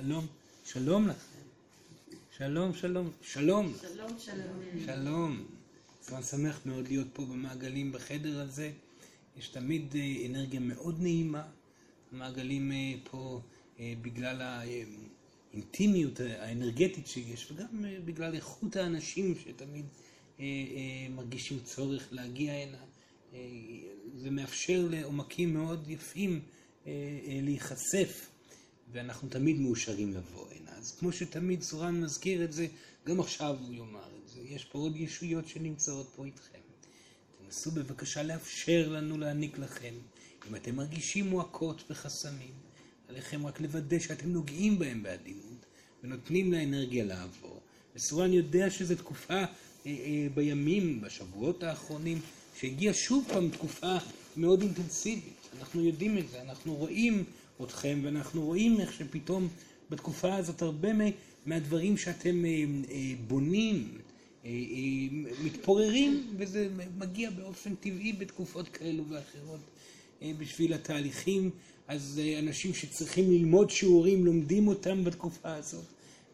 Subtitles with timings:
[0.00, 0.26] שלום,
[0.64, 1.40] שלום לכם.
[2.36, 3.74] שלום, שלום, שלום.
[3.80, 4.84] שלום, שלום.
[4.86, 5.46] שלום.
[6.12, 8.72] אני שמח מאוד להיות פה במעגלים בחדר הזה.
[9.36, 11.42] יש תמיד אה, אנרגיה מאוד נעימה.
[12.12, 13.40] המעגלים אה, פה
[13.80, 19.84] אה, בגלל האינטימיות האנרגטית שיש, וגם בגלל איכות האנשים שתמיד
[21.10, 22.78] מרגישים צורך להגיע הנה.
[24.16, 26.40] זה מאפשר לעומקים מאוד יפים
[27.42, 28.29] להיחשף,
[28.92, 30.70] ואנחנו תמיד מאושרים לבוא הנה.
[30.78, 32.66] אז כמו שתמיד סורן מזכיר את זה,
[33.06, 34.40] גם עכשיו הוא יאמר את זה.
[34.44, 36.58] יש פה עוד ישויות שנמצאות פה איתכם.
[37.44, 39.94] תנסו בבקשה לאפשר לנו להעניק לכם.
[40.48, 42.54] אם אתם מרגישים מועקות וחסמים,
[43.08, 45.66] עליכם רק לוודא שאתם נוגעים בהם בעדינות
[46.04, 47.60] ונותנים לאנרגיה לעבור.
[47.96, 49.46] וסורן יודע שזו תקופה אה,
[49.86, 52.20] אה, בימים, בשבועות האחרונים,
[52.60, 53.96] שהגיעה שוב פעם תקופה
[54.36, 55.48] מאוד אינטנסיבית.
[55.58, 57.24] אנחנו יודעים את זה, אנחנו רואים
[57.64, 59.48] אתכם ואנחנו רואים איך שפתאום
[59.90, 60.88] בתקופה הזאת הרבה
[61.46, 62.50] מהדברים שאתם אה,
[62.90, 63.98] אה, בונים,
[64.44, 64.50] אה,
[65.44, 69.60] מתפוררים, וזה מגיע באופן טבעי בתקופות כאלו ואחרות
[70.38, 71.50] בשביל התהליכים.
[71.88, 75.84] אז אנשים שצריכים ללמוד שיעורים לומדים אותם בתקופה הזאת,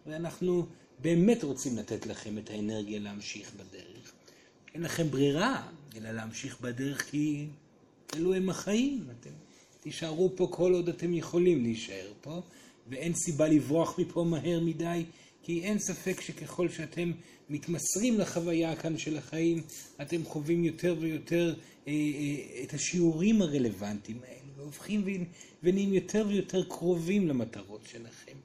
[0.06, 0.66] ואנחנו
[1.02, 4.12] באמת רוצים לתת לכם את האנרגיה להמשיך בדרך.
[4.74, 7.46] אין לכם ברירה אלא להמשיך בדרך כי
[8.14, 9.06] אלו הם החיים.
[9.20, 9.30] אתם
[9.86, 12.40] תישארו פה כל עוד אתם יכולים להישאר פה.
[12.88, 15.04] ואין סיבה לברוח מפה מהר מדי,
[15.42, 17.12] כי אין ספק שככל שאתם
[17.50, 19.62] מתמסרים לחוויה כאן של החיים,
[20.02, 21.54] אתם חווים יותר ויותר
[21.88, 25.04] אה, אה, את השיעורים הרלוונטיים האלה, והופכים
[25.62, 28.36] ונהיים יותר ויותר קרובים למטרות שלכם.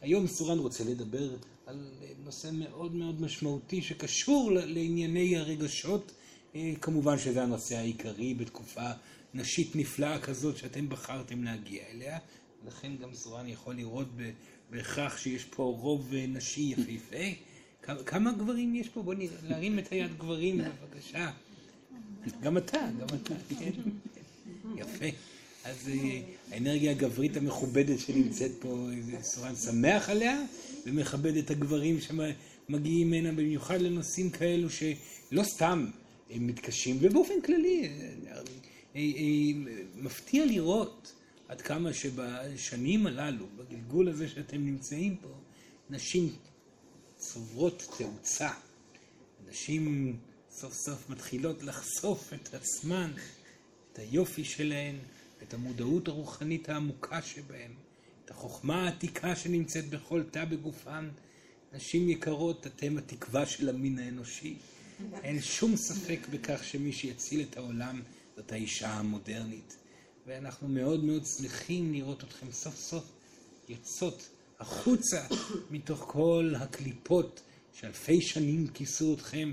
[0.00, 1.30] היום סורן רוצה לדבר
[1.66, 1.90] על
[2.24, 6.12] נושא מאוד מאוד משמעותי שקשור לענייני הרגשות,
[6.54, 8.90] אה, כמובן שזה הנושא העיקרי בתקופה
[9.34, 12.18] נשית נפלאה כזאת שאתם בחרתם להגיע אליה,
[12.66, 14.08] לכן גם סורן יכול לראות
[14.70, 17.24] בהכרח שיש פה רוב נשי יפהפה.
[18.06, 19.02] כמה גברים יש פה?
[19.02, 21.30] בוא נראה, להרים את היד גברים בבקשה.
[22.42, 23.70] גם אתה, גם אתה, כן.
[24.76, 25.06] יפה.
[25.64, 28.88] אז אה, האנרגיה הגברית המכובדת שנמצאת פה,
[29.22, 30.42] סורן שמח עליה,
[30.86, 35.86] ומכבד את הגברים שמגיעים הנה במיוחד לנושאים כאלו שלא סתם
[36.30, 37.88] הם מתקשים, ובאופן כללי, אה,
[38.36, 38.42] אה,
[39.96, 41.12] מפתיע לראות
[41.48, 45.28] עד כמה שבשנים הללו, בגלגול הזה שאתם נמצאים פה,
[45.90, 46.34] נשים
[47.16, 48.50] צוברות תאוצה.
[49.50, 50.16] נשים
[50.50, 53.12] סוף סוף מתחילות לחשוף את עצמן,
[53.92, 54.96] את היופי שלהן,
[55.42, 57.70] את המודעות הרוחנית העמוקה שבהן,
[58.24, 61.08] את החוכמה העתיקה שנמצאת בכל תא בגופן.
[61.72, 64.56] נשים יקרות, אתם התקווה של המין האנושי.
[65.22, 68.02] אין שום ספק בכך שמי שיציל את העולם
[68.36, 69.76] זאת האישה המודרנית.
[70.26, 73.04] ואנחנו מאוד מאוד שמחים לראות אתכם סוף סוף
[73.68, 74.28] יוצאות
[74.60, 75.26] החוצה
[75.70, 77.42] מתוך כל הקליפות
[77.72, 79.52] שאלפי שנים כיסו אתכם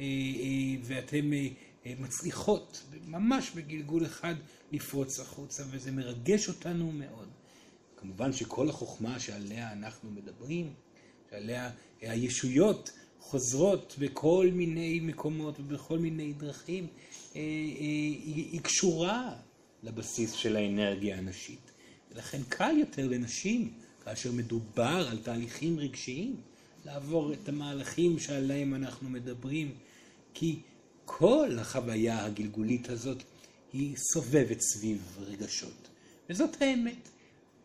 [0.00, 4.34] אה, אה, ואתם אה, מצליחות ממש בגלגול אחד
[4.72, 7.28] לפרוץ החוצה וזה מרגש אותנו מאוד.
[7.96, 10.74] כמובן שכל החוכמה שעליה אנחנו מדברים,
[11.30, 11.70] שעליה
[12.00, 12.90] הישויות
[13.20, 16.86] חוזרות בכל מיני מקומות ובכל מיני דרכים,
[17.34, 19.34] היא קשורה
[19.82, 21.70] לבסיס של האנרגיה הנשית.
[22.12, 23.72] ולכן קל יותר לנשים,
[24.04, 26.36] כאשר מדובר על תהליכים רגשיים,
[26.84, 29.74] לעבור את המהלכים שעליהם אנחנו מדברים,
[30.34, 30.58] כי
[31.04, 33.22] כל החוויה הגלגולית הזאת
[33.72, 35.88] היא סובבת סביב רגשות.
[36.30, 37.08] וזאת האמת.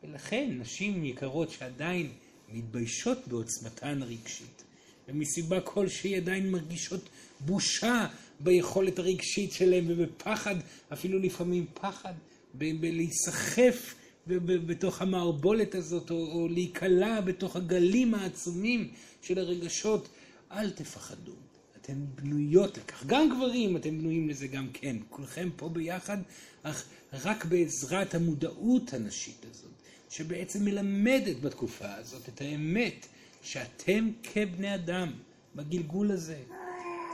[0.03, 2.11] ולכן נשים יקרות שעדיין
[2.49, 4.63] מתביישות בעוצמתן הרגשית,
[5.07, 7.09] ומסיבה כלשהי עדיין מרגישות
[7.39, 8.07] בושה
[8.39, 10.55] ביכולת הרגשית שלהם ובפחד,
[10.93, 12.13] אפילו לפעמים פחד,
[12.57, 13.95] בלהיסחף
[14.27, 18.91] בתוך המערבולת הזאת, או, או להיקלע בתוך הגלים העצומים
[19.21, 20.09] של הרגשות.
[20.51, 21.35] אל תפחדו,
[21.81, 23.05] אתן בנויות לכך.
[23.05, 24.95] גם גברים, אתם בנויים לזה גם כן.
[25.09, 26.17] כולכם פה ביחד,
[26.63, 29.71] אך רק בעזרת המודעות הנשית הזאת,
[30.09, 33.07] שבעצם מלמדת בתקופה הזאת את האמת
[33.43, 35.11] שאתם כבני אדם,
[35.55, 36.37] בגלגול הזה,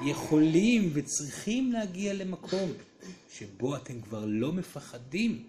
[0.06, 2.72] יכולים וצריכים להגיע למקום
[3.34, 5.44] שבו אתם כבר לא מפחדים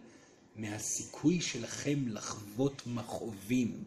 [0.57, 3.85] מהסיכוי שלכם לחוות מכאובים.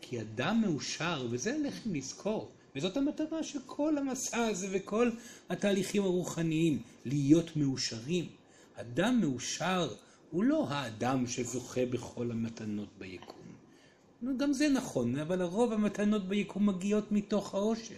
[0.00, 5.10] כי אדם מאושר, וזה עליכם לזכור, וזאת המטרה של כל המסע הזה וכל
[5.50, 8.28] התהליכים הרוחניים, להיות מאושרים.
[8.74, 9.94] אדם מאושר
[10.30, 14.36] הוא לא האדם שזוכה בכל המתנות ביקום.
[14.36, 17.94] גם זה נכון, אבל הרוב המתנות ביקום מגיעות מתוך העושר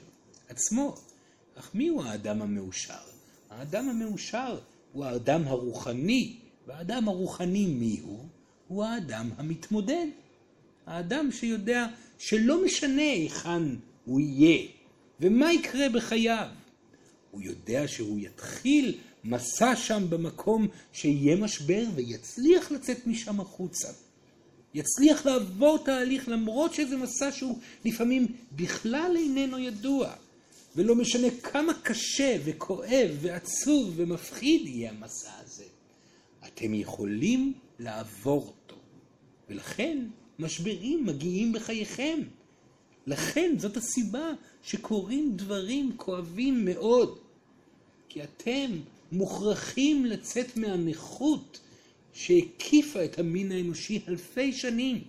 [0.49, 0.95] עצמו.
[1.55, 2.95] אך מי הוא האדם המאושר?
[3.51, 4.59] האדם המאושר
[4.93, 6.37] הוא האדם הרוחני,
[6.67, 8.25] והאדם הרוחני מי הוא?
[8.69, 10.06] הוא האדם המתמודד.
[10.87, 11.87] האדם שיודע
[12.19, 13.62] שלא משנה היכן
[14.05, 14.67] הוא יהיה
[15.21, 16.49] ומה יקרה בחייו.
[17.31, 23.89] הוא יודע שהוא יתחיל מסע שם במקום שיהיה משבר ויצליח לצאת משם החוצה.
[24.75, 30.15] יצליח לעבור תהליך למרות שזה מסע שהוא לפעמים בכלל איננו ידוע.
[30.76, 35.65] ולא משנה כמה קשה וכואב ועצוב ומפחיד יהיה המסע הזה.
[36.47, 38.76] אתם יכולים לעבור אותו.
[39.49, 39.99] ולכן
[40.38, 42.21] משברים מגיעים בחייכם.
[43.06, 44.32] לכן זאת הסיבה
[44.62, 47.19] שקורים דברים כואבים מאוד.
[48.09, 48.70] כי אתם
[49.12, 51.61] מוכרחים לצאת מהנכות
[52.12, 55.05] שהקיפה את המין האנושי אלפי שנים.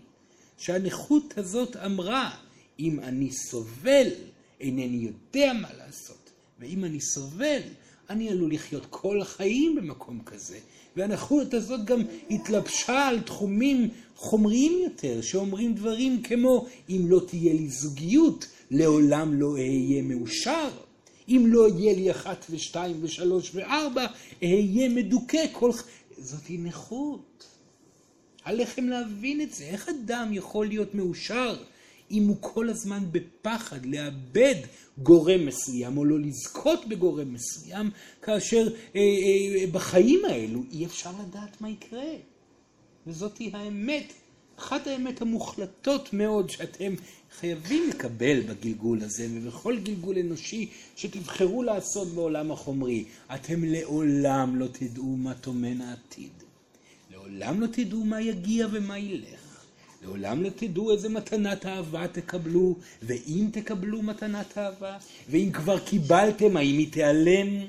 [0.57, 2.35] שהנכות הזאת אמרה,
[2.79, 4.07] אם אני סובל,
[4.59, 6.29] אינני יודע מה לעשות.
[6.59, 7.61] ואם אני סובל,
[8.09, 10.59] אני עלול לחיות כל החיים במקום כזה.
[10.95, 17.69] והנכות הזאת גם התלבשה על תחומים חומריים יותר, שאומרים דברים כמו, אם לא תהיה לי
[17.69, 20.69] זוגיות, לעולם לא אהיה מאושר.
[21.29, 24.05] אם לא יהיה לי אחת ושתיים ושלוש וארבע,
[24.43, 25.71] אהיה מדוכא כל...
[26.17, 27.45] זאתי נכות.
[28.43, 29.63] עליכם להבין את זה.
[29.63, 31.55] איך אדם יכול להיות מאושר
[32.11, 34.55] אם הוא כל הזמן בפחד לאבד
[34.97, 37.89] גורם מסוים או לא לזכות בגורם מסוים,
[38.21, 42.13] כאשר אה, אה, בחיים האלו אי אפשר לדעת מה יקרה.
[43.07, 44.13] וזאתי האמת,
[44.59, 46.93] אחת האמת המוחלטות מאוד שאתם
[47.39, 53.05] חייבים לקבל בגלגול הזה ובכל גלגול אנושי שתבחרו לעשות בעולם החומרי.
[53.35, 56.31] אתם לעולם לא תדעו מה טומן העתיד.
[57.11, 59.34] לעולם לא תדעו מה יגיע ומה ילך.
[60.05, 64.97] לעולם לא תדעו איזה מתנת אהבה תקבלו, ואם תקבלו מתנת אהבה,
[65.29, 67.65] ואם כבר קיבלתם, האם היא תיעלם.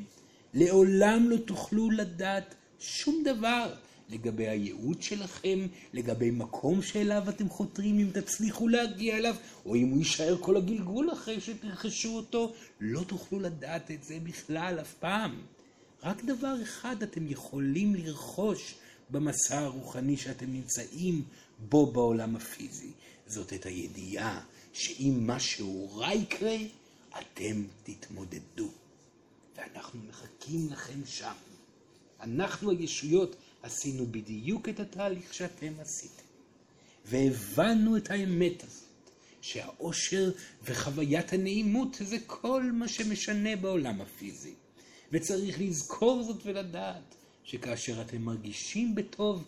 [0.54, 3.74] לעולם לא תוכלו לדעת שום דבר.
[4.08, 9.36] לגבי הייעוד שלכם, לגבי מקום שאליו אתם חותרים, אם תצליחו להגיע אליו,
[9.66, 14.78] או אם הוא יישאר כל הגלגול אחרי שתרכשו אותו, לא תוכלו לדעת את זה בכלל
[14.80, 15.40] אף פעם.
[16.02, 18.74] רק דבר אחד אתם יכולים לרכוש
[19.10, 21.22] במסע הרוחני שאתם נמצאים
[21.58, 22.90] בו בעולם הפיזי.
[23.26, 26.56] זאת את הידיעה שאם משהו רע יקרה,
[27.20, 28.68] אתם תתמודדו.
[29.56, 31.32] ואנחנו מחכים לכם שם.
[32.20, 36.22] אנחנו הישויות עשינו בדיוק את התהליך שאתם עשיתם.
[37.04, 39.10] והבנו את האמת הזאת,
[39.40, 40.30] שהאושר
[40.62, 44.54] וחוויית הנעימות זה כל מה שמשנה בעולם הפיזי.
[45.12, 47.14] וצריך לזכור זאת ולדעת
[47.44, 49.44] שכאשר אתם מרגישים בטוב,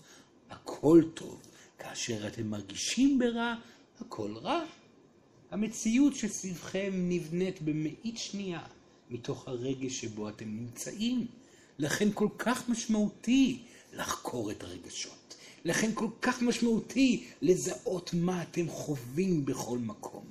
[0.51, 1.48] הכל טוב.
[1.79, 3.55] כאשר אתם מרגישים ברע,
[4.01, 4.65] הכל רע.
[5.51, 8.61] המציאות שסביבכם נבנית במאית שנייה
[9.11, 11.27] מתוך הרגש שבו אתם נמצאים.
[11.79, 15.37] לכן כל כך משמעותי לחקור את הרגשות.
[15.65, 20.25] לכן כל כך משמעותי לזהות מה אתם חווים בכל מקום.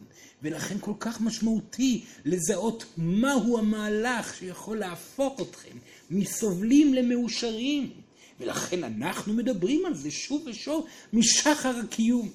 [0.44, 5.78] ולכן כל כך משמעותי לזהות מהו המהלך שיכול להפוך אתכם
[6.12, 7.92] מסובלים למאושרים.
[8.40, 12.30] ולכן אנחנו מדברים על זה שוב ושוב משחר הקיום.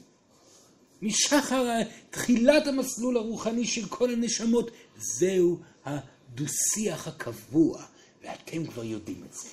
[1.03, 4.71] משחר תחילת המסלול הרוחני של כל הנשמות.
[4.97, 7.85] זהו הדו-שיח הקבוע,
[8.23, 9.49] ואתם כבר יודעים את זה.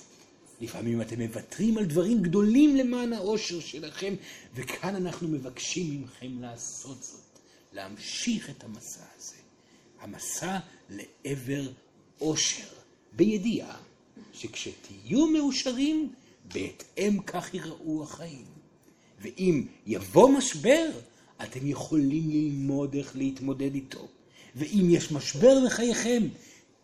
[0.61, 4.13] לפעמים אתם מוותרים על דברים גדולים למען האושר שלכם,
[4.55, 7.39] וכאן אנחנו מבקשים מכם לעשות זאת,
[7.73, 9.35] להמשיך את המסע הזה.
[9.99, 11.69] המסע לעבר
[12.21, 12.67] אושר,
[13.13, 13.77] בידיעה
[14.33, 16.13] שכשתהיו מאושרים,
[16.53, 18.45] בהתאם כך יראו החיים.
[19.21, 20.85] ואם יבוא משבר,
[21.43, 24.07] אתם יכולים ללמוד איך להתמודד איתו.
[24.55, 26.23] ואם יש משבר בחייכם,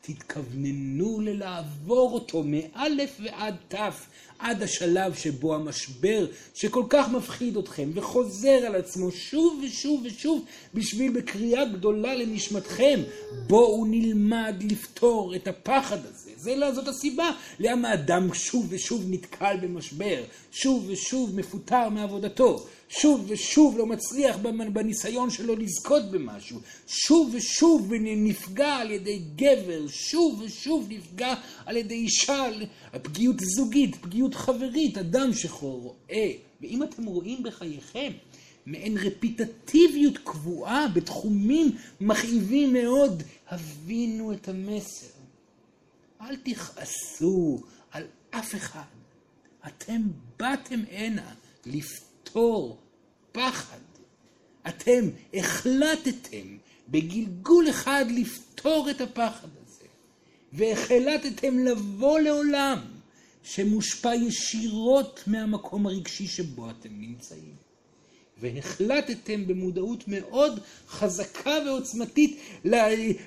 [0.01, 4.07] תתכווננו ללעבור אותו מאלף ועד תף,
[4.39, 11.11] עד השלב שבו המשבר שכל כך מפחיד אתכם וחוזר על עצמו שוב ושוב ושוב בשביל
[11.11, 12.99] בקריאה גדולה לנשמתכם,
[13.47, 16.24] בואו נלמד לפתור את הפחד הזה.
[16.37, 23.25] זה, לא, זאת הסיבה למה אדם שוב ושוב נתקל במשבר, שוב ושוב מפוטר מעבודתו, שוב
[23.27, 24.37] ושוב לא מצליח
[24.73, 31.33] בניסיון שלו לזכות במשהו, שוב ושוב נפגע על ידי גבר, שוב ושוב נפגע
[31.65, 32.45] על ידי אישה,
[33.01, 38.11] פגיעות זוגית, פגיעות חברית, אדם שרואה, ואם אתם רואים בחייכם
[38.65, 45.14] מעין רפיטטיביות קבועה בתחומים מכאיבים מאוד, הבינו את המסר.
[46.21, 48.81] אל תכעסו על אף אחד.
[49.67, 50.01] אתם
[50.39, 51.33] באתם הנה
[51.65, 52.81] לפתור
[53.31, 53.77] פחד.
[54.67, 56.57] אתם החלטתם
[56.87, 59.85] בגלגול אחד לפתור את הפחד הזה,
[60.53, 62.79] והחלטתם לבוא לעולם
[63.43, 67.64] שמושפע ישירות מהמקום הרגשי שבו אתם נמצאים.
[68.41, 72.39] והחלטתם במודעות מאוד חזקה ועוצמתית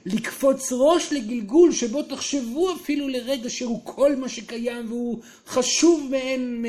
[0.07, 6.65] לקפוץ ראש לגלגול שבו תחשבו אפילו לרגע שהוא כל מה שקיים והוא חשוב מאין,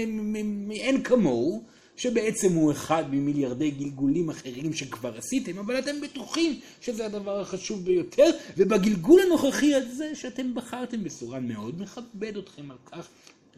[0.68, 1.64] מאין כמוהו,
[2.00, 8.30] שבעצם הוא אחד ממיליארדי גלגולים אחרים שכבר עשיתם, אבל אתם בטוחים שזה הדבר החשוב ביותר,
[8.58, 13.08] ובגלגול הנוכחי הזה שאתם בחרתם בסורן מאוד מכבד אתכם על כך,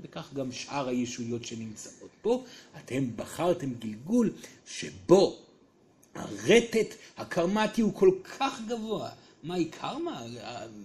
[0.01, 2.43] וכך גם שאר הישויות שנמצאות פה,
[2.77, 4.31] אתם בחרתם גלגול
[4.67, 5.39] שבו
[6.15, 9.10] הרטט הקרמטי הוא כל כך גבוה.
[9.43, 10.24] מהי קרמה?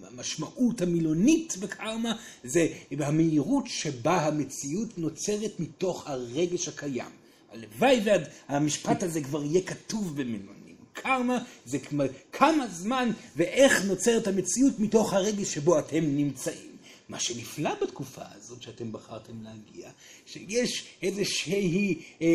[0.02, 2.68] המשמעות המילונית בקרמה זה
[2.98, 7.10] המהירות שבה המציאות נוצרת מתוך הרגש הקיים.
[7.52, 8.00] הלוואי
[8.48, 10.56] והמשפט הזה כבר יהיה כתוב במילונים.
[10.92, 11.78] קרמה זה
[12.32, 16.75] כמה זמן ואיך נוצרת המציאות מתוך הרגש שבו אתם נמצאים.
[17.08, 19.90] מה שנפלא בתקופה הזאת שאתם בחרתם להגיע,
[20.26, 22.32] שיש איזושהי אה, אה,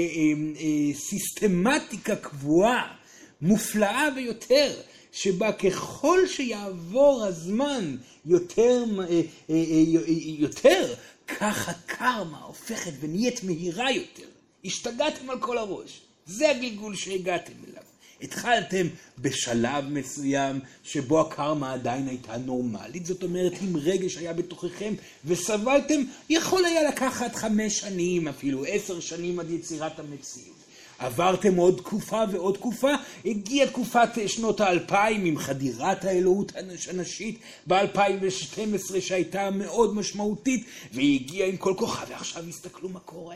[0.59, 2.95] אה, סיסטמטיקה קבועה,
[3.41, 10.03] מופלאה ביותר, שבה ככל שיעבור הזמן יותר, אה, אה, אה,
[10.39, 10.93] יותר,
[11.27, 14.27] כך הקרמה הופכת ונהיית מהירה יותר.
[14.65, 16.01] השתגעתם על כל הראש.
[16.25, 17.90] זה הגלגול שהגעתם אליו.
[18.21, 18.87] התחלתם
[19.19, 24.93] בשלב מסוים שבו הקרמה עדיין הייתה נורמלית, זאת אומרת אם רגש היה בתוככם
[25.25, 30.61] וסבלתם, יכול היה לקחת חמש שנים, אפילו עשר שנים עד יצירת המציאות.
[30.99, 32.91] עברתם עוד תקופה ועוד תקופה,
[33.25, 36.51] הגיעה תקופת שנות האלפיים עם חדירת האלוהות
[36.89, 43.35] הנשית ב-2012 שהייתה מאוד משמעותית, והיא הגיעה עם כל כוחה, ועכשיו הסתכלו מה קורה.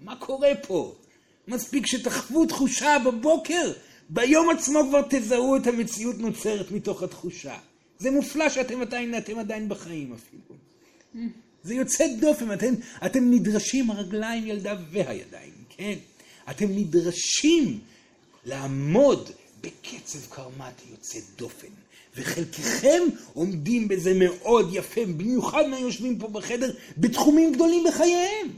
[0.00, 0.94] מה קורה פה?
[1.48, 3.72] מספיק שתחוו תחושה בבוקר,
[4.12, 7.56] ביום עצמו כבר תזהו את המציאות נוצרת מתוך התחושה.
[7.98, 10.56] זה מופלא שאתם עדיין, אתם עדיין בחיים אפילו.
[11.62, 12.74] זה יוצא דופן, אתם,
[13.06, 15.94] אתם נדרשים, הרגליים, ילדה והידיים, כן?
[16.50, 17.78] אתם נדרשים
[18.44, 21.68] לעמוד בקצב קרמטי יוצא דופן.
[22.16, 23.02] וחלקכם
[23.32, 28.48] עומדים בזה מאוד יפה, במיוחד מהיושבים פה בחדר, בתחומים גדולים בחייהם.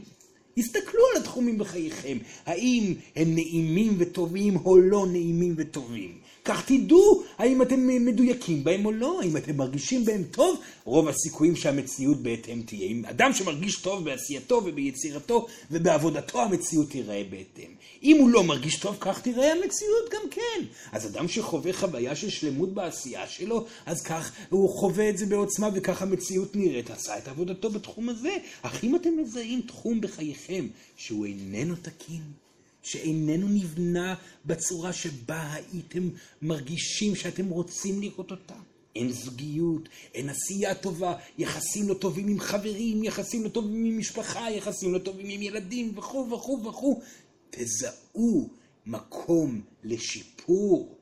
[0.57, 6.17] הסתכלו על התחומים בחייכם, האם הם נעימים וטובים או לא נעימים וטובים.
[6.45, 11.55] כך תדעו האם אתם מדויקים בהם או לא, האם אתם מרגישים בהם טוב, רוב הסיכויים
[11.55, 12.87] שהמציאות בהתאם תהיה.
[12.87, 17.71] אם אדם שמרגיש טוב בעשייתו וביצירתו ובעבודתו, המציאות תיראה בהתאם.
[18.03, 20.65] אם הוא לא מרגיש טוב, כך תיראה המציאות גם כן.
[20.91, 25.69] אז אדם שחווה חוויה של שלמות בעשייה שלו, אז כך הוא חווה את זה בעוצמה
[25.73, 26.89] וכך המציאות נראית.
[26.91, 28.37] עשה את עבודתו בתחום הזה.
[28.61, 32.42] אך אם אתם מזהים תחום בחייכם שהוא איננו תקין,
[32.83, 36.09] שאיננו נבנה בצורה שבה הייתם
[36.41, 38.55] מרגישים שאתם רוצים לראות אותה.
[38.95, 44.51] אין זוגיות, אין עשייה טובה, יחסים לא טובים עם חברים, יחסים לא טובים עם משפחה,
[44.51, 47.01] יחסים לא טובים עם ילדים וכו' וכו' וכו'.
[47.49, 48.49] תזהו
[48.85, 50.97] מקום לשיפור.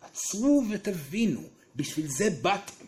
[0.00, 1.42] עצרו ותבינו,
[1.76, 2.81] בשביל זה באתם.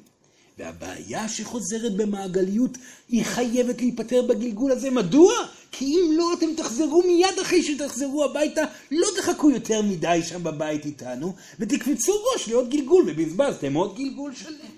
[0.59, 4.91] והבעיה שחוזרת במעגליות היא חייבת להיפטר בגלגול הזה.
[4.91, 5.33] מדוע?
[5.73, 10.85] כי אם לא, אתם תחזרו מיד אחרי שתחזרו הביתה, לא תחכו יותר מדי שם בבית
[10.85, 14.75] איתנו, ותקפצו ראש לעוד גלגול, ובזבזתם עוד גלגול שלם.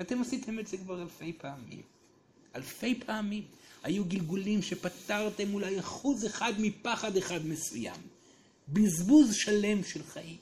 [0.00, 1.82] אתם עשיתם את זה כבר אלפי פעמים.
[2.56, 3.42] אלפי פעמים.
[3.82, 8.00] היו גלגולים שפתרתם אולי אחוז אחד מפחד אחד מסוים.
[8.68, 10.36] בזבוז שלם של חיים.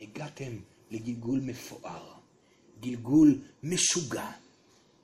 [0.00, 0.52] הגעתם
[0.90, 2.12] לגלגול מפואר,
[2.82, 4.30] גלגול משוגע,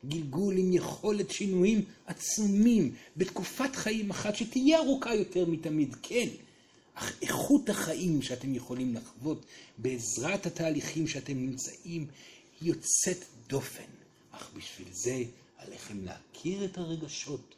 [0.07, 6.29] גלגול עם יכולת שינויים עצומים בתקופת חיים אחת שתהיה ארוכה יותר מתמיד, כן.
[6.95, 9.47] אך איכות החיים שאתם יכולים לחוות
[9.79, 12.07] בעזרת התהליכים שאתם נמצאים
[12.61, 13.91] היא יוצאת דופן.
[14.31, 15.23] אך בשביל זה
[15.57, 17.55] עליכם להכיר את הרגשות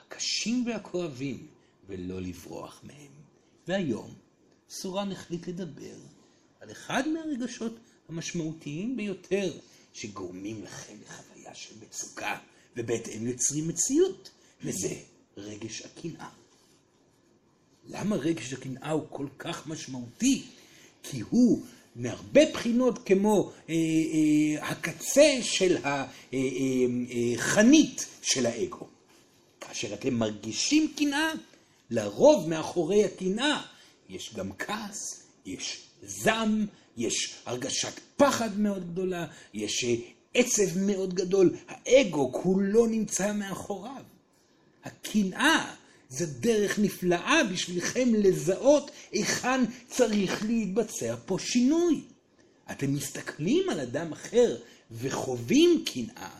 [0.00, 1.46] הקשים והכואבים
[1.88, 3.12] ולא לברוח מהם.
[3.68, 4.14] והיום
[4.70, 5.96] סורן החליט לדבר
[6.60, 7.76] על אחד מהרגשות
[8.08, 9.52] המשמעותיים ביותר
[9.92, 12.38] שגורמים לכם לחוויה של מצוקה
[12.76, 14.30] ובהתאם יוצרים מציאות,
[14.62, 14.94] וזה
[15.36, 16.28] רגש הקנאה.
[17.88, 20.42] למה רגש הקנאה הוא כל כך משמעותי?
[21.02, 21.62] כי הוא
[21.96, 28.86] מהרבה בחינות כמו אה, אה, הקצה של החנית אה, אה, של האגו.
[29.60, 31.32] כאשר אתם מרגישים קנאה,
[31.90, 33.62] לרוב מאחורי הקנאה
[34.08, 39.94] יש גם כעס, יש זעם, יש הרגשת פחד מאוד גדולה, יש אה,
[40.34, 44.02] עצב מאוד גדול, האגו כולו נמצא מאחוריו.
[44.84, 45.74] הקנאה
[46.08, 52.00] זה דרך נפלאה בשבילכם לזהות היכן צריך להתבצע פה שינוי.
[52.70, 54.56] אתם מסתכלים על אדם אחר
[54.90, 56.30] וחווים קנאה,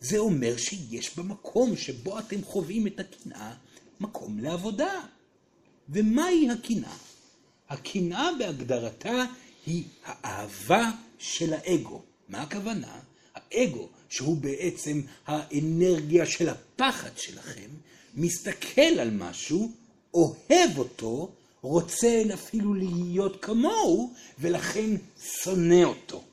[0.00, 3.54] זה אומר שיש במקום שבו אתם חווים את הקנאה
[4.00, 5.00] מקום לעבודה.
[5.88, 6.96] ומהי הקנאה?
[7.74, 9.24] הקנאה בהגדרתה
[9.66, 12.02] היא האהבה של האגו.
[12.28, 13.00] מה הכוונה?
[13.34, 17.68] האגו, שהוא בעצם האנרגיה של הפחד שלכם,
[18.14, 19.72] מסתכל על משהו,
[20.14, 24.90] אוהב אותו, רוצה אפילו להיות כמוהו, ולכן
[25.42, 26.24] שונא אותו.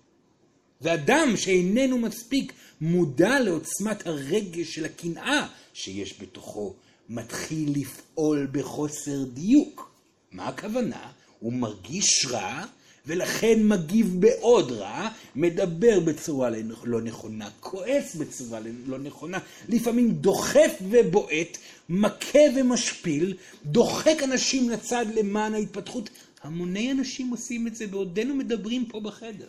[0.81, 6.73] ואדם שאיננו מספיק מודע לעוצמת הרגש של הקנאה שיש בתוכו,
[7.09, 9.91] מתחיל לפעול בחוסר דיוק.
[10.31, 11.11] מה הכוונה?
[11.41, 12.65] הוא מרגיש רע,
[13.05, 16.49] ולכן מגיב בעוד רע, מדבר בצורה
[16.83, 21.57] לא נכונה, כועס בצורה לא נכונה, לפעמים דוחף ובועט,
[21.89, 23.33] מכה ומשפיל,
[23.65, 26.09] דוחק אנשים לצד למען ההתפתחות.
[26.43, 29.47] המוני אנשים עושים את זה בעודנו מדברים פה בחדר.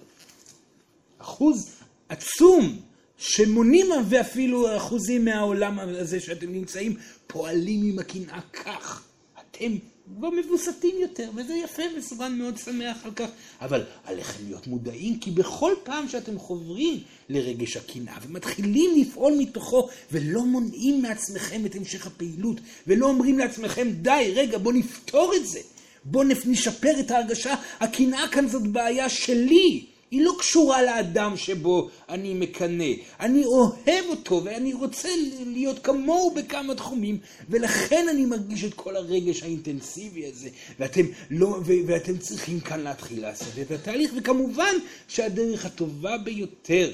[1.19, 1.71] אחוז
[2.09, 2.79] עצום
[3.19, 6.97] שמונים ואפילו אחוזים מהעולם הזה שאתם נמצאים
[7.27, 9.05] פועלים עם הקנאה כך.
[9.41, 9.73] אתם
[10.17, 13.29] כבר מבוסתים יותר, וזה יפה וסורן מאוד שמח על כך.
[13.61, 20.45] אבל עליכם להיות מודעים, כי בכל פעם שאתם חוברים לרגש הקנאה ומתחילים לפעול מתוכו, ולא
[20.45, 25.61] מונעים מעצמכם את המשך הפעילות, ולא אומרים לעצמכם, די, רגע, בוא נפתור את זה.
[26.05, 29.92] בוא נשפר את ההרגשה, הקנאה כאן זאת בעיה שלי.
[30.13, 32.93] היא לא קשורה לאדם שבו אני מקנא.
[33.21, 35.09] אני אוהב אותו ואני רוצה
[35.47, 41.73] להיות כמוהו בכמה תחומים, ולכן אני מרגיש את כל הרגש האינטנסיבי הזה, ואתם, לא, ו,
[41.87, 44.75] ואתם צריכים כאן להתחיל לעשות את התהליך, וכמובן
[45.09, 46.91] שהדרך הטובה ביותר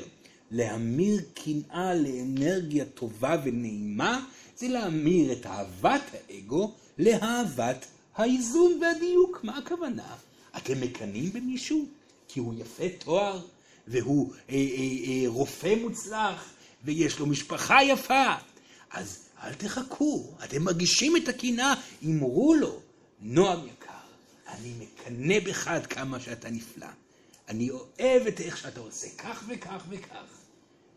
[0.51, 4.25] להמיר קנאה לאנרגיה טובה ונעימה,
[4.57, 9.41] זה להמיר את אהבת האגו לאהבת האיזון והדיוק.
[9.43, 10.15] מה הכוונה?
[10.57, 11.98] אתם מקנאים במישהו?
[12.29, 13.41] כי הוא יפה תואר,
[13.89, 16.51] והוא אה, אה, אה, רופא מוצלח,
[16.85, 18.35] ויש לו משפחה יפה.
[18.91, 22.81] אז אל תחכו, אתם מרגישים את הקנאה, אמרו לו,
[23.21, 23.93] נועם יקר,
[24.49, 26.87] אני מקנא בך עד כמה שאתה נפלא.
[27.49, 30.38] אני אוהב את איך שאתה עושה כך וכך וכך.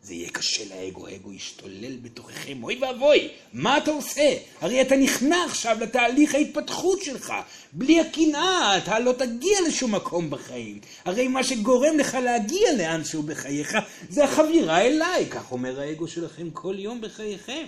[0.03, 4.33] זה יהיה קשה לאגו, האגו ישתולל בתוככם, אוי ואבוי, מה אתה עושה?
[4.61, 7.33] הרי אתה נכנע עכשיו לתהליך ההתפתחות שלך.
[7.73, 10.79] בלי הקנאה אתה לא תגיע לשום מקום בחיים.
[11.05, 13.77] הרי מה שגורם לך להגיע לאנשהו בחייך
[14.09, 17.65] זה החבירה אליי, כך אומר האגו שלכם כל יום בחייכם.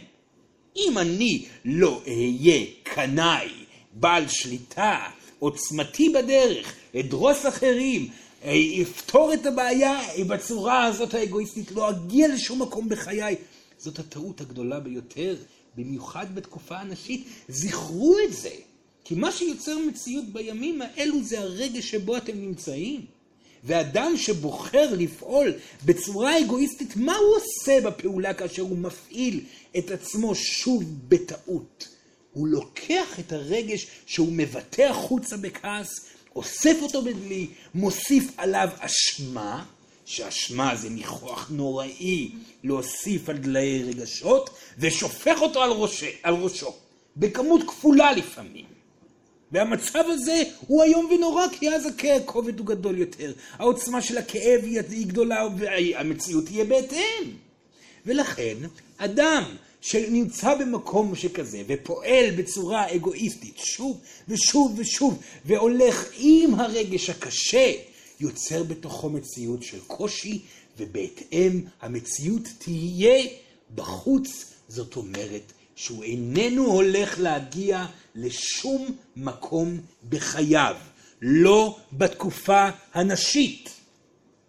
[0.76, 3.50] אם אני לא אהיה קנאי,
[3.94, 5.00] בעל שליטה,
[5.40, 8.08] עוצמתי בדרך, אדרוס אחרים,
[8.52, 13.36] יפתור את הבעיה בצורה הזאת האגואיסטית, לא אגיע לשום מקום בחיי.
[13.78, 15.36] זאת הטעות הגדולה ביותר,
[15.76, 17.28] במיוחד בתקופה הנשית.
[17.48, 18.50] זכרו את זה,
[19.04, 23.06] כי מה שיוצר מציאות בימים האלו זה הרגע שבו אתם נמצאים.
[23.64, 25.54] ואדם שבוחר לפעול
[25.86, 29.40] בצורה אגואיסטית, מה הוא עושה בפעולה כאשר הוא מפעיל
[29.78, 31.88] את עצמו שוב בטעות?
[32.34, 35.90] הוא לוקח את הרגש שהוא מבטא החוצה בכעס
[36.36, 39.64] אוסף אותו בדלי, מוסיף עליו אשמה,
[40.06, 42.32] שאשמה זה ניחוח נוראי
[42.64, 46.74] להוסיף על דלי רגשות, ושופך אותו על, ראשי, על ראשו,
[47.18, 48.66] בכמות כפולה לפעמים.
[49.52, 53.34] והמצב הזה הוא איום ונורא, כי אז הכובד הוא גדול יותר.
[53.54, 57.32] העוצמה של הכאב היא גדולה והמציאות תהיה בהתאם.
[58.06, 58.56] ולכן,
[58.98, 59.44] אדם
[59.84, 67.72] שנמצא במקום שכזה ופועל בצורה אגואיסטית שוב ושוב ושוב והולך עם הרגש הקשה,
[68.20, 70.42] יוצר בתוכו מציאות של קושי
[70.78, 73.24] ובהתאם המציאות תהיה
[73.76, 80.76] בחוץ, זאת אומרת שהוא איננו הולך להגיע לשום מקום בחייו,
[81.22, 83.70] לא בתקופה הנשית.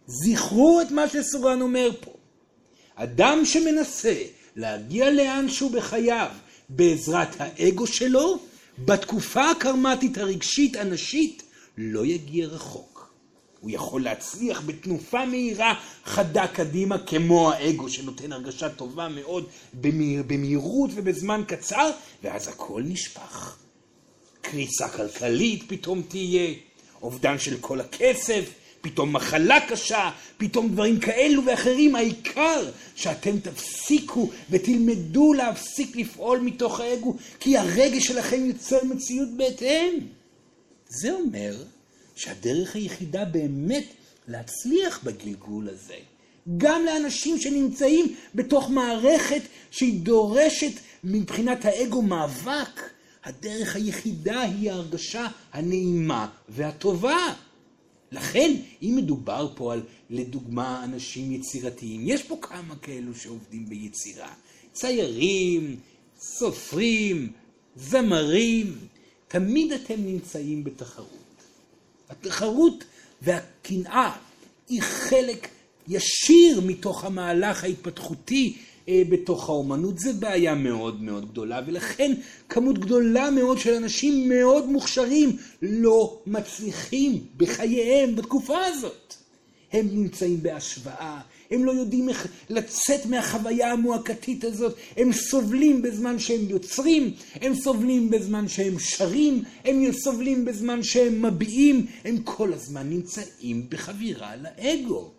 [0.07, 2.12] זכרו את מה שסורן אומר פה.
[2.94, 4.23] אדם שמנסה
[4.57, 6.29] להגיע לאנשהו בחייו
[6.69, 8.38] בעזרת האגו שלו,
[8.79, 11.43] בתקופה הקרמטית הרגשית הנשית
[11.79, 13.14] לא יגיע רחוק.
[13.61, 20.90] הוא יכול להצליח בתנופה מהירה חדה קדימה כמו האגו שנותן הרגשה טובה מאוד במהיר, במהירות
[20.95, 21.90] ובזמן קצר
[22.23, 23.57] ואז הכל נשפך.
[24.40, 26.55] קריסה כלכלית פתאום תהיה,
[27.03, 28.45] אובדן של כל הכסף,
[28.85, 37.16] פתאום מחלה קשה, פתאום דברים כאלו ואחרים, העיקר שאתם תפסיקו ותלמדו להפסיק לפעול מתוך האגו,
[37.40, 39.99] כי הרגש שלכם יוצר מציאות בהתאם.
[40.88, 41.57] זה אומר
[42.14, 43.85] שהדרך היחידה באמת
[44.29, 45.97] להצליח בגלגול הזה,
[46.57, 50.73] גם לאנשים שנמצאים בתוך מערכת שהיא דורשת
[51.05, 52.81] מבחינת האגו מאבק,
[53.25, 57.35] הדרך היחידה היא ההרגשה הנעימה והטובה.
[58.14, 64.33] לכן, אם מדובר פה על, לדוגמה, אנשים יצירתיים, יש פה כמה כאלו שעובדים ביצירה.
[64.72, 65.77] ציירים,
[66.18, 67.33] סופרים,
[67.77, 68.79] זמרים.
[69.29, 71.09] תמיד אתם נמצאים בתחרות.
[72.09, 72.85] התחרות
[73.22, 74.16] והקנאה
[74.68, 75.48] היא חלק
[75.88, 78.57] ישיר מתוך המהלך ההתפתחותי
[78.88, 79.99] בתוך האומנות.
[79.99, 82.12] זה בעיה מאוד מאוד גדולה, ולכן
[82.49, 89.14] כמות גדולה מאוד של אנשים מאוד מוכשרים לא מצליחים בחייהם בתקופה הזאת.
[89.73, 91.20] הם נמצאים בהשוואה,
[91.51, 98.11] הם לא יודעים איך לצאת מהחוויה המועקתית הזאת, הם סובלים בזמן שהם יוצרים, הם סובלים
[98.11, 105.11] בזמן שהם שרים, הם סובלים בזמן שהם מביעים, הם כל הזמן נמצאים בחבירה לאגו.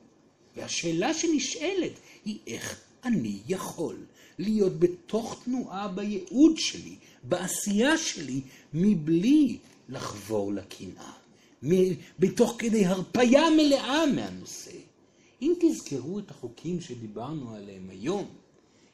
[0.57, 1.93] והשאלה שנשאלת
[2.25, 3.95] היא איך אני יכול
[4.39, 8.41] להיות בתוך תנועה בייעוד שלי, בעשייה שלי,
[8.73, 9.57] מבלי
[9.89, 11.11] לחבור לקנאה,
[12.19, 14.71] בתוך כדי הרפייה מלאה מהנושא.
[15.41, 18.25] אם תזכרו את החוקים שדיברנו עליהם היום,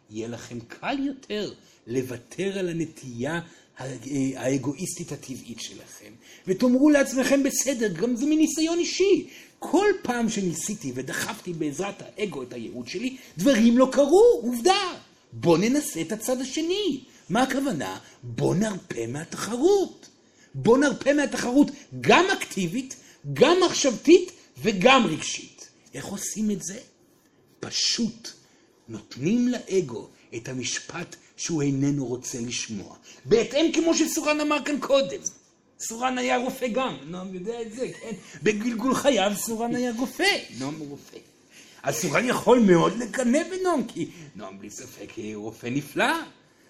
[0.09, 1.53] יהיה לכם קל יותר
[1.87, 3.41] לוותר על הנטייה
[4.35, 6.11] האגואיסטית הטבעית שלכם,
[6.47, 9.27] ותאמרו לעצמכם בסדר, גם זה מניסיון אישי.
[9.63, 14.93] כל פעם שניסיתי ודחפתי בעזרת האגו את הייעוד שלי, דברים לא קרו, עובדה.
[15.33, 17.03] בוא ננסה את הצד השני.
[17.29, 17.99] מה הכוונה?
[18.23, 20.09] בוא נרפה מהתחרות.
[20.55, 21.67] בוא נרפה מהתחרות
[22.01, 22.95] גם אקטיבית,
[23.33, 25.69] גם מחשבתית וגם רגשית.
[25.93, 26.79] איך עושים את זה?
[27.59, 28.29] פשוט
[28.89, 32.95] נותנים לאגו את המשפט שהוא איננו רוצה לשמוע.
[33.25, 35.21] בהתאם כמו שסורן אמר כאן קודם.
[35.81, 38.11] סורן היה רופא גם, נועם יודע את זה, כן?
[38.43, 41.17] בגלגול חייו סורן היה רופא, נועם רופא.
[41.83, 46.13] אז סורן יכול מאוד לקנא בנועם, כי נועם בלי ספק רופא נפלא.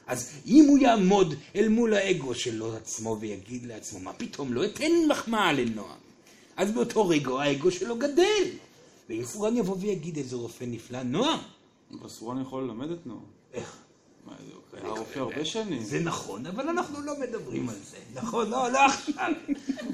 [0.07, 4.91] אז אם הוא יעמוד אל מול האגו שלו עצמו ויגיד לעצמו, מה פתאום, לא אתן
[5.09, 5.99] מחמאה לנועם.
[6.57, 8.43] אז באותו רגע האגו שלו גדל.
[9.09, 11.39] ואם סורן יבוא ויגיד איזה רופא נפלא, נועם.
[11.99, 13.23] אבל סורן יכול ללמד את נועם.
[13.53, 13.77] איך?
[14.25, 14.33] מה,
[14.71, 15.83] זה היה רופא הרבה שנים.
[15.83, 17.97] זה נכון, אבל אנחנו לא מדברים על זה.
[18.13, 19.31] נכון, לא, לא עכשיו.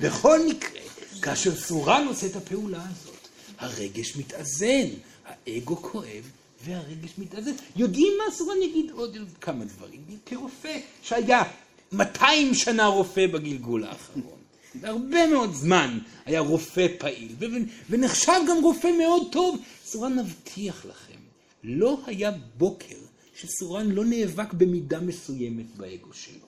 [0.02, 0.82] בכל מקרה,
[1.22, 4.88] כאשר סורן עושה את הפעולה הזאת, הרגש מתאזן,
[5.26, 6.32] האגו כואב
[6.66, 7.52] והרגש מתאזן.
[7.76, 10.02] יודעים מה סורן יגיד עוד כמה דברים.
[10.26, 11.44] כרופא שהיה
[11.92, 14.38] 200 שנה רופא בגלגול האחרון.
[14.82, 17.36] והרבה מאוד זמן היה רופא פעיל,
[17.90, 19.60] ונחשב גם רופא מאוד טוב.
[19.86, 21.20] סורן נבטיח לכם,
[21.63, 22.96] לא היה בוקר
[23.41, 26.45] שסורן לא נאבק במידה מסוימת באגו שלו.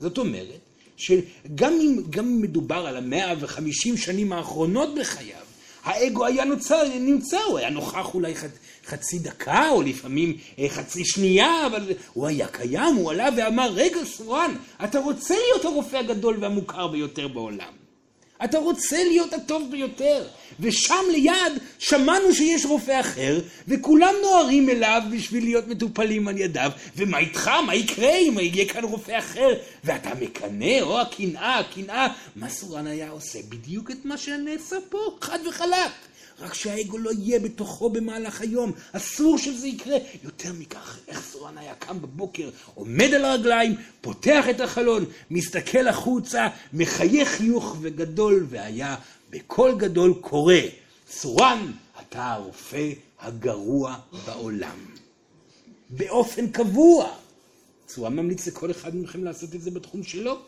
[0.00, 0.60] זאת אומרת,
[0.96, 5.44] שגם אם גם מדובר על המאה וחמישים שנים האחרונות בחייו,
[5.82, 8.44] האגו היה נוצר, נמצא, הוא היה נוכח אולי ח,
[8.86, 14.04] חצי דקה, או לפעמים אה, חצי שנייה, אבל הוא היה קיים, הוא עלה ואמר, רגע
[14.04, 17.81] סורן, אתה רוצה להיות הרופא הגדול והמוכר ביותר בעולם.
[18.44, 20.24] אתה רוצה להיות הטוב ביותר.
[20.60, 26.70] ושם ליד שמענו שיש רופא אחר, וכולם נוהרים אליו בשביל להיות מטופלים על ידיו.
[26.96, 27.50] ומה איתך?
[27.66, 29.48] מה יקרה אם יהיה כאן רופא אחר?
[29.84, 32.08] ואתה מקנא, או הקנאה, הקנאה.
[32.36, 33.38] מה סורן היה עושה?
[33.48, 35.92] בדיוק את מה שנעשה פה, חד וחלק.
[36.40, 39.96] רק שהאגו לא יהיה בתוכו במהלך היום, אסור שזה יקרה.
[40.24, 46.48] יותר מכך, איך סורן היה קם בבוקר, עומד על הרגליים, פותח את החלון, מסתכל החוצה,
[46.72, 48.96] מחייך חיוך וגדול, והיה
[49.30, 50.54] בקול גדול קורא,
[51.10, 54.76] סורן, אתה הרופא הגרוע בעולם.
[55.90, 57.08] באופן קבוע.
[57.88, 60.38] סורן ממליץ לכל אחד מכם לעשות את זה בתחום שלו.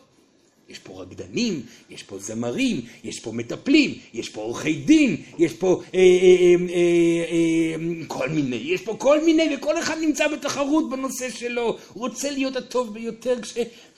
[0.69, 5.81] יש פה רקדנים, יש פה זמרים, יש פה מטפלים, יש פה עורכי דין, יש פה
[5.93, 6.75] אה, אה, אה,
[7.31, 12.31] אה, כל מיני, יש פה כל מיני, וכל אחד נמצא בתחרות בנושא שלו, הוא רוצה
[12.31, 13.53] להיות הטוב ביותר, כש...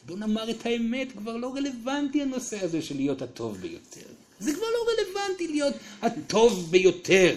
[0.06, 4.08] בוא נאמר את האמת, כבר לא רלוונטי הנושא הזה של להיות הטוב ביותר.
[4.40, 7.36] זה כבר לא רלוונטי להיות הטוב ביותר.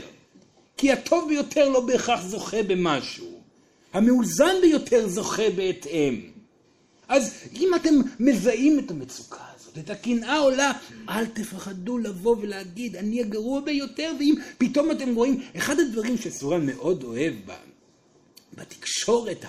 [0.77, 3.41] כי הטוב ביותר לא בהכרח זוכה במשהו.
[3.93, 6.21] המאוזן ביותר זוכה בהתאם.
[7.11, 10.73] אז אם אתם מזהים את המצוקה הזאת, את הקנאה עולה,
[11.09, 17.03] אל תפחדו לבוא ולהגיד, אני הגרוע ביותר, ואם פתאום אתם רואים, אחד הדברים שסורן מאוד
[17.05, 17.35] אוהב
[18.55, 19.45] בתקשורת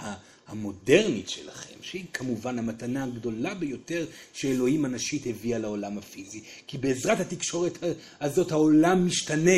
[0.47, 6.41] המודרנית שלכם, שהיא כמובן המתנה הגדולה ביותר שאלוהים הנשית הביאה לעולם הפיזי.
[6.67, 7.77] כי בעזרת התקשורת
[8.21, 9.51] הזאת העולם משתנה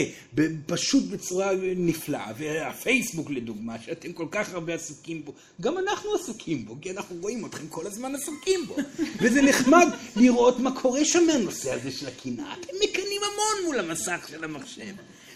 [0.66, 2.32] פשוט בצורה נפלאה.
[2.38, 7.46] והפייסבוק לדוגמה, שאתם כל כך הרבה עסוקים בו, גם אנחנו עסוקים בו, כי אנחנו רואים
[7.46, 8.76] אתכם כל הזמן עסוקים בו.
[9.22, 12.54] וזה נחמד לראות מה קורה שם מהנושא הזה של הקנאה.
[12.54, 14.94] אתם מקנאים המון מול המסך של המחשב.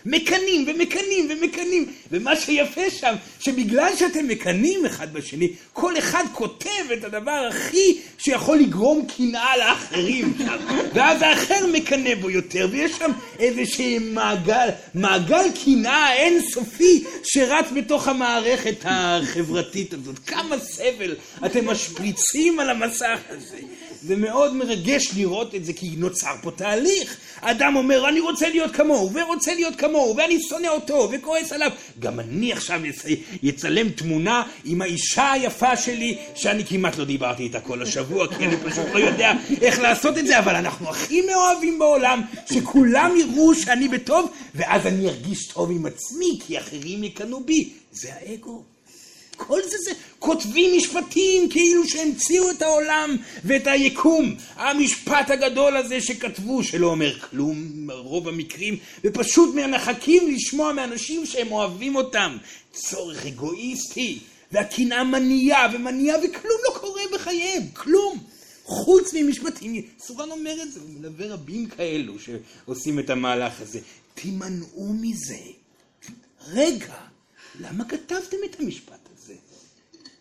[0.07, 1.85] מקנאים ומקנאים ומקנאים.
[2.11, 8.57] ומה שיפה שם, שבגלל שאתם מקנאים אחד בשני, כל אחד כותב את הדבר הכי שיכול
[8.57, 10.57] לגרום קנאה לאחרים שם.
[10.93, 18.75] ואז האחר מקנא בו יותר, ויש שם איזשהו מעגל, מעגל קנאה אינסופי שרץ בתוך המערכת
[18.83, 20.19] החברתית הזאת.
[20.27, 21.15] כמה סבל
[21.45, 23.57] אתם משפריצים על המסך הזה.
[24.03, 27.17] זה מאוד מרגש לראות את זה, כי נוצר פה תהליך.
[27.41, 31.71] האדם אומר, אני רוצה להיות כמוהו, ורוצה להיות כמוהו, ואני שונא אותו, וכועס עליו.
[31.99, 32.81] גם אני עכשיו
[33.49, 38.57] אצלם תמונה עם האישה היפה שלי, שאני כמעט לא דיברתי איתה כל השבוע, כי אני
[38.57, 39.31] פשוט לא יודע
[39.61, 42.21] איך לעשות את זה, אבל אנחנו הכי מאוהבים בעולם,
[42.53, 47.69] שכולם יראו שאני בטוב, ואז אני ארגיש טוב עם עצמי, כי אחרים יקנאו בי.
[47.91, 48.63] זה האגו.
[49.37, 54.35] כל זה זה, כותבים משפטים כאילו שהמציאו את העולם ואת היקום.
[54.55, 61.95] המשפט הגדול הזה שכתבו, שלא אומר כלום ברוב המקרים, ופשוט מחכים לשמוע מאנשים שהם אוהבים
[61.95, 62.37] אותם.
[62.73, 64.19] צורך אגואיסטי,
[64.51, 68.23] והקנאה מניעה ומניעה, וכלום לא קורה בחייהם, כלום.
[68.63, 73.79] חוץ ממשפטים, סורן אומר את זה, הוא מלווה רבים כאלו שעושים את המהלך הזה.
[74.13, 75.37] תימנעו מזה.
[76.47, 76.95] רגע,
[77.59, 79.06] למה כתבתם את המשפט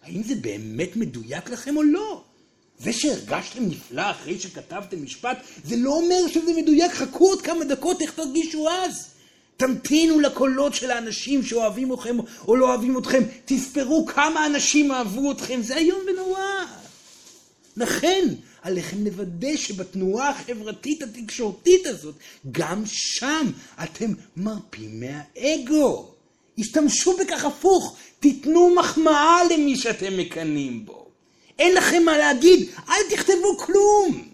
[0.06, 2.22] האם זה באמת מדויק לכם או לא?
[2.78, 8.02] זה שהרגשתם נפלא אחרי שכתבתם משפט, זה לא אומר שזה מדויק, חכו עוד כמה דקות,
[8.02, 9.08] איך תרגישו אז?
[9.56, 12.16] תמתינו לקולות של האנשים שאוהבים אתכם
[12.48, 16.40] או לא אוהבים אתכם, תספרו כמה אנשים אהבו אתכם, זה איום ונורא.
[17.76, 18.28] לכן,
[18.62, 22.14] עליכם לוודא שבתנועה החברתית התקשורתית הזאת,
[22.52, 23.50] גם שם
[23.82, 26.10] אתם מרפים מהאגו.
[26.58, 31.06] השתמשו בכך הפוך, תיתנו מחמאה למי שאתם מקנאים בו.
[31.58, 34.28] אין לכם מה להגיד, אל תכתבו כלום.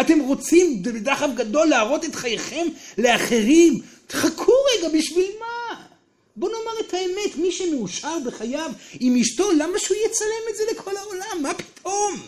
[0.00, 2.66] אתם רוצים בדחף גדול להראות את חייכם
[2.98, 3.80] לאחרים?
[4.06, 5.80] תחכו רגע, בשביל מה?
[6.36, 10.96] בוא נאמר את האמת, מי שמאושר בחייו עם אשתו, למה שהוא יצלם את זה לכל
[10.96, 11.42] העולם?
[11.42, 12.20] מה פתאום?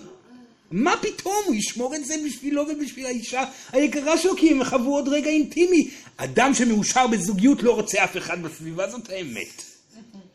[0.71, 1.43] מה פתאום?
[1.47, 5.91] הוא ישמור את זה בשבילו ובשביל האישה היקרה שלו, כי הם חוו עוד רגע אינטימי.
[6.17, 9.72] אדם שמאושר בזוגיות לא רוצה אף אחד בסביבה, זאת האמת.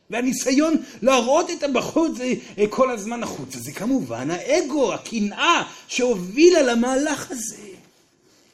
[0.09, 2.11] והניסיון להראות את הבחוץ
[2.57, 7.67] אה, כל הזמן החוצה, זה כמובן האגו, הקנאה שהובילה למהלך הזה.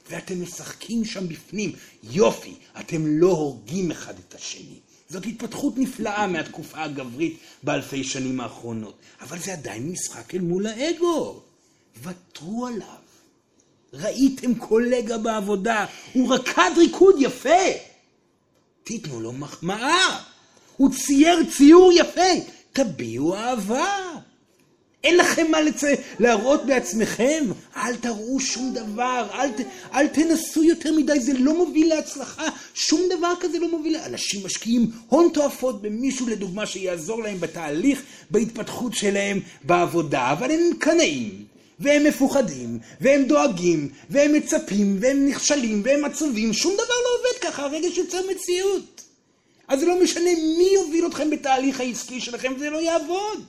[0.09, 1.71] ואתם משחקים שם בפנים.
[2.03, 4.79] יופי, אתם לא הורגים אחד את השני.
[5.09, 8.93] זאת התפתחות נפלאה מהתקופה הגברית באלפי שנים האחרונות.
[9.21, 11.41] אבל זה עדיין משחק אל מול האגו.
[12.03, 13.03] ותרו עליו.
[13.93, 17.49] ראיתם קולגה בעבודה, הוא רקד ריקוד יפה.
[18.83, 20.23] תיתנו לו מחמאה.
[20.77, 22.31] הוא צייר ציור יפה,
[22.73, 24.13] תביעו אהבה.
[25.03, 25.83] אין לכם מה לצ...
[26.19, 27.45] להראות בעצמכם,
[27.77, 29.61] אל תראו שום דבר, אל, ת...
[29.93, 34.91] אל תנסו יותר מדי, זה לא מוביל להצלחה, שום דבר כזה לא מוביל, אנשים משקיעים
[35.07, 41.45] הון תועפות במישהו לדוגמה שיעזור להם בתהליך, בהתפתחות שלהם בעבודה, אבל הם קנאים,
[41.79, 47.63] והם מפוחדים, והם דואגים, והם מצפים, והם נכשלים, והם עצובים, שום דבר לא עובד ככה,
[47.63, 48.92] הרגע שיוצר מציאות.
[49.67, 53.43] אז זה לא משנה מי יוביל אתכם בתהליך העסקי שלכם, זה לא יעבוד.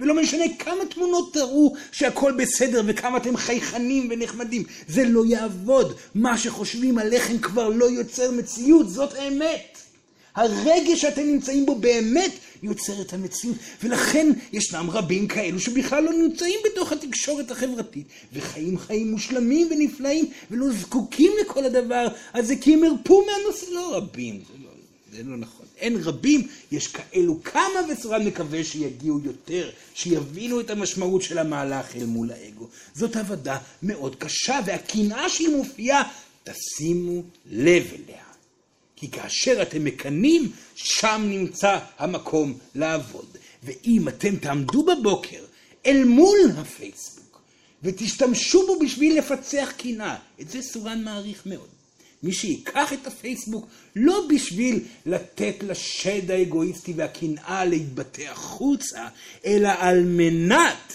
[0.00, 5.96] ולא משנה כמה תמונות תראו שהכל בסדר וכמה אתם חייכנים ונחמדים, זה לא יעבוד.
[6.14, 9.78] מה שחושבים עליכם כבר לא יוצר מציאות, זאת האמת.
[10.34, 16.60] הרגש שאתם נמצאים בו באמת יוצר את המציאות, ולכן ישנם רבים כאלו שבכלל לא נמצאים
[16.64, 23.26] בתוך התקשורת החברתית, וחיים חיים מושלמים ונפלאים, ולא זקוקים לכל הדבר הזה, כי הם הרפו
[23.26, 24.40] מהנושא, לא רבים,
[25.16, 25.66] זה לא, נכון.
[25.76, 32.04] אין רבים, יש כאלו כמה, וסורן מקווה שיגיעו יותר, שיבינו את המשמעות של המהלך אל
[32.04, 32.68] מול האגו.
[32.94, 36.02] זאת עבודה מאוד קשה, והקנאה שהיא מופיעה,
[36.44, 38.24] תשימו לב אליה.
[38.96, 43.36] כי כאשר אתם מקנאים, שם נמצא המקום לעבוד.
[43.62, 45.44] ואם אתם תעמדו בבוקר
[45.86, 47.40] אל מול הפייסבוק
[47.82, 51.73] ותשתמשו בו בשביל לפצח קנאה, את זה סורן מעריך מאוד.
[52.24, 59.08] מי שיקח את הפייסבוק לא בשביל לתת לשד האגואיסטי והקנאה להתבטא החוצה,
[59.46, 60.92] אלא על מנת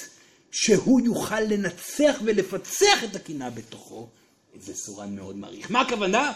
[0.52, 4.08] שהוא יוכל לנצח ולפצח את הקנאה בתוכו,
[4.62, 5.72] זה סורן מאוד מעריך.
[5.72, 6.34] מה הכוונה?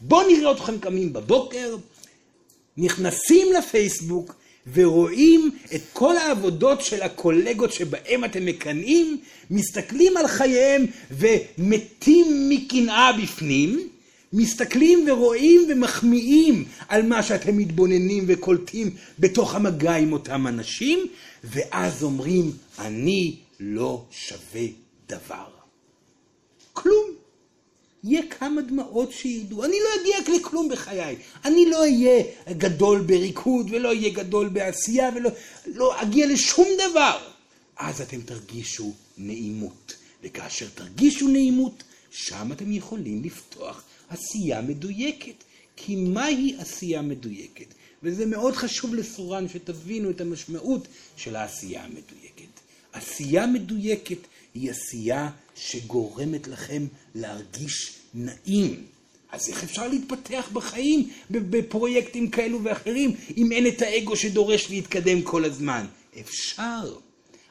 [0.00, 1.76] בואו נראה אתכם קמים בבוקר,
[2.76, 4.34] נכנסים לפייסבוק
[4.72, 13.88] ורואים את כל העבודות של הקולגות שבהם אתם מקנאים, מסתכלים על חייהם ומתים מקנאה בפנים,
[14.32, 21.06] מסתכלים ורואים ומחמיאים על מה שאתם מתבוננים וקולטים בתוך המגע עם אותם אנשים,
[21.44, 24.66] ואז אומרים, אני לא שווה
[25.08, 25.46] דבר.
[26.72, 27.10] כלום.
[28.04, 29.64] יהיה כמה דמעות שירדו.
[29.64, 31.16] אני לא אגיע לכלום בחיי.
[31.44, 35.30] אני לא אהיה גדול בריקוד, ולא אהיה גדול בעשייה, ולא
[35.66, 37.18] לא אגיע לשום דבר.
[37.76, 39.94] אז אתם תרגישו נעימות.
[40.22, 45.44] וכאשר תרגישו נעימות, שם אתם יכולים לפתוח עשייה מדויקת.
[45.76, 47.74] כי מהי עשייה מדויקת?
[48.02, 52.60] וזה מאוד חשוב לסורן שתבינו את המשמעות של העשייה המדויקת.
[52.92, 54.18] עשייה מדויקת
[54.54, 58.84] היא עשייה שגורמת לכם להרגיש נעים.
[59.32, 65.44] אז איך אפשר להתפתח בחיים בפרויקטים כאלו ואחרים, אם אין את האגו שדורש להתקדם כל
[65.44, 65.86] הזמן?
[66.20, 66.96] אפשר.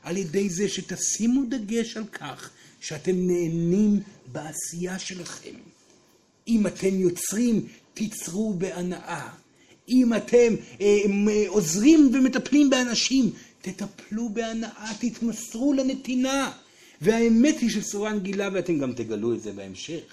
[0.04, 2.50] על ידי זה שתשימו דגש על כך
[2.82, 4.00] שאתם נהנים
[4.32, 5.56] בעשייה שלכם.
[6.48, 9.30] אם אתם יוצרים, תיצרו בהנאה.
[9.90, 11.04] אם אתם אה,
[11.48, 13.32] עוזרים ומטפלים באנשים,
[13.62, 16.52] תטפלו בהנאה, תתמסרו לנתינה.
[17.02, 20.04] והאמת היא שסורן גילה, ואתם גם תגלו את זה בהמשך,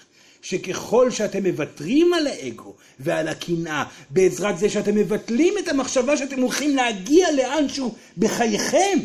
[0.41, 6.75] שככל שאתם מוותרים על האגו ועל הקנאה, בעזרת זה שאתם מבטלים את המחשבה שאתם הולכים
[6.75, 8.99] להגיע לאנשהו בחייכם,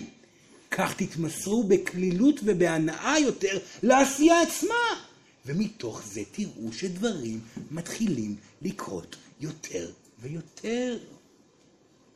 [0.71, 5.08] כך תתמסרו בקלילות ובהנאה יותר לעשייה עצמה.
[5.49, 10.99] ומתוך זה תראו שדברים מתחילים לקרות יותר ויותר.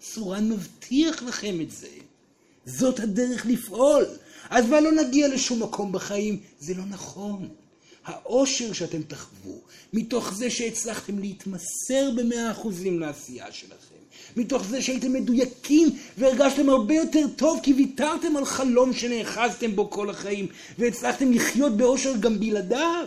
[0.02, 1.88] סורן מבטיח לכם את זה.
[2.66, 4.04] זאת הדרך לפעול.
[4.50, 6.40] אז מה לא נגיע לשום מקום בחיים?
[6.60, 7.48] זה לא נכון.
[8.04, 9.60] האושר שאתם תחוו,
[9.92, 13.94] מתוך זה שהצלחתם להתמסר במאה אחוזים לעשייה שלכם,
[14.36, 20.10] מתוך זה שהייתם מדויקים והרגשתם הרבה יותר טוב כי ויתרתם על חלום שנאחזתם בו כל
[20.10, 20.46] החיים
[20.78, 23.06] והצלחתם לחיות באושר גם בלעדיו,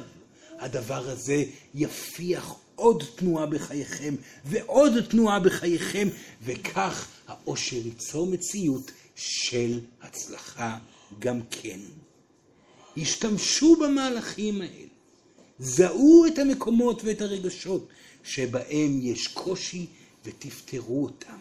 [0.59, 1.43] הדבר הזה
[1.75, 4.15] יפיח עוד תנועה בחייכם
[4.45, 6.07] ועוד תנועה בחייכם
[6.43, 10.77] וכך האושר ייצור מציאות של הצלחה
[11.19, 11.79] גם כן.
[12.97, 14.87] השתמשו במהלכים האלה,
[15.59, 17.87] זהו את המקומות ואת הרגשות
[18.23, 19.85] שבהם יש קושי
[20.25, 21.37] ותפתרו אותם.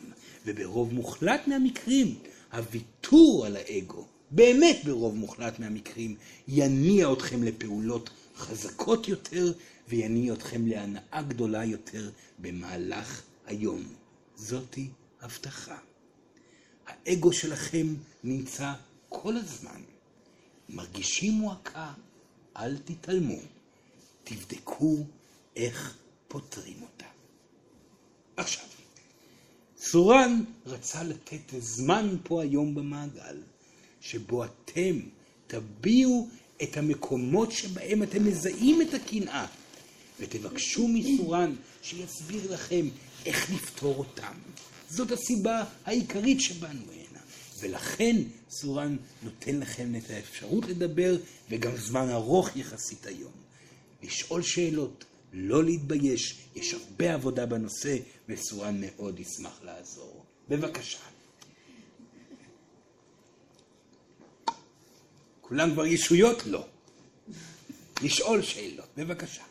[0.46, 2.14] וברוב מוחלט מהמקרים,
[2.52, 6.16] הוויתור על האגו, באמת ברוב מוחלט מהמקרים,
[6.48, 9.52] יניע אתכם לפעולות חזקות יותר
[9.88, 13.82] ויניע אתכם להנאה גדולה יותר במהלך היום.
[14.36, 14.88] זאתי
[15.20, 15.78] הבטחה.
[16.86, 17.94] האגו שלכם
[18.24, 18.72] נמצא
[19.08, 19.80] כל הזמן.
[20.68, 21.92] מרגישים מועקה,
[22.56, 23.38] אל תתעלמו.
[24.24, 25.04] תבדקו
[25.56, 25.96] איך
[26.28, 27.06] פותרים אותה.
[28.36, 28.64] עכשיו,
[29.78, 33.36] סורן רצה לתת זמן פה היום במעגל,
[34.00, 35.00] שבו אתם
[35.46, 36.28] תביעו
[36.62, 39.46] את המקומות שבהם אתם מזהים את הקנאה,
[40.20, 42.88] ותבקשו מסורן שיסביר לכם
[43.26, 44.32] איך לפתור אותם.
[44.90, 47.20] זאת הסיבה העיקרית שבאנו הנה,
[47.60, 48.16] ולכן
[48.50, 51.16] סורן נותן לכם את האפשרות לדבר,
[51.50, 53.32] וגם זמן ארוך יחסית היום.
[54.02, 57.96] לשאול שאלות, לא להתבייש, יש הרבה עבודה בנושא,
[58.28, 60.24] וסורן מאוד ישמח לעזור.
[60.48, 61.13] בבקשה.
[65.54, 66.46] כולם כבר ישויות?
[66.46, 66.66] לא.
[68.02, 69.42] לשאול שאלות, בבקשה.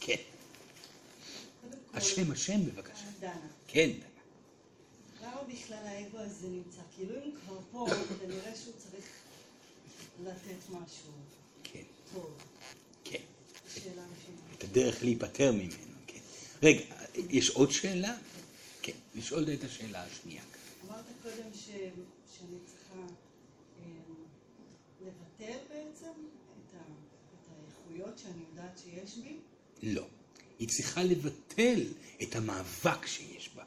[0.00, 0.16] כן.
[1.94, 3.04] השם, השם, בבקשה.
[3.20, 3.32] דנה.
[3.68, 3.90] כן.
[5.22, 6.80] למה בכלל האגו הזה נמצא?
[6.96, 7.86] כאילו אם כבר פה,
[8.20, 9.04] כנראה שהוא צריך
[10.24, 11.12] לתת משהו
[11.64, 11.82] כן,
[12.14, 12.30] טוב.
[13.04, 13.22] כן.
[14.58, 16.20] את הדרך להיפטר ממנו, כן.
[16.62, 16.80] רגע,
[17.30, 18.14] יש עוד שאלה?
[18.82, 20.42] כן, לשאול את השאלה השנייה.
[20.88, 21.66] אמרת קודם ש...
[22.36, 23.00] שאני צריכה
[23.78, 23.84] אה,
[25.00, 26.78] לבטל בעצם את, ה...
[27.34, 29.36] את האיכויות שאני יודעת שיש בי?
[29.82, 30.06] לא.
[30.58, 31.82] היא צריכה לבטל
[32.22, 33.64] את המאבק שיש בה.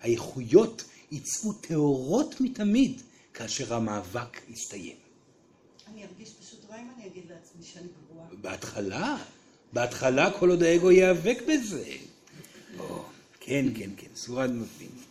[0.00, 3.02] האיכויות יצאו טהורות מתמיד
[3.34, 4.96] כאשר המאבק יסתיים.
[5.88, 8.28] אני ארגיש פשוט רע אם אני אגיד לעצמי שאני גרועה.
[8.40, 9.16] בהתחלה,
[9.72, 11.96] בהתחלה כל עוד האגו ייאבק בזה.
[12.78, 13.04] או,
[13.40, 15.03] כן, כן, כן, סורד מבין.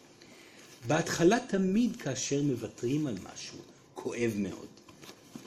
[0.87, 3.57] בהתחלה תמיד כאשר מוותרים על משהו,
[3.93, 4.67] כואב מאוד.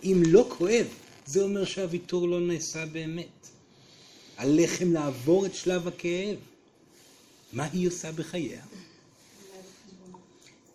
[0.05, 0.87] אם לא כואב,
[1.27, 3.49] זה אומר שהוויתור לא נעשה באמת.
[4.37, 6.37] עליכם לעבור את שלב הכאב.
[7.53, 8.63] מה היא עושה בחייה?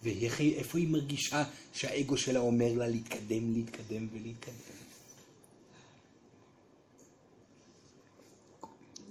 [0.03, 1.43] ואיפה היא מרגישה
[1.73, 4.81] שהאגו שלה אומר לה להתקדם, להתקדם ולהתקדם?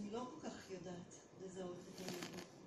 [0.01, 2.17] אני לא כל כך יודעת לזהות את האגו,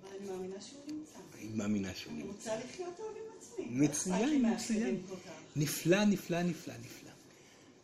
[0.02, 1.18] אבל אני מאמינה שהוא נמצא.
[1.38, 2.22] היא מאמינה שהוא אני.
[2.22, 3.86] רוצה לחיות טוב עם עצמי.
[3.86, 5.00] מצוין, מצוין.
[5.56, 7.10] נפלא, נפלא, נפלא, נפלא.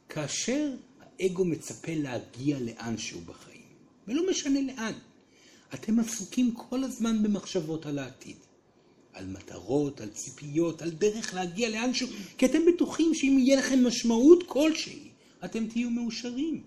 [0.08, 3.62] כאשר האגו מצפה להגיע לאנשהו בחיים,
[4.08, 4.92] ולא משנה לאן,
[5.74, 8.36] אתם עסוקים כל הזמן במחשבות על העתיד.
[9.12, 14.44] על מטרות, על ציפיות, על דרך להגיע לאנשהו, כי אתם בטוחים שאם יהיה לכם משמעות
[14.46, 15.08] כלשהי,
[15.44, 16.62] אתם תהיו מאושרים.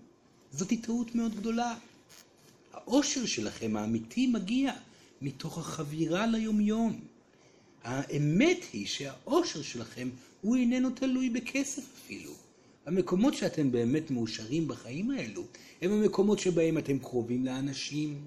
[0.52, 1.74] זאת טעות מאוד גדולה.
[2.72, 4.72] האושר שלכם האמיתי מגיע
[5.24, 7.00] מתוך החבירה ליומיום.
[7.82, 10.08] האמת היא שהאושר שלכם
[10.40, 12.32] הוא איננו תלוי בכסף אפילו.
[12.86, 15.44] המקומות שאתם באמת מאושרים בחיים האלו
[15.82, 18.20] הם המקומות שבהם אתם קרובים לאנשים,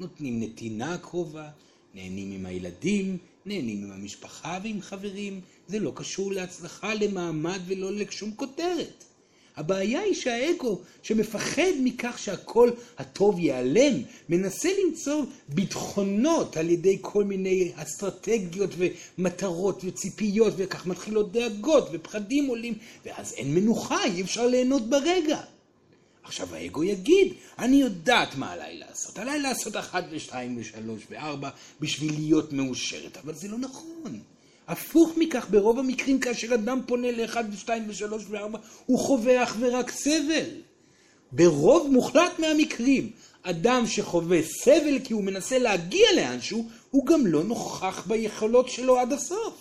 [0.00, 1.50] נותנים נתינה קרובה,
[1.94, 5.40] נהנים עם הילדים, נהנים עם המשפחה ועם חברים.
[5.68, 9.04] זה לא קשור להצלחה, למעמד ולא לשום כותרת.
[9.56, 17.72] הבעיה היא שהאגו, שמפחד מכך שהכל הטוב ייעלם, מנסה למצוא ביטחונות על ידי כל מיני
[17.74, 18.70] אסטרטגיות
[19.18, 22.74] ומטרות וציפיות, וכך מתחילות דאגות ופחדים עולים,
[23.04, 25.40] ואז אין מנוחה, אי אפשר ליהנות ברגע.
[26.22, 32.12] עכשיו האגו יגיד, אני יודעת מה עליי לעשות, עליי לעשות אחת ושתיים ושלוש וארבע בשביל
[32.14, 34.20] להיות מאושרת, אבל זה לא נכון.
[34.70, 39.90] הפוך מכך, ברוב המקרים כאשר אדם פונה לאחד ושתיים ושלוש וארבע, הוא חווה אך ורק
[39.90, 40.46] סבל.
[41.32, 43.10] ברוב מוחלט מהמקרים,
[43.42, 49.12] אדם שחווה סבל כי הוא מנסה להגיע לאנשהו, הוא גם לא נוכח ביכולות שלו עד
[49.12, 49.54] הסוף.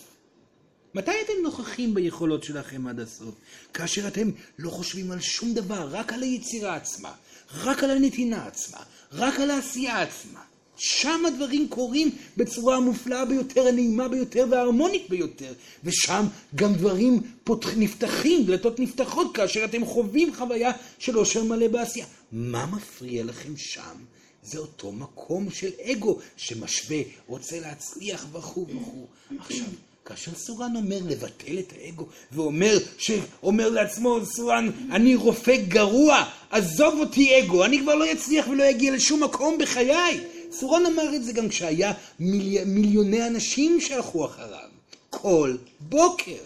[0.93, 3.35] מתי אתם נוכחים ביכולות שלכם עד הסוף?
[3.73, 4.29] כאשר אתם
[4.59, 7.11] לא חושבים על שום דבר, רק על היצירה עצמה,
[7.55, 8.79] רק על הנתינה עצמה,
[9.11, 10.48] רק על העשייה עצמה.
[10.79, 15.53] שם הדברים קורים בצורה המופלאה ביותר, הנעימה ביותר וההרמונית ביותר.
[15.83, 16.25] ושם
[16.55, 22.05] גם דברים פותח, נפתחים, דלתות נפתחות, כאשר אתם חווים חוויה של עושר מלא בעשייה.
[22.31, 23.95] מה מפריע לכם שם?
[24.43, 29.05] זה אותו מקום של אגו שמשווה, רוצה להצליח וכו' וכו'.
[29.39, 29.65] עכשיו,
[30.05, 37.39] כאשר סורן אומר לבטל את האגו, ואומר, שאומר לעצמו, סורן, אני רופא גרוע, עזוב אותי
[37.39, 40.19] אגו, אני כבר לא אצליח ולא אגיע לשום מקום בחיי.
[40.51, 44.69] סורן אמר את זה גם כשהיה מילי, מיליוני אנשים שהלכו אחריו.
[45.09, 46.37] כל בוקר.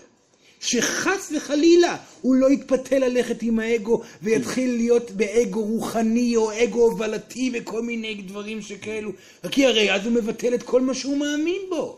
[0.64, 7.52] שחס וחלילה הוא לא יתפתה ללכת עם האגו ויתחיל להיות באגו רוחני או אגו הובלתי
[7.54, 9.12] וכל מיני דברים שכאלו.
[9.52, 11.98] כי הרי אז הוא מבטל את כל מה שהוא מאמין בו.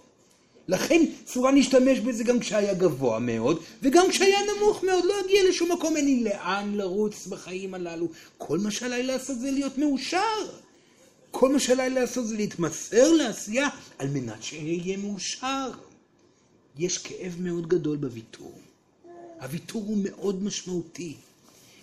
[0.67, 5.71] לכן סורן השתמש בזה גם כשהיה גבוה מאוד, וגם כשהיה נמוך מאוד, לא הגיע לשום
[5.71, 8.07] מקום, אין לי לאן לרוץ בחיים הללו.
[8.37, 10.45] כל מה שעליי לעשות זה להיות מאושר.
[11.39, 13.67] כל מה שעליי לעשות זה להתמסר לעשייה
[13.97, 15.71] על מנת שאהיה מאושר.
[16.77, 18.53] יש כאב מאוד גדול בוויתור.
[19.41, 21.15] הוויתור הוא מאוד משמעותי,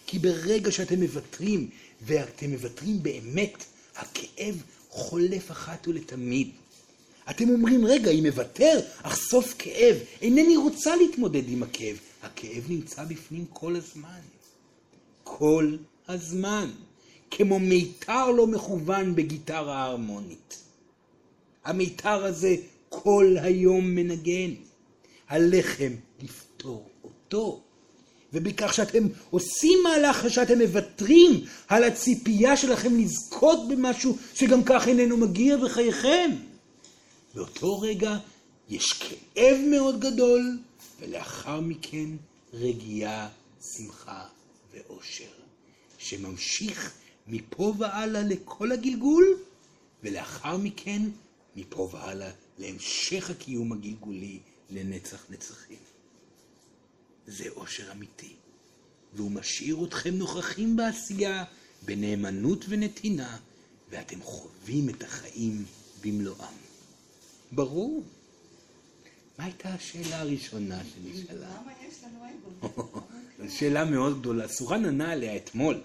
[0.07, 1.71] כי ברגע שאתם מוותרים,
[2.03, 3.65] ואתם מוותרים באמת,
[3.97, 6.51] הכאב חולף אחת ולתמיד.
[7.31, 9.97] אתם אומרים, רגע, אם אוותר, אחשוף כאב.
[10.23, 11.97] אינני רוצה להתמודד עם הכאב.
[12.23, 14.21] הכאב נמצא בפנים כל הזמן.
[15.25, 15.77] כל
[16.09, 16.71] הזמן.
[17.37, 20.63] כמו מיתר לא מכוון בגיטרה הרמונית.
[21.65, 22.57] המיתר הזה
[22.89, 24.55] כל היום מנגן.
[25.29, 27.61] הלחם לפתור אותו.
[28.33, 35.57] ובכך שאתם עושים מהלך שאתם מוותרים על הציפייה שלכם לזכות במשהו שגם כך איננו מגיע
[35.57, 36.31] בחייכם.
[37.35, 38.17] באותו רגע
[38.69, 40.59] יש כאב מאוד גדול,
[41.01, 42.09] ולאחר מכן
[42.53, 43.29] רגיעה,
[43.77, 44.25] שמחה
[44.73, 45.25] ואושר,
[45.99, 46.93] שממשיך
[47.33, 49.25] מפה והלאה לכל הגלגול,
[50.03, 51.03] ולאחר מכן
[51.57, 54.39] מפה והלאה להמשך הקיום הגלגולי
[54.71, 55.79] לנצח נצחים.
[57.27, 58.33] זה אושר אמיתי,
[59.15, 61.45] והוא משאיר אתכם נוכחים בעשייה,
[61.85, 63.39] בנאמנות ונתינה,
[63.91, 65.65] ואתם חווים את החיים
[66.05, 66.57] במלואם.
[67.53, 68.03] ברור.
[69.39, 71.61] מה הייתה השאלה הראשונה שנשאלה?
[71.61, 72.25] למה יש לנו
[72.69, 73.01] אגו?
[73.59, 74.49] שאלה מאוד גדולה.
[74.49, 75.81] סורן ענה עליה אתמול.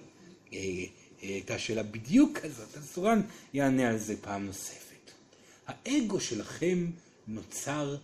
[1.24, 3.22] אה, אה, הייתה שאלה בדיוק כזאת, אז סורן
[3.54, 5.12] יענה על זה פעם נוספת.
[5.68, 6.92] האגו שלכם
[7.28, 7.98] נוצר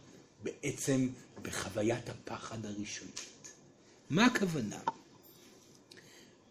[0.43, 1.09] בעצם
[1.41, 3.51] בחוויית הפחד הראשונית.
[4.09, 4.79] מה הכוונה?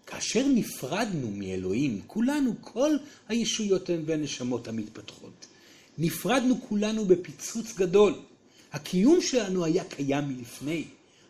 [0.07, 2.97] כאשר נפרדנו מאלוהים, כולנו, כל
[3.29, 5.47] הישויות והנשמות המתפתחות,
[5.99, 8.15] נפרדנו כולנו בפיצוץ גדול.
[8.73, 10.85] הקיום שלנו היה קיים מלפני,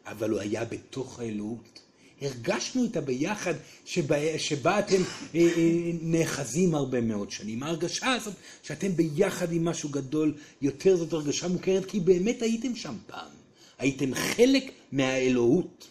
[0.06, 1.81] אבל הוא היה בתוך האלוהות.
[2.22, 3.54] הרגשנו את הביחד
[3.84, 5.02] שבה, שבה אתם
[5.34, 7.62] אה, אה, נאחזים הרבה מאוד שנים.
[7.62, 12.94] ההרגשה הזאת שאתם ביחד עם משהו גדול יותר זאת הרגשה מוכרת כי באמת הייתם שם
[13.06, 13.30] פעם.
[13.78, 15.88] הייתם חלק מהאלוהות.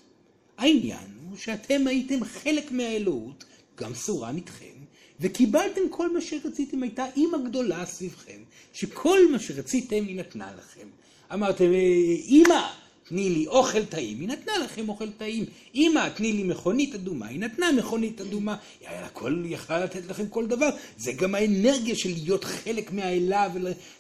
[0.58, 3.44] העניין הוא שאתם הייתם חלק מהאלוהות,
[3.78, 4.66] גם סורן איתכם,
[5.20, 8.40] וקיבלתם כל מה שרציתם, הייתה אימא גדולה סביבכם,
[8.74, 10.88] שכל מה שרציתם היא נתנה לכם.
[11.34, 11.72] אמרתם,
[12.26, 12.68] אימא,
[13.12, 15.46] תני לי אוכל טעים, היא נתנה לכם אוכל טעים.
[15.76, 18.56] אמא, תני לי מכונית אדומה, היא נתנה מכונית אדומה.
[18.88, 20.70] הכל יכלה לתת לכם כל דבר.
[20.98, 23.48] זה גם האנרגיה של להיות חלק מהאלה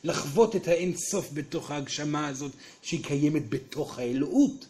[0.03, 2.51] ולחוות את האינסוף בתוך ההגשמה הזאת
[2.81, 4.65] שהיא קיימת בתוך האלוהות.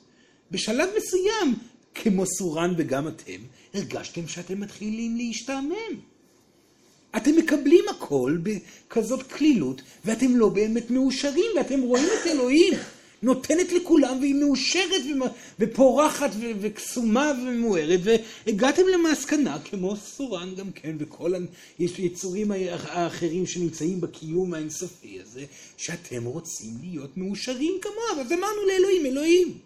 [0.51, 1.55] בשלב מסוים,
[1.95, 3.41] כמו סורן וגם אתם,
[3.73, 5.93] הרגשתם שאתם מתחילים להשתעמם.
[7.17, 12.73] אתם מקבלים הכל בכזאת קלילות, ואתם לא באמת מאושרים, ואתם רואים את אלוהים
[13.21, 15.01] נותנת לכולם והיא מאושרת
[15.59, 16.29] ופורחת
[16.61, 21.33] וקסומה ומוארת והגעתם למסקנה כמו סורן גם כן וכל
[21.79, 25.45] היצורים האחרים שנמצאים בקיום האינסופי הזה
[25.77, 29.57] שאתם רוצים להיות מאושרים כמוה אז אמרנו לאלוהים אלוהים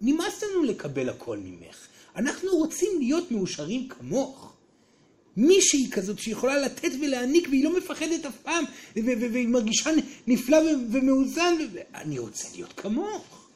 [0.00, 1.86] נמאס לנו לקבל הכל ממך.
[2.16, 4.55] אנחנו רוצים להיות מאושרים כמוך
[5.36, 8.64] מישהי כזאת שיכולה לתת ולהעניק והיא לא מפחדת אף פעם
[8.96, 9.90] והיא מרגישה
[10.26, 10.58] נפלא
[10.90, 13.46] ומאוזן ואני רוצה להיות כמוך.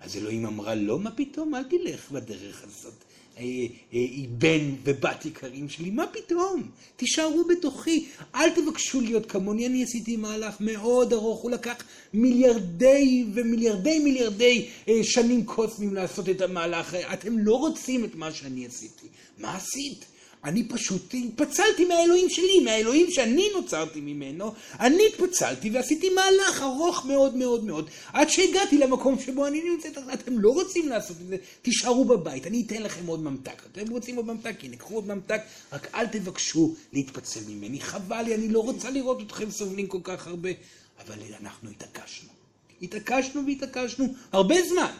[0.00, 2.94] אז אלוהים אמרה לא, מה פתאום, אל תלך בדרך הזאת.
[3.38, 6.70] אה, אה, היא בן ובת יקרים שלי, מה פתאום?
[6.96, 11.74] תישארו בתוכי, אל תבקשו להיות כמוני, אני עשיתי מהלך מאוד ארוך, הוא לקח
[12.14, 18.66] מיליארדי ומיליארדי מיליארדי אה, שנים קוסמים לעשות את המהלך, אתם לא רוצים את מה שאני
[18.66, 19.06] עשיתי.
[19.38, 20.04] מה עשית?
[20.44, 24.52] אני פשוט התפצלתי מהאלוהים שלי, מהאלוהים שאני נוצרתי ממנו.
[24.80, 29.98] אני התפצלתי ועשיתי מהלך ארוך מאוד מאוד מאוד, עד שהגעתי למקום שבו אני נמצאת.
[30.12, 33.62] אתם לא רוצים לעשות את זה, תישארו בבית, אני אתן לכם עוד ממתק.
[33.72, 34.56] אתם רוצים עוד ממתק?
[34.62, 35.40] הנה, קחו עוד ממתק,
[35.72, 37.80] רק אל תבקשו להתפצל ממני.
[37.80, 40.50] חבל לי, אני לא רוצה לראות אתכם סובלים כל כך הרבה.
[41.06, 42.28] אבל אנחנו התעקשנו.
[42.82, 44.92] התעקשנו והתעקשנו הרבה זמן.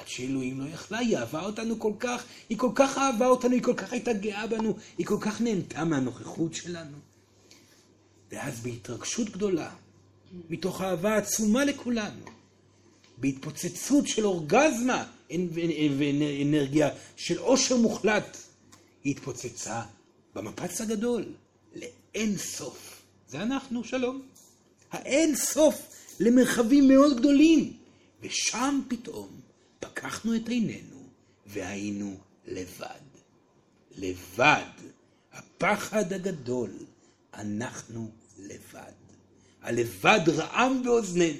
[0.00, 3.62] עד שאלוהים לא יכלה, היא אהבה אותנו כל כך, היא כל כך אהבה אותנו, היא
[3.62, 6.96] כל כך הייתה גאה בנו, היא כל כך נהנתה מהנוכחות שלנו.
[8.32, 9.70] ואז בהתרגשות גדולה,
[10.50, 12.24] מתוך אהבה עצומה לכולנו,
[13.18, 15.04] בהתפוצצות של אורגזמה
[15.70, 18.36] ואנרגיה של עושר מוחלט,
[19.04, 19.82] היא התפוצצה
[20.34, 21.24] במפץ הגדול,
[21.74, 23.02] לאין סוף.
[23.28, 24.22] זה אנחנו, שלום.
[24.92, 25.86] האין סוף
[26.20, 27.72] למרחבים מאוד גדולים.
[28.22, 29.28] ושם פתאום
[29.80, 31.02] פקחנו את עינינו
[31.46, 32.16] והיינו
[32.46, 33.00] לבד.
[33.96, 34.70] לבד.
[35.32, 36.70] הפחד הגדול,
[37.34, 38.92] אנחנו לבד.
[39.62, 41.38] הלבד רעם באוזנינו.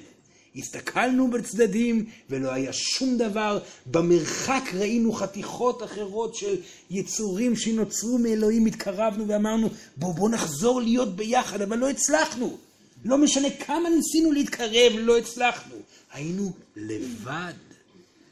[0.55, 3.59] הסתכלנו בצדדים ולא היה שום דבר.
[3.85, 6.55] במרחק ראינו חתיכות אחרות של
[6.89, 8.65] יצורים שנוצרו מאלוהים.
[8.65, 12.57] התקרבנו ואמרנו, בוא, בוא נחזור להיות ביחד, אבל לא הצלחנו.
[13.05, 15.75] לא משנה כמה ניסינו להתקרב, לא הצלחנו.
[16.11, 17.53] היינו לבד.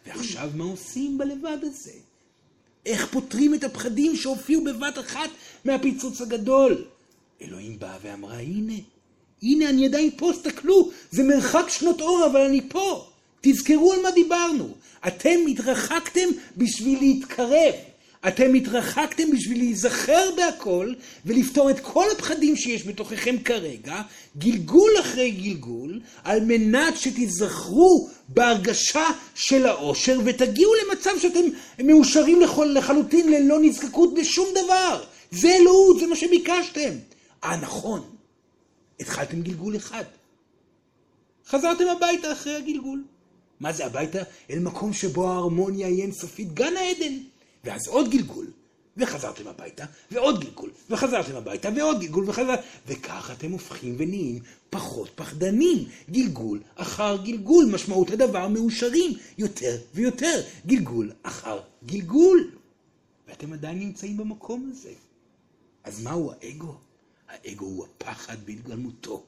[0.07, 1.91] ועכשיו מה עושים בלבד הזה?
[2.85, 5.29] איך פותרים את הפחדים שהופיעו בבת אחת
[5.65, 6.85] מהפיצוץ הגדול?
[7.41, 8.73] אלוהים באה ואמרה, הנה,
[9.43, 13.07] הנה אני עדיין פה, סתכלו, זה מרחק שנות אור, אבל אני פה.
[13.41, 14.69] תזכרו על מה דיברנו.
[15.07, 16.27] אתם התרחקתם
[16.57, 17.73] בשביל להתקרב.
[18.27, 20.93] אתם התרחקתם בשביל להיזכר בהכל
[21.25, 24.01] ולפתור את כל הפחדים שיש בתוככם כרגע,
[24.37, 29.05] גלגול אחרי גלגול, על מנת שתיזכרו בהרגשה
[29.35, 31.43] של העושר ותגיעו למצב שאתם
[31.83, 35.03] מאושרים לכל, לחלוטין ללא נזקקות בשום דבר.
[35.31, 36.91] זה אלוהות, זה מה שביקשתם.
[37.43, 38.01] אה, נכון.
[38.99, 40.03] התחלתם גלגול אחד.
[41.47, 43.03] חזרתם הביתה אחרי הגלגול.
[43.59, 44.19] מה זה הביתה?
[44.49, 47.13] אל מקום שבו ההרמוניה היא אינסופית, גן העדן.
[47.67, 48.51] ואז עוד גלגול,
[48.97, 52.61] וחזרתם הביתה, ועוד גלגול, וחזרתם הביתה, ועוד גלגול, וחזרתם...
[52.87, 54.39] וככה אתם הופכים ונהיים
[54.69, 55.87] פחות פחדנים.
[56.09, 60.41] גלגול אחר גלגול, משמעות הדבר מאושרים יותר ויותר.
[60.65, 62.51] גלגול אחר גלגול.
[63.27, 64.93] ואתם עדיין נמצאים במקום הזה.
[65.83, 66.75] אז מהו האגו?
[67.29, 69.23] האגו הוא הפחד בהתגלמותו.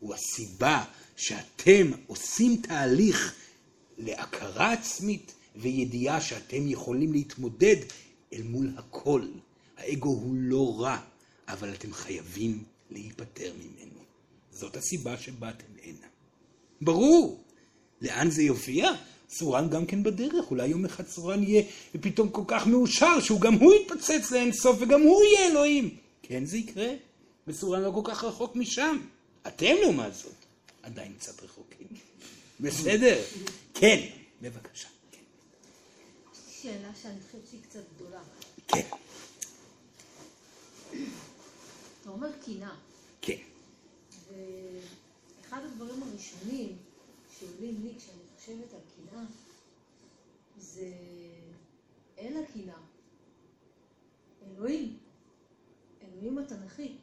[0.00, 0.84] הוא הסיבה
[1.16, 3.34] שאתם עושים תהליך
[3.98, 7.76] להכרה עצמית, וידיעה שאתם יכולים להתמודד
[8.32, 9.22] אל מול הכל.
[9.76, 10.98] האגו הוא לא רע,
[11.48, 14.00] אבל אתם חייבים להיפטר ממנו.
[14.52, 16.06] זאת הסיבה שבאתם הנה.
[16.80, 17.44] ברור.
[18.02, 18.90] לאן זה יופיע?
[19.26, 21.62] צורן גם כן בדרך, אולי יום אחד צורן יהיה
[22.00, 25.96] פתאום כל כך מאושר שהוא גם הוא יתפוצץ לאין סוף וגם הוא יהיה אלוהים.
[26.22, 26.88] כן, זה יקרה.
[27.46, 28.98] וצורן לא כל כך רחוק משם.
[29.46, 30.32] אתם לעומת זאת,
[30.82, 31.86] עדיין קצת רחוקים.
[32.60, 33.22] בסדר?
[33.74, 34.06] כן,
[34.42, 34.88] בבקשה.
[36.68, 38.20] שאלה שאני חושבת שהיא קצת גדולה.
[38.68, 38.88] כן.
[42.00, 42.76] אתה אומר קינה.
[43.20, 43.42] כן.
[44.28, 46.76] ואחד הדברים הראשונים
[47.38, 49.24] שעולים לי כשאני חושבת על קינה,
[50.58, 50.92] זה
[52.18, 52.78] אל הקינה.
[54.46, 54.98] אלוהים.
[56.02, 56.96] אלוהים התנ"כי.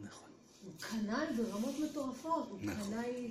[0.00, 0.28] נכון.
[0.64, 2.48] הוא קנאי ברמות מטורפות.
[2.50, 2.90] הוא נכון.
[2.92, 3.30] קנאי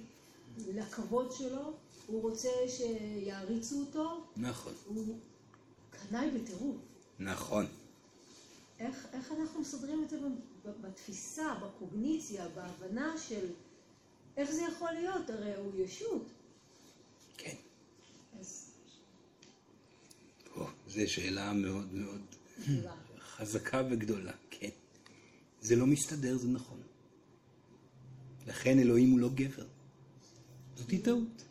[0.57, 1.73] לכבוד שלו.
[2.07, 4.23] הוא רוצה שיעריצו אותו.
[4.37, 4.73] נכון.
[4.85, 5.19] הוא
[6.07, 6.77] קנאי בטירוף.
[7.19, 7.65] נכון.
[8.79, 10.19] איך, איך אנחנו מסדרים את זה
[10.81, 13.45] בתפיסה, בקוגניציה, בהבנה של
[14.37, 15.29] איך זה יכול להיות?
[15.29, 16.27] הרי הוא ישות.
[17.37, 17.55] כן.
[18.39, 18.71] אז
[20.53, 22.21] פה, זו שאלה מאוד מאוד
[22.61, 22.95] גדולה.
[23.19, 24.69] חזקה וגדולה, כן.
[25.61, 26.81] זה לא מסתדר, זה נכון.
[28.47, 29.67] לכן אלוהים הוא לא גבר.
[30.75, 31.48] זאת טעות.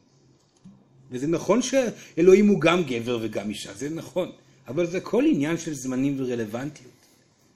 [1.11, 4.33] וזה נכון שאלוהים הוא גם גבר וגם אישה, זה נכון.
[4.69, 6.91] אבל זה כל עניין של זמנים ורלוונטיות.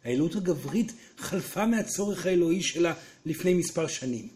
[0.04, 2.94] האלוהות הגברית חלפה מהצורך האלוהי שלה
[3.26, 4.28] לפני מספר שנים.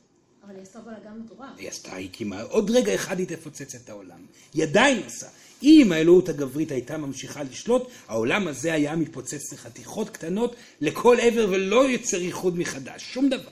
[0.45, 1.49] אבל היא עשתה בלאגן מטורף.
[1.57, 4.19] היא עשתה, היא כמעט, עוד רגע אחד היא תפוצץ את העולם.
[4.55, 5.27] היא עדיין עושה.
[5.62, 11.91] אם האלוהות הגברית הייתה ממשיכה לשלוט, העולם הזה היה מתפוצץ לחתיכות קטנות לכל עבר ולא
[11.91, 13.51] יוצר איחוד מחדש, שום דבר.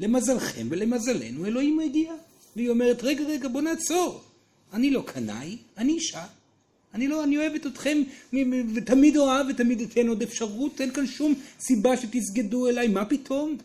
[0.00, 2.12] למזלכם ולמזלנו אלוהים הגיע.
[2.56, 4.22] והיא אומרת, רגע, רגע, בוא נעצור.
[4.74, 6.24] אני לא קנאי, אני אישה.
[6.94, 8.02] אני לא, אני אוהבת אתכם,
[8.74, 13.56] ותמיד אוהב ותמיד אתן עוד אפשרות, אין כאן שום סיבה שתסגדו אליי, מה פתאום?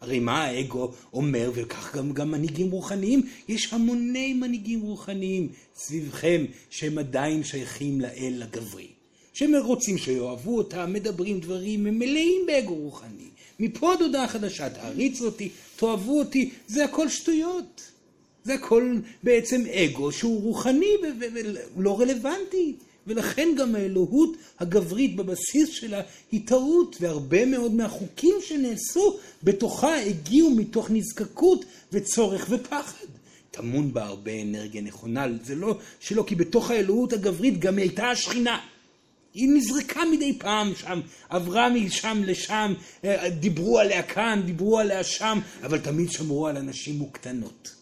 [0.00, 6.98] הרי מה האגו אומר, וכך גם, גם מנהיגים רוחניים, יש המוני מנהיגים רוחניים סביבכם שהם
[6.98, 8.86] עדיין שייכים לאל הגברי.
[9.32, 13.28] שהם רוצים שיאהבו אותם, מדברים דברים, הם מלאים באגו רוחני.
[13.60, 17.91] מפה עד הודעה חדשה, תעריצו אותי, תאהבו אותי, זה הכל שטויות.
[18.44, 20.92] זה הכל בעצם אגו שהוא רוחני
[21.76, 22.74] ולא רלוונטי.
[23.06, 26.00] ולכן גם האלוהות הגברית בבסיס שלה
[26.32, 33.06] היא טעות, והרבה מאוד מהחוקים שנעשו בתוכה הגיעו מתוך נזקקות וצורך ופחד.
[33.50, 38.58] טמון בה הרבה אנרגיה נכונה, זה לא שלא, כי בתוך האלוהות הגברית גם הייתה השכינה.
[39.34, 42.74] היא נזרקה מדי פעם שם, עברה משם לשם,
[43.04, 47.81] אה, דיברו עליה כאן, דיברו עליה שם, אבל תמיד שמרו על אנשים מוקטנות.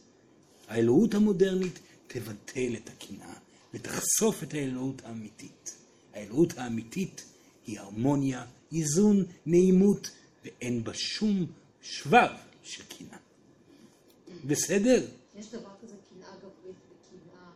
[0.70, 3.34] האלוהות המודרנית תבטל את הקנאה
[3.74, 5.76] ותחשוף את האלוהות האמיתית.
[6.14, 7.24] האלוהות האמיתית
[7.66, 10.10] היא הרמוניה, איזון, נעימות,
[10.44, 11.46] ואין בה שום
[11.82, 12.30] שבב
[12.62, 13.18] של קנאה.
[14.44, 15.06] בסדר?
[15.38, 17.50] יש דבר כזה קנאה גברית וקנאה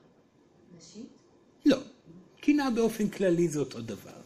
[0.78, 1.06] נשית?
[1.66, 1.78] לא.
[2.40, 4.20] קנאה באופן כללי זה אותו דבר.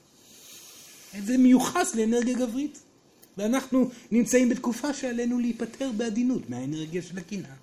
[1.24, 2.78] זה מיוחס לאנרגיה גברית.
[3.36, 7.54] ואנחנו נמצאים בתקופה שעלינו להיפטר בעדינות מהאנרגיה של הקנאה.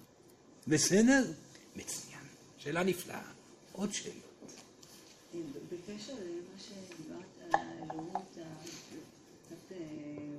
[0.67, 1.31] בסדר?
[1.75, 2.19] מצוין.
[2.57, 3.31] שאלה נפלאה.
[3.71, 4.53] עוד שאלות.
[5.71, 8.37] בקשר למה שדיברת על האלוהות,
[9.45, 9.77] קצת אה,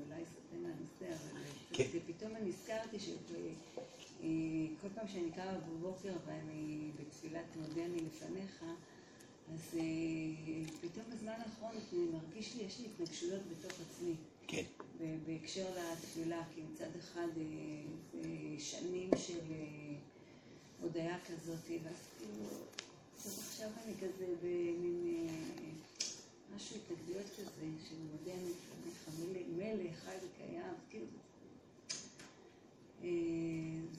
[0.07, 1.41] אולי סוטה מהנושא, אבל
[1.72, 1.85] כן.
[2.07, 8.64] פתאום אני נזכרתי שכל פעם שאני קמה בבוקר ואני בתפילת מודה אני לפניך,
[9.55, 9.83] אז אה,
[10.81, 14.14] פתאום בזמן האחרון מרגיש לי, יש לי התנגשויות בתוך עצמי.
[14.47, 14.64] כן.
[15.27, 19.41] בהקשר לתפילה, כי מצד אחד אה, זה שנים של
[20.81, 22.49] הודיה כזאת, ואז כאילו,
[23.24, 25.29] אז עכשיו אני כזה במין
[26.57, 29.09] משהו, התנגדויות כזה, של מודה אני לפניך,
[29.57, 31.07] מלך, חי וקיים, כאילו.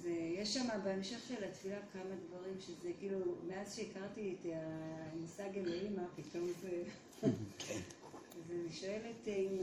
[0.01, 6.49] ויש שם בהמשך של התפילה כמה דברים שזה כאילו, מאז שהכרתי את המושג אלוהים, פתאום
[6.61, 6.84] זה...
[7.21, 9.57] אז אני שואלת אם,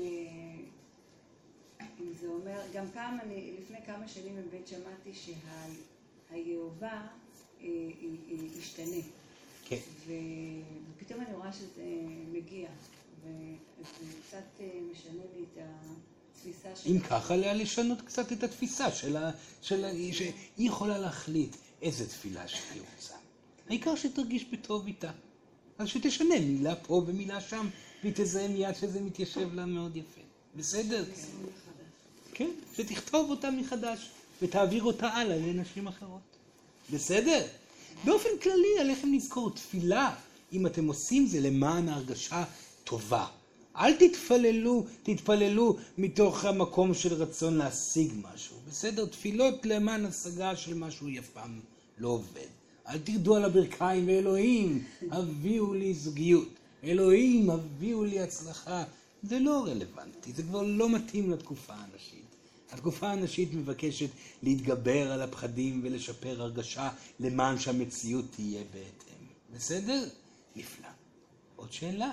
[2.01, 5.15] אם זה אומר, גם פעם אני, לפני כמה שנים באמת שמעתי
[6.35, 7.01] שהיהובה
[8.59, 9.01] ישתנה.
[9.65, 9.79] כן.
[10.97, 11.85] ופתאום אני רואה שזה
[12.33, 12.69] מגיע,
[13.21, 15.59] וזה קצת משנה לי את
[16.77, 16.91] של...
[16.91, 19.31] אם ככה, עליה לשנות קצת את התפיסה שלה,
[19.63, 19.87] של...
[20.13, 23.15] שהיא יכולה להחליט איזה תפילה שהיא רוצה.
[23.69, 25.11] העיקר שתרגיש בטוב איתה.
[25.79, 27.69] אז שתשנה מילה פה ומילה שם,
[28.03, 30.21] והיא תזהה מיד שזה מתיישב לה מאוד יפה.
[30.57, 31.05] בסדר?
[32.35, 34.11] כן, שתכתוב אותה מחדש,
[34.45, 36.21] ותעביר אותה הלאה לנשים אחרות.
[36.93, 37.47] בסדר?
[38.05, 40.15] באופן כללי עליכם לזכור, תפילה,
[40.53, 42.45] אם אתם עושים זה למען הרגשה
[42.85, 43.27] טובה.
[43.77, 48.57] אל תתפללו, תתפללו מתוך המקום של רצון להשיג משהו.
[48.69, 49.07] בסדר?
[49.07, 51.61] תפילות למען השגה של משהו אף פעם
[51.99, 52.49] לא עובד.
[52.89, 56.49] אל תרדו על הברכיים, ואלוהים, הביאו לי זוגיות.
[56.85, 58.85] אלוהים, הביאו לי הצלחה.
[59.23, 62.24] זה לא רלוונטי, זה כבר לא מתאים לתקופה הנשית.
[62.75, 64.09] התקופה הנשית מבקשת
[64.43, 69.27] להתגבר על הפחדים ולשפר הרגשה למען שהמציאות תהיה בהתאם.
[69.55, 70.09] בסדר?
[70.57, 70.89] נפלא.
[71.57, 72.11] עוד שאלה.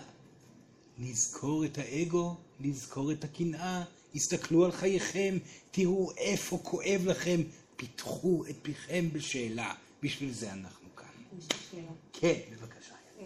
[1.00, 3.84] לזכור את האגו, לזכור את הקנאה,
[4.16, 5.38] הסתכלו על חייכם,
[5.72, 7.42] תראו איפה כואב לכם,
[7.76, 9.74] פיתחו את פיכם בשאלה.
[10.04, 11.08] בשביל זה אנחנו כאן.
[11.40, 11.92] יש לי שאלה.
[12.14, 12.96] כן, בבקשה.
[13.20, 13.26] אה,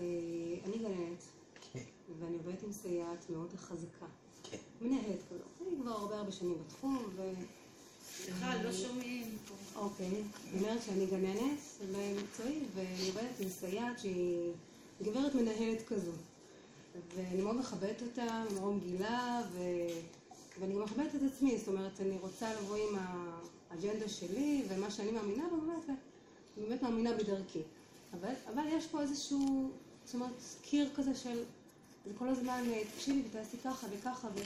[0.66, 1.24] אני גננת,
[1.74, 1.80] כן,
[2.20, 4.06] ואני עובדת עם סייעת מאוד חזקה.
[4.44, 4.58] כן.
[4.82, 5.55] מנהלת כזאת.
[5.68, 7.32] אני כבר הרבה הרבה שנים בתחום, ו...
[8.18, 9.38] סליחה, לא שומעים.
[9.76, 10.08] אוקיי.
[10.08, 11.60] אני אומרת שאני גננת
[11.92, 14.52] במקצועי, ואני עובדת עם סייעת שהיא
[15.04, 16.12] גברת מנהלת כזו.
[17.16, 19.60] ואני מאוד מכבדת אותה, מאוד גילה, ו...
[20.60, 25.12] ואני גם מכבדת את עצמי, זאת אומרת, אני רוצה לבוא עם האג'נדה שלי ומה שאני
[25.12, 25.98] מאמינה בו, באמת,
[26.58, 27.62] באמת מאמינה בדרכי.
[28.14, 29.70] אבל, אבל יש פה איזשהו,
[30.06, 31.44] זאת אומרת, קיר כזה של,
[32.06, 32.64] זה כל הזמן,
[32.96, 34.40] תקשיבי ותעשי ככה וככה, ו...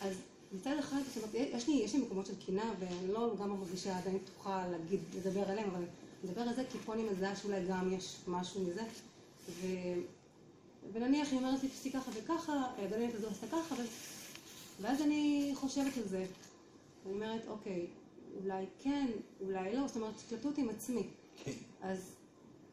[0.00, 0.14] אז
[0.52, 3.98] מצד אחד, זאת אומרת, יש לי, יש לי מקומות של קינה, ואני לא גם מרגישה
[3.98, 5.84] עדיין פתוחה להגיד, לדבר עליהם, אבל
[6.24, 8.82] לדבר על זה, כי פה אני מזהה שאולי גם יש משהו מזה.
[9.48, 9.66] ו...
[10.92, 13.78] ונניח היא אומרת לי, תעשי ככה וככה, הגננת הזו עשתה ככה, ו...
[14.80, 16.26] ואז אני חושבת על זה.
[17.06, 17.86] אני אומרת, אוקיי,
[18.42, 19.06] אולי כן,
[19.40, 21.02] אולי לא, זאת אומרת, התלבטות עם עצמי.
[21.44, 21.52] כן.
[21.82, 22.10] אז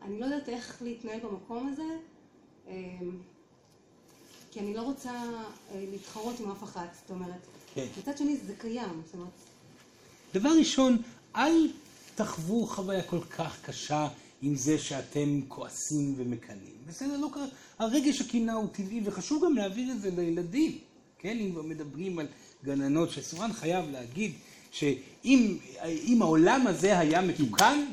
[0.01, 1.97] אני לא יודעת איך להתנהל במקום הזה,
[2.67, 3.17] אמ,
[4.51, 7.56] כי אני לא רוצה אה, להתחרות עם אף אחת, זאת אומרת.
[7.77, 7.85] כן.
[7.99, 9.29] מצד שני זה קיים, זאת אומרת,
[10.33, 10.97] דבר ראשון,
[11.35, 11.67] אל
[12.15, 14.07] תחוו חוויה כל כך קשה
[14.41, 16.77] עם זה שאתם כועסים ומקנאים.
[16.87, 17.45] בסדר, לא קרה.
[17.79, 20.77] הרגש הקנאה הוא טבעי, וחשוב גם להעביר את זה לילדים.
[21.19, 22.27] כן, אם כבר מדברים על
[22.65, 24.31] גננות, שסורן חייב להגיד
[24.71, 27.85] שאם אם העולם הזה היה מתוקן,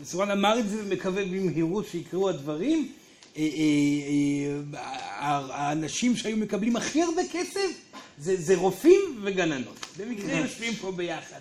[0.00, 2.92] וסורן אמר את זה ומקווה במהירות שיקראו הדברים,
[3.36, 4.78] אה, אה,
[5.20, 9.86] אה, האנשים שהיו מקבלים הכי הרבה כסף זה, זה רופאים וגננות.
[9.98, 11.40] במקרה יושבים פה ביחד.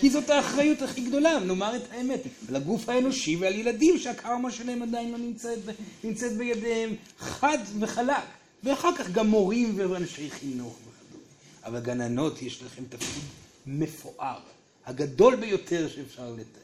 [0.00, 4.82] כי זאת האחריות הכי גדולה, נאמר את האמת, על הגוף האנושי ועל ילדים שהקרמה שלהם
[4.82, 5.58] עדיין לא נמצאת,
[6.04, 8.16] נמצאת בידיהם, חד וחלק.
[8.64, 11.24] ואחר כך גם מורים ואנשי חינוך וכדומה.
[11.64, 13.22] אבל גננות, יש לכם תפקיד
[13.66, 14.38] מפואר,
[14.86, 16.60] הגדול ביותר שאפשר לתאר.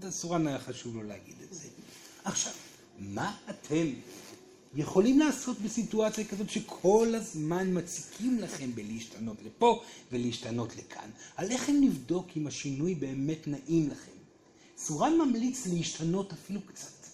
[0.00, 1.68] זה סורן היה חשוב לו להגיד את זה.
[2.24, 2.52] עכשיו,
[2.98, 3.86] מה אתם
[4.76, 11.08] יכולים לעשות בסיטואציה כזאת שכל הזמן מציקים לכם בלהשתנות לפה ולהשתנות לכאן?
[11.36, 14.12] עליכם לבדוק אם השינוי באמת נעים לכם.
[14.78, 17.06] סורן ממליץ להשתנות אפילו קצת.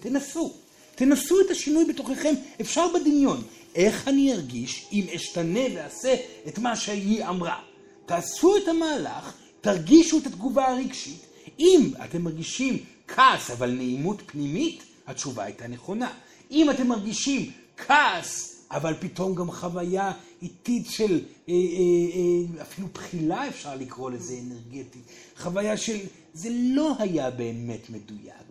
[0.00, 0.54] תנסו.
[0.94, 3.42] תנסו את השינוי בתוככם, אפשר בדמיון.
[3.74, 6.14] איך אני ארגיש אם אשתנה ואעשה
[6.48, 7.62] את מה שהיא אמרה?
[8.06, 11.26] תעשו את המהלך, תרגישו את התגובה הרגשית.
[11.58, 16.12] אם אתם מרגישים כעס אבל נעימות פנימית, התשובה הייתה נכונה.
[16.50, 21.12] אם אתם מרגישים כעס, אבל פתאום גם חוויה איטית של,
[21.48, 25.02] אה, אה, אה, אפילו בחילה אפשר לקרוא לזה אנרגטית,
[25.36, 25.98] חוויה של,
[26.34, 28.48] זה לא היה באמת מדויק.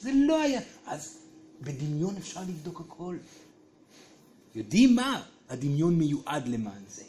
[0.00, 0.60] זה לא היה.
[0.86, 1.18] אז
[1.60, 3.16] בדמיון אפשר לבדוק הכל.
[4.54, 5.22] יודעים מה?
[5.48, 7.02] הדמיון מיועד למען זה.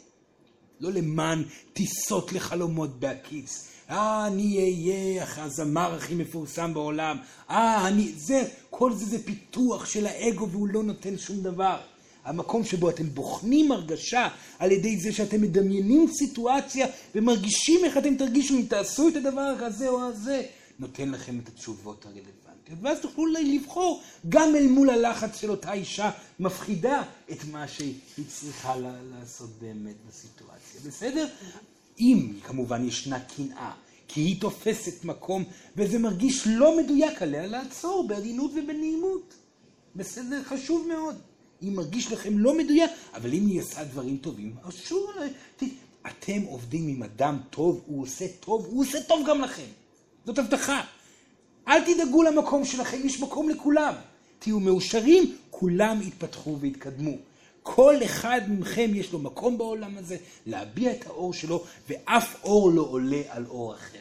[0.80, 3.68] לא למען טיסות לחלומות בהקיץ.
[3.90, 7.16] אה, אני אהיה הזמר הכי מפורסם בעולם.
[7.50, 8.12] אה, אני...
[8.16, 11.76] זה, כל זה זה פיתוח של האגו והוא לא נותן שום דבר.
[12.24, 14.28] המקום שבו אתם בוחנים הרגשה
[14.58, 19.88] על ידי זה שאתם מדמיינים סיטואציה ומרגישים איך אתם תרגישו אם תעשו את הדבר הזה
[19.88, 20.42] או הזה,
[20.78, 22.78] נותן לכם את התשובות הרלוונטיות.
[22.82, 26.10] ואז תוכלו לבחור גם אל מול הלחץ של אותה אישה
[26.40, 27.02] מפחידה
[27.32, 27.94] את מה שהיא
[28.28, 28.74] צריכה
[29.10, 30.80] לעשות באמת בסיטואציה.
[30.86, 31.26] בסדר?
[32.00, 33.72] אם כמובן ישנה קנאה,
[34.08, 35.44] כי היא תופסת מקום
[35.76, 39.34] וזה מרגיש לא מדויק עליה, לעצור בעדינות ובנעימות.
[39.96, 40.42] בסדר?
[40.44, 41.16] חשוב מאוד.
[41.62, 45.10] אם מרגיש לכם לא מדויק, אבל אם היא עושה דברים טובים, אז שוב,
[46.06, 49.66] אתם עובדים עם אדם טוב, הוא עושה טוב, הוא עושה טוב גם לכם.
[50.26, 50.80] זאת הבטחה.
[51.68, 53.94] אל תדאגו למקום שלכם, יש מקום לכולם.
[54.38, 57.12] תהיו מאושרים, כולם יתפתחו ויתקדמו.
[57.62, 62.82] כל אחד מכם יש לו מקום בעולם הזה להביע את האור שלו, ואף אור לא
[62.82, 63.98] עולה על אור אחר.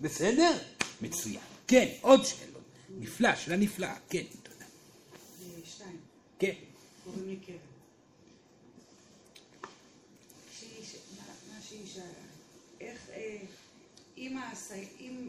[0.00, 0.58] בסדר?
[1.02, 1.40] מצוין.
[1.68, 2.62] כן, עוד שאלות.
[2.98, 3.96] נפלא, שאלה נפלאה.
[4.08, 4.64] כן, תודה.
[5.64, 5.96] שתיים,
[6.38, 6.52] כן.
[7.04, 7.56] קוראים לי קרן.
[13.12, 13.38] אה,
[14.18, 14.36] אם
[15.00, 15.28] אם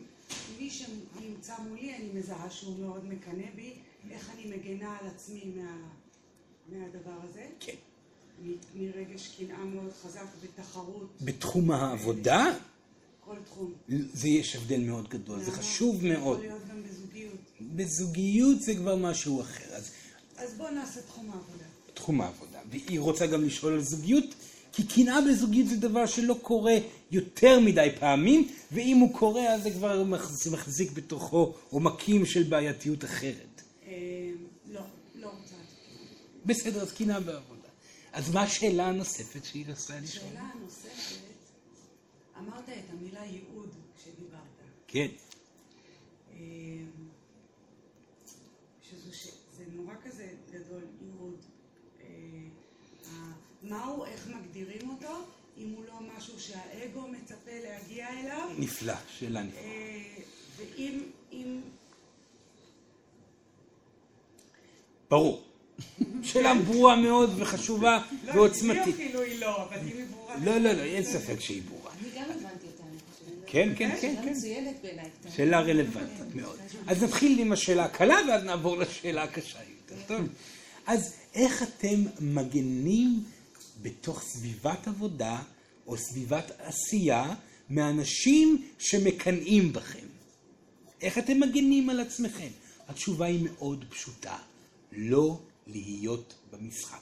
[0.60, 3.74] מי שנמצא מולי, אני מזהה שהוא מאוד מקנא בי,
[4.12, 6.01] איך אני מגנה על עצמי מה-
[6.72, 7.44] מהדבר הזה?
[7.60, 7.74] כן.
[8.76, 12.46] מרגש קנאה מאוד חזק בתחרות, בתחום העבודה,
[13.26, 13.74] כל תחום.
[14.14, 16.38] זה יש הבדל מאוד גדול, זה חשוב מאוד.
[16.38, 17.36] יכול להיות גם בזוגיות.
[17.62, 19.76] בזוגיות זה כבר משהו אחר.
[19.76, 19.92] אז
[20.38, 21.64] אז בואו נעשה תחום העבודה.
[21.94, 22.60] תחום העבודה.
[22.70, 24.26] והיא רוצה גם לשאול על זוגיות,
[24.74, 26.78] כי קנאה בזוגיות זה דבר שלא קורה
[27.12, 33.06] יותר מדי פעמים, ואם הוא קורה אז זה כבר מחז- מחזיק בתוכו עומקים של בעייתיות
[33.06, 33.62] אחרת.
[33.88, 33.92] אה,
[34.72, 34.82] לא,
[35.16, 35.56] לא רוצה.
[36.46, 37.68] בסדר, אז קנאה בעבודה.
[38.14, 40.30] אז מה השאלה הנוספת שהיא רצתה לשאול?
[40.30, 41.22] שאלה נוספת,
[42.40, 44.40] אמרת את המילה ייעוד כשדיברת.
[44.88, 45.08] כן.
[46.34, 46.38] אה,
[48.90, 49.28] שזה ש-
[49.58, 51.38] זה נורא כזה גדול, ייעוד.
[52.02, 52.08] אה,
[53.64, 55.18] מהו, איך מגדירים אותו,
[55.58, 59.62] אם הוא לא משהו שהאגו מצפה להגיע אליו, נפלא, שאלה נפלאה.
[59.64, 60.16] אה,
[60.58, 61.62] ואם אם,
[65.10, 65.44] ברור.
[66.34, 68.96] שאלה ברורה מאוד וחשובה לא, ועוצמתית.
[68.96, 70.36] אפילו היא לא, אבל אם היא ברורה.
[70.46, 71.92] לא, לא, לא, אין ספק שהיא ברורה.
[72.02, 73.46] אני גם הבנתי אותה, אני חושבת.
[73.48, 74.30] כן, כן, כן, שאלה כן.
[74.30, 75.10] מצוינת בעיניי.
[75.36, 76.58] שאלה רלוונטית מאוד.
[76.88, 80.28] אז נתחיל עם השאלה הקלה ואז נעבור לשאלה הקשה יותר, טוב?
[80.88, 83.24] אז איך אתם מגנים
[83.82, 85.38] בתוך סביבת עבודה
[85.88, 87.34] או סביבת עשייה
[87.70, 90.06] מאנשים שמקנאים בכם?
[91.02, 92.48] איך אתם מגנים על עצמכם?
[92.88, 94.38] התשובה היא מאוד פשוטה,
[94.92, 96.98] לא להיות במשחק.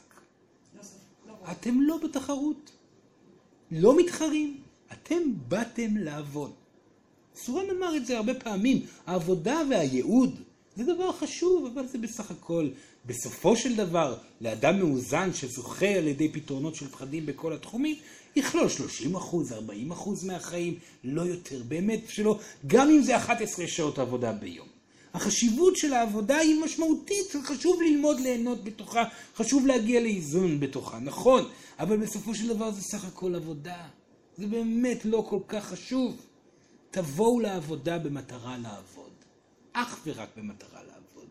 [1.28, 1.34] לא.
[1.52, 2.72] אתם לא בתחרות,
[3.72, 4.58] לא מתחרים,
[4.94, 6.52] אתם באתם לעבוד.
[7.36, 10.42] סורן אמר את זה הרבה פעמים, העבודה והייעוד
[10.76, 12.70] זה דבר חשוב, אבל זה בסך הכל,
[13.06, 17.96] בסופו של דבר, לאדם מאוזן שזוכה על ידי פתרונות של פחדים בכל התחומים,
[18.36, 24.00] יכלול 30 אחוז, 40 אחוז מהחיים, לא יותר, באמת שלא, גם אם זה 11 שעות
[24.00, 24.68] עבודה ביום.
[25.14, 29.04] החשיבות של העבודה היא משמעותית, חשוב ללמוד ליהנות בתוכה,
[29.36, 31.50] חשוב להגיע לאיזון בתוכה, נכון,
[31.80, 33.88] אבל בסופו של דבר זה סך הכל עבודה.
[34.38, 36.26] זה באמת לא כל כך חשוב.
[36.92, 39.12] תבואו לעבודה במטרה לעבוד.
[39.74, 41.28] אך ורק במטרה לעבוד.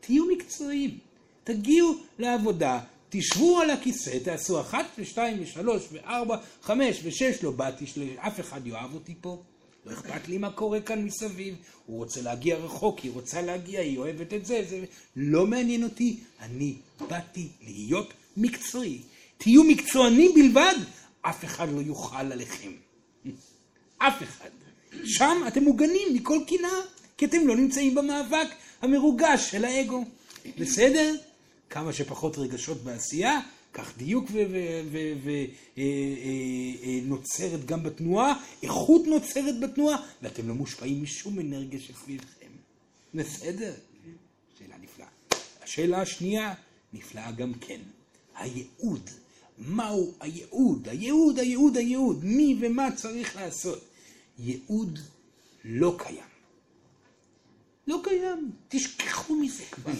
[0.00, 0.98] תהיו מקצועיים.
[1.44, 2.80] תגיעו לעבודה,
[3.10, 7.84] תשבו על הכיסא, תעשו אחת ושתיים ושלוש וארבע, חמש ושש, לא באתי,
[8.16, 9.42] אף אחד יאהב אותי פה.
[9.86, 11.54] לא אכפת לי מה קורה כאן מסביב.
[11.86, 14.84] הוא רוצה להגיע רחוק, היא רוצה להגיע, היא אוהבת את זה, זה...
[15.16, 16.20] לא מעניין אותי.
[16.40, 16.74] אני
[17.08, 19.00] באתי להיות מקצועי.
[19.38, 20.74] תהיו מקצוענים בלבד,
[21.22, 22.72] אף אחד לא יוכל עליכם.
[23.98, 24.48] אף אחד.
[25.04, 26.80] שם אתם מוגנים מכל קנאה,
[27.16, 28.48] כי אתם לא נמצאים במאבק
[28.82, 30.04] המרוגש של האגו.
[30.58, 31.14] בסדר?
[31.70, 33.40] כמה שפחות רגשות בעשייה,
[33.72, 34.30] כך דיוק
[37.04, 42.50] ונוצרת גם בתנועה, איכות נוצרת בתנועה, ואתם לא מושפעים משום אנרגיה שסביבכם.
[43.14, 43.72] בסדר?
[44.58, 45.08] שאלה נפלאה.
[45.62, 46.54] השאלה השנייה,
[46.92, 47.80] נפלאה גם כן.
[48.36, 49.10] הייעוד.
[49.58, 50.88] מהו הייעוד?
[50.88, 52.24] הייעוד, הייעוד, הייעוד.
[52.24, 53.84] מי ומה צריך לעשות?
[54.38, 54.98] ייעוד
[55.64, 56.32] לא קיים.
[57.86, 58.50] לא קיים.
[58.68, 59.92] תשכחו מזה כבר.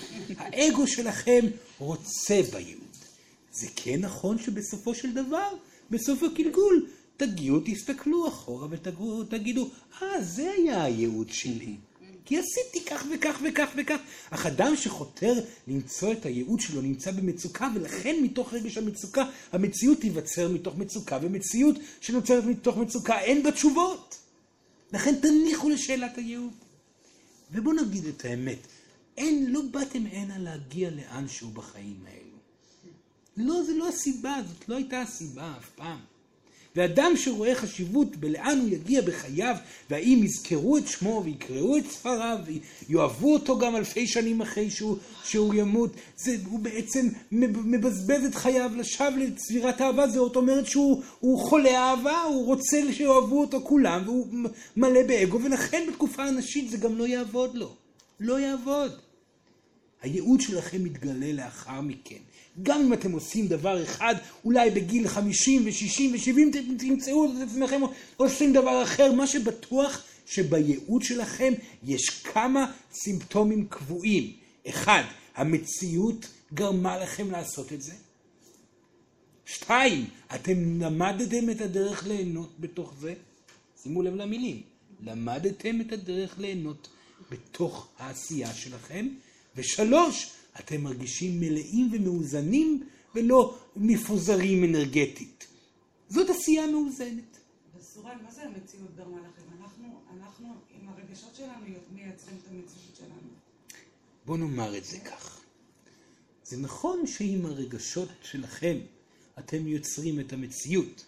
[0.38, 1.46] האגו שלכם
[1.78, 2.79] רוצה בייעוד.
[3.60, 5.48] זה כן נכון שבסופו של דבר,
[5.90, 6.86] בסוף הגלגול,
[7.16, 9.68] תגיעו, תסתכלו אחורה ותגידו,
[10.02, 11.76] אה, זה היה הייעוד שלי.
[12.24, 13.98] כי עשיתי כך וכך וכך וכך.
[14.30, 15.32] אך אדם שחותר
[15.68, 21.76] למצוא את הייעוד שלו נמצא במצוקה, ולכן מתוך רגש המצוקה, המציאות תיווצר מתוך מצוקה, ומציאות
[22.00, 24.18] שנוצרת מתוך מצוקה אין בה תשובות.
[24.92, 26.52] לכן תניחו לשאלת הייעוד.
[27.52, 28.58] ובואו נגיד את האמת,
[29.16, 32.29] אין, לא באתם הנה להגיע לאנשהו בחיים האלו.
[33.36, 35.98] לא, זה לא הסיבה, זאת לא הייתה הסיבה אף פעם.
[36.76, 39.56] ואדם שרואה חשיבות בלאן הוא יגיע בחייו,
[39.90, 42.38] והאם יזכרו את שמו ויקראו את ספריו
[42.88, 48.70] ויאהבו אותו גם אלפי שנים אחרי שהוא, שהוא ימות, זה, הוא בעצם מבזבז את חייו
[48.76, 54.26] לשווא לצבירת אהבה, זאת אומרת שהוא חולה אהבה, הוא רוצה שיאהבו אותו כולם, והוא
[54.76, 57.74] מלא באגו, ולכן בתקופה הנשית זה גם לא יעבוד לו.
[58.20, 58.92] לא יעבוד.
[60.02, 62.18] הייעוד שלכם מתגלה לאחר מכן.
[62.62, 67.80] גם אם אתם עושים דבר אחד, אולי בגיל 50 ו-60 ו-70 תמצאו את עצמכם
[68.16, 71.52] עושים דבר אחר, מה שבטוח שבייעוד שלכם
[71.84, 74.32] יש כמה סימפטומים קבועים.
[74.68, 75.02] אחד,
[75.34, 77.92] המציאות גרמה לכם לעשות את זה.
[79.46, 83.14] שתיים, אתם למדתם את הדרך ליהנות בתוך זה.
[83.82, 84.62] שימו לב למילים.
[85.00, 86.88] למדתם את הדרך ליהנות
[87.30, 89.08] בתוך העשייה שלכם.
[89.56, 90.30] ושלוש,
[90.60, 95.46] אתם מרגישים מלאים ומאוזנים ולא מפוזרים אנרגטית.
[96.08, 97.38] זאת עשייה מאוזנת.
[97.78, 99.62] וסורן, מה זה המציאות גרמה לכם?
[99.62, 100.46] אנחנו, אנחנו
[100.80, 103.30] עם הרגשות שלנו מייצרים את המציאות שלנו.
[104.26, 105.40] בואו נאמר את זה כך.
[106.44, 108.78] זה נכון שעם הרגשות שלכם
[109.38, 111.04] אתם יוצרים את המציאות,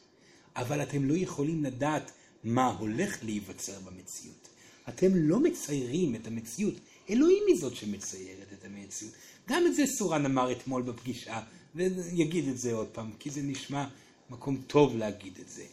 [0.57, 2.12] אבל אתם לא יכולים לדעת
[2.44, 4.48] מה הולך להיווצר במציאות.
[4.88, 6.74] אתם לא מציירים את המציאות,
[7.11, 9.14] אלוהים היא זאת שמציירת את המציאות.
[9.49, 11.40] גם את זה סורן אמר אתמול בפגישה,
[11.74, 13.84] ויגיד את זה עוד פעם, כי זה נשמע
[14.30, 15.64] מקום טוב להגיד את זה.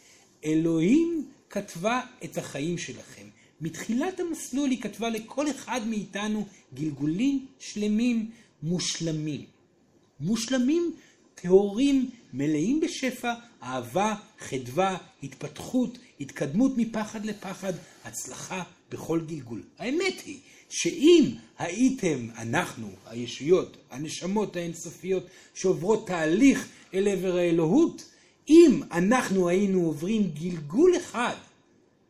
[0.45, 3.27] אלוהים כתבה את החיים שלכם.
[3.61, 8.31] מתחילת המסלול היא כתבה לכל אחד מאיתנו גלגולים שלמים
[8.63, 9.45] מושלמים.
[10.19, 10.93] מושלמים,
[11.35, 19.61] טהורים, מלאים בשפע, אהבה, חדווה, התפתחות, התקדמות מפחד לפחד, הצלחה בכל גלגול.
[19.77, 21.25] האמת היא שאם
[21.57, 25.23] הייתם, אנחנו, הישויות, הנשמות האינסופיות
[25.53, 28.09] שעוברות תהליך אל עבר האלוהות,
[28.49, 31.35] אם אנחנו היינו עוברים גלגול אחד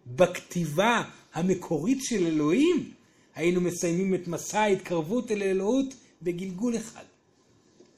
[0.08, 1.04] בכתיבה
[1.34, 2.92] המקורית של אלוהים,
[3.36, 7.04] היינו מסיימים את מסע ההתקרבות אל האלוהות בגלגול אחד.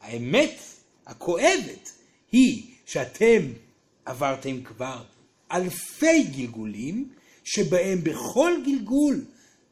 [0.02, 0.60] האמת
[1.06, 1.92] הכואבת
[2.32, 3.42] היא שאתם
[4.06, 5.04] עברתם כבר
[5.52, 7.10] אלפי גלגולים,
[7.44, 9.22] שבהם בכל גלגול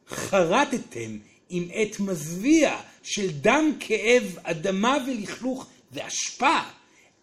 [0.09, 1.17] חרטתם
[1.49, 6.59] עם עת מזוויע של דם, כאב, אדמה ולכלוך ואשפה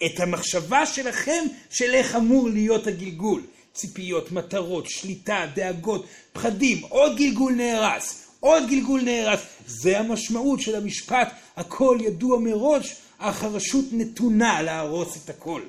[0.06, 3.42] את המחשבה שלכם של איך אמור להיות הגלגול.
[3.76, 9.40] ציפיות, מטרות, שליטה, דאגות, פחדים, עוד גלגול נהרס, עוד גלגול נהרס.
[9.66, 15.62] זה המשמעות של המשפט, הכל ידוע מראש, אך הרשות נתונה להרוס את הכל.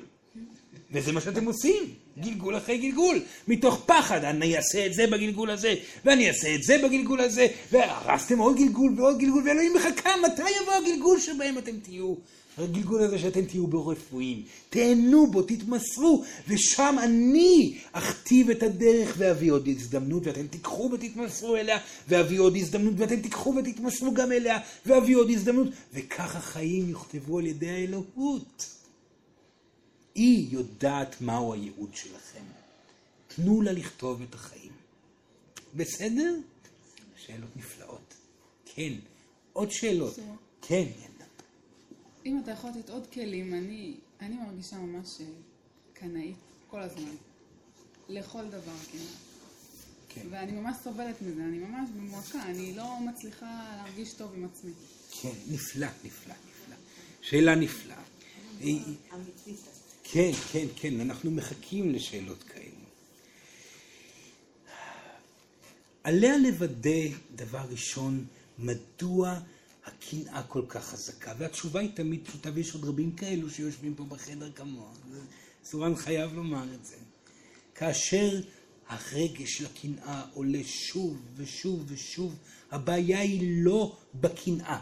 [0.90, 5.74] וזה מה שאתם עושים, גלגול אחרי גלגול, מתוך פחד, אני אעשה את זה בגלגול הזה,
[6.04, 10.74] ואני אעשה את זה בגלגול הזה, והרסתם עוד גלגול ועוד גלגול, ואלוהים מחכה, מתי יבוא
[10.74, 12.14] הגלגול שבהם אתם תהיו?
[12.58, 19.52] הגלגול הזה שאתם תהיו בו רפואיים, תהנו בו, תתמסרו, ושם אני אכתיב את הדרך ואביא
[19.52, 25.16] עוד הזדמנות, ואתם תיקחו ותתמסרו אליה, ואביא עוד הזדמנות, ואתם תיקחו ותתמסרו גם אליה, ואביא
[25.16, 28.77] עוד הזדמנות, וכך החיים יכתבו על ידי האלוהות.
[30.18, 32.42] היא יודעת מהו הייעוד שלכם.
[33.28, 34.72] תנו לה לכתוב את החיים.
[35.76, 36.34] בסדר?
[37.16, 38.14] שאלות נפלאות.
[38.64, 38.92] כן.
[39.52, 40.18] עוד שאלות.
[40.62, 41.24] כן, ינדה.
[42.26, 45.26] אם אתה יכול לתת עוד כלים, אני, אני מרגישה ממש אה,
[45.92, 46.36] קנאית
[46.70, 47.14] כל הזמן.
[48.08, 49.02] לכל דבר כמעט.
[50.08, 50.26] כן.
[50.30, 54.72] ואני ממש סובלת מזה, אני ממש במועקה, אני לא מצליחה להרגיש טוב עם עצמי.
[55.20, 56.76] כן, נפלא, נפלא, נפלא.
[57.22, 58.02] שאלה נפלאה.
[60.12, 62.64] כן, כן, כן, אנחנו מחכים לשאלות כאלה.
[66.04, 68.24] עליה לוודא, דבר ראשון,
[68.58, 69.40] מדוע
[69.86, 74.52] הקנאה כל כך חזקה, והתשובה היא תמיד פשוטה, ויש עוד רבים כאלו שיושבים פה בחדר
[74.52, 74.90] כמוה.
[75.64, 76.96] סורן חייב לומר את זה.
[77.74, 78.40] כאשר
[78.88, 82.36] הרגש של הקנאה עולה שוב ושוב ושוב,
[82.70, 84.80] הבעיה היא לא בקנאה.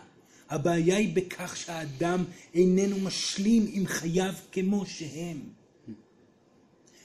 [0.48, 2.24] הבעיה היא בכך שהאדם
[2.54, 5.40] איננו משלים עם חייו כמו שהם.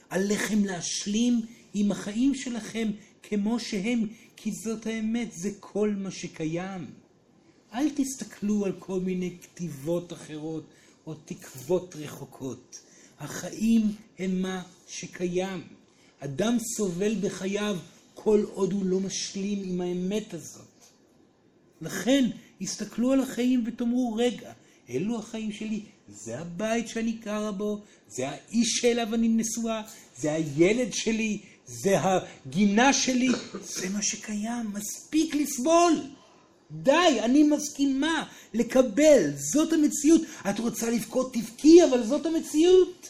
[0.09, 1.41] עליכם להשלים
[1.73, 2.91] עם החיים שלכם
[3.23, 6.85] כמו שהם, כי זאת האמת, זה כל מה שקיים.
[7.73, 10.63] אל תסתכלו על כל מיני כתיבות אחרות
[11.07, 12.79] או תקוות רחוקות.
[13.19, 15.63] החיים הם מה שקיים.
[16.19, 17.77] אדם סובל בחייו
[18.13, 20.85] כל עוד הוא לא משלים עם האמת הזאת.
[21.81, 22.29] לכן,
[22.61, 24.51] הסתכלו על החיים ותאמרו, רגע,
[24.89, 29.81] אלו החיים שלי, זה הבית שאני גרה בו, זה האיש שאליו אני נשואה,
[30.17, 33.29] זה הילד שלי, זה הגינה שלי,
[33.63, 35.93] זה מה שקיים, מספיק לסבול.
[36.71, 40.21] די, אני מסכימה לקבל, זאת המציאות.
[40.49, 43.09] את רוצה לבכות, תבכי, אבל זאת המציאות.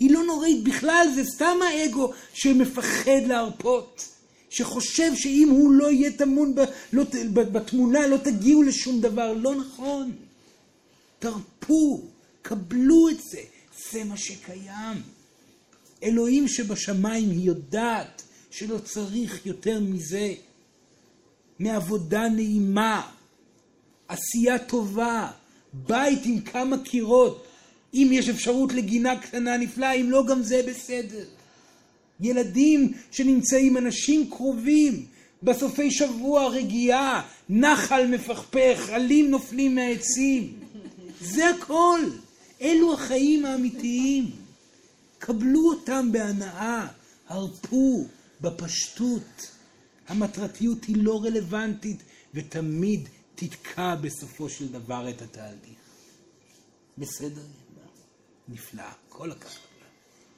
[0.00, 4.19] היא לא נוראית בכלל, זה סתם האגו שמפחד להרפות.
[4.50, 6.60] שחושב שאם הוא לא יהיה טמון ב,
[6.92, 9.32] לא, בתמונה, לא תגיעו לשום דבר.
[9.32, 10.12] לא נכון.
[11.18, 12.02] תרפו,
[12.42, 13.40] קבלו את זה,
[13.92, 15.02] זה מה שקיים.
[16.02, 20.34] אלוהים שבשמיים היא יודעת שלא צריך יותר מזה.
[21.58, 23.10] מעבודה נעימה,
[24.08, 25.30] עשייה טובה,
[25.72, 27.46] בית עם כמה קירות,
[27.94, 31.24] אם יש אפשרות לגינה קטנה נפלאה, אם לא גם זה בסדר.
[32.20, 35.06] ילדים שנמצאים, אנשים קרובים,
[35.42, 40.52] בסופי שבוע רגיעה, נחל מפכפך, עלים נופלים מהעצים.
[41.20, 42.00] זה הכל.
[42.62, 44.30] אלו החיים האמיתיים.
[45.18, 46.86] קבלו אותם בהנאה,
[47.28, 48.06] הרפו
[48.40, 49.50] בפשטות.
[50.08, 52.02] המטרתיות היא לא רלוונטית
[52.34, 55.80] ותמיד תתקע בסופו של דבר את התהליך.
[56.98, 57.46] בסדר?
[58.48, 59.56] נפלא, כל הכבוד.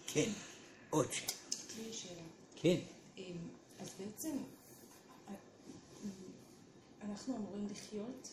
[0.07, 0.31] כן,
[0.91, 1.42] עוד שאלה.
[1.73, 2.23] יש לי שאלה.
[2.57, 2.77] כן.
[3.81, 4.37] אז בעצם
[7.03, 8.29] אנחנו אמורים לחיות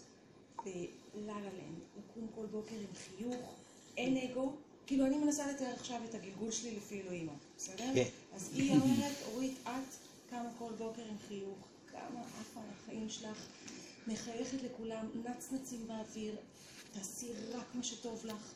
[1.15, 3.53] בלה לה לנד, לקום כל בוקר עם חיוך,
[3.97, 4.51] אין אגו.
[4.87, 7.91] כאילו אני מנסה לתאר עכשיו את הגלגול שלי לפי אלוהימה, בסדר?
[7.95, 8.09] כן.
[8.33, 9.69] אז היא אומרת, אורית, את
[10.29, 11.57] קמה כל בוקר עם חיוך,
[11.91, 13.45] כמה עפה על החיים שלך,
[14.07, 16.35] מחייכת לכולם, נצנצים באוויר,
[16.93, 18.53] תעשי רק מה שטוב לך,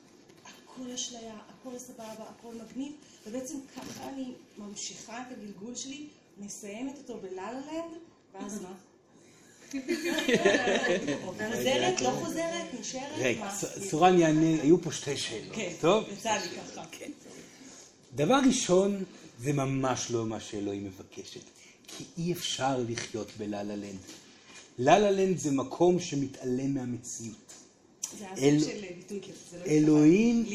[0.74, 2.91] הכל אשליה, הכל סבבה, הכל מגניב,
[3.28, 6.07] ובעצם ככה אני ממשיכה את הגלגול שלי,
[6.38, 7.97] מסיימת אותו בלה לה לנד,
[8.34, 8.74] ואז מה?
[11.26, 13.49] חוזרת, לא חוזרת, נשארת, רגע,
[13.89, 16.03] סורן יענה, היו פה שתי שאלות, כן, טוב?
[16.13, 16.84] יצא לי ככה.
[16.91, 17.11] כן.
[18.15, 19.03] דבר ראשון,
[19.39, 21.41] זה ממש לא מה שאלוהים מבקשת,
[21.88, 23.99] כי אי אפשר לחיות בלה לה לנד.
[24.78, 27.42] לה לה לנד זה מקום שמתעלם מהמציאות.
[28.38, 30.45] אל- לא אלוהים.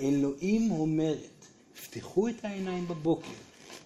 [0.00, 1.16] אלוהים אומרת,
[1.90, 3.28] פתחו את העיניים בבוקר,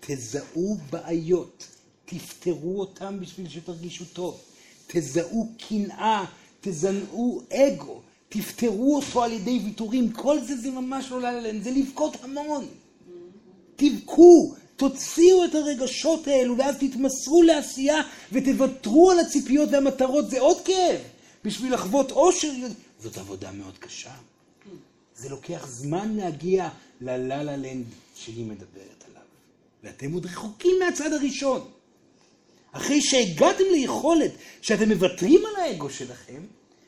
[0.01, 1.67] תזהו בעיות,
[2.05, 4.41] תפתרו אותם בשביל שתרגישו טוב,
[4.87, 6.25] תזהו קנאה,
[6.61, 12.17] תזנעו אגו, תפתרו אותו על ידי ויתורים, כל זה זה ממש לא ללן, זה לבכות
[12.23, 12.67] המון.
[13.77, 18.01] תבכו, תוציאו את הרגשות האלו, ואז תתמסרו לעשייה
[18.33, 21.01] ותוותרו על הציפיות והמטרות, זה עוד כאב.
[21.45, 22.53] בשביל לחוות אושר,
[23.01, 24.15] זאת עבודה מאוד קשה.
[25.17, 26.69] זה לוקח זמן להגיע
[27.01, 29.23] ללה-לה לנד שהיא מדברת עליו.
[29.83, 31.71] ואתם אתם עוד רחוקים מהצד הראשון.
[32.73, 34.31] אחרי שהגעתם ליכולת
[34.63, 36.43] שאתם מוותרים על האגו שלכם,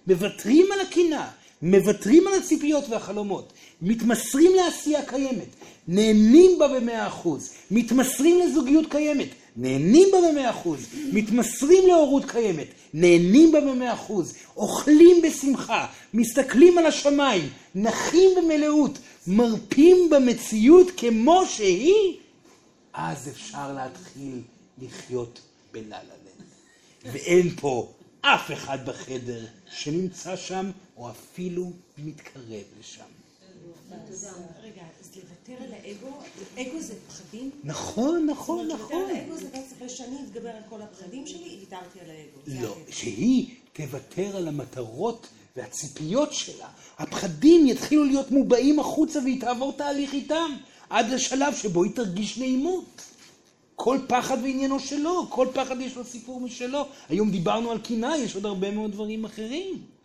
[0.06, 1.30] מוותרים על הקנאה,
[1.62, 3.52] מוותרים על הציפיות והחלומות,
[3.82, 5.48] מתמסרים לעשייה קיימת,
[5.88, 13.52] נהנים בה במאה אחוז, מתמסרים לזוגיות קיימת, נהנים בה במאה אחוז, מתמסרים להורות קיימת, נהנים
[13.52, 22.16] בה במאה אחוז, אוכלים בשמחה, מסתכלים על השמיים, נחים במלאות, מרפים במציאות כמו שהיא,
[22.92, 24.40] אז אפשר להתחיל
[24.82, 25.40] לחיות
[25.72, 25.98] בלה
[27.12, 33.04] ואין פה אף אחד בחדר שנמצא שם, או אפילו מתקרב לשם.
[35.48, 36.16] לוותר על האגו,
[36.58, 37.50] אגו זה פחדים?
[37.64, 39.00] נכון, נכון, זאת אומרת, נכון.
[39.00, 42.66] לוותר על האגו זה בעצם אחרי שאני אתגבר על כל הפחדים שלי, ויתרתי על האגו.
[42.66, 42.76] לא.
[42.90, 45.26] שהיא תוותר על המטרות
[45.56, 46.68] והציפיות שלה.
[46.98, 50.50] הפחדים יתחילו להיות מובעים החוצה והיא תעבור תהליך איתם,
[50.90, 53.02] עד לשלב שבו היא תרגיש נעימות.
[53.74, 56.86] כל פחד ועניינו שלו, כל פחד יש לו סיפור משלו.
[57.08, 59.95] היום דיברנו על קנאה, יש עוד הרבה מאוד דברים אחרים.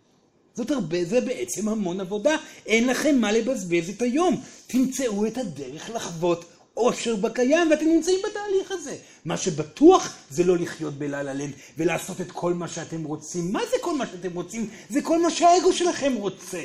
[0.54, 2.36] זאת הרבה, זה בעצם המון עבודה.
[2.66, 4.40] אין לכם מה לבזבז את היום.
[4.66, 6.44] תמצאו את הדרך לחוות
[6.76, 8.96] אושר בקיים, ואתם נמצאים בתהליך הזה.
[9.24, 13.52] מה שבטוח זה לא לחיות בלה לנד ולעשות את כל מה שאתם רוצים.
[13.52, 14.70] מה זה כל מה שאתם רוצים?
[14.90, 16.62] זה כל מה שהאגו שלכם רוצה.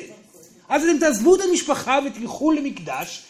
[0.68, 3.22] אז אתם תעזבו את המשפחה ותלכו למקדש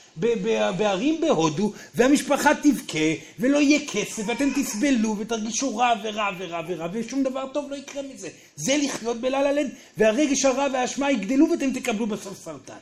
[0.79, 3.09] בערים בהודו, והמשפחה תבכה,
[3.39, 8.03] ולא יהיה כסף, ואתם תסבלו ותרגישו רע ורע ורע ורע, ושום דבר טוב לא יקרה
[8.03, 8.29] מזה.
[8.57, 12.75] זה לחיות בלה לנד, והרגש הרע והאשמה יגדלו ואתם תקבלו בסוף סרטן.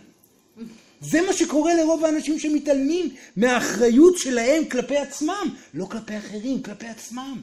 [1.00, 7.40] זה מה שקורה לרוב האנשים שמתעלמים מהאחריות שלהם כלפי עצמם, לא כלפי אחרים, כלפי עצמם.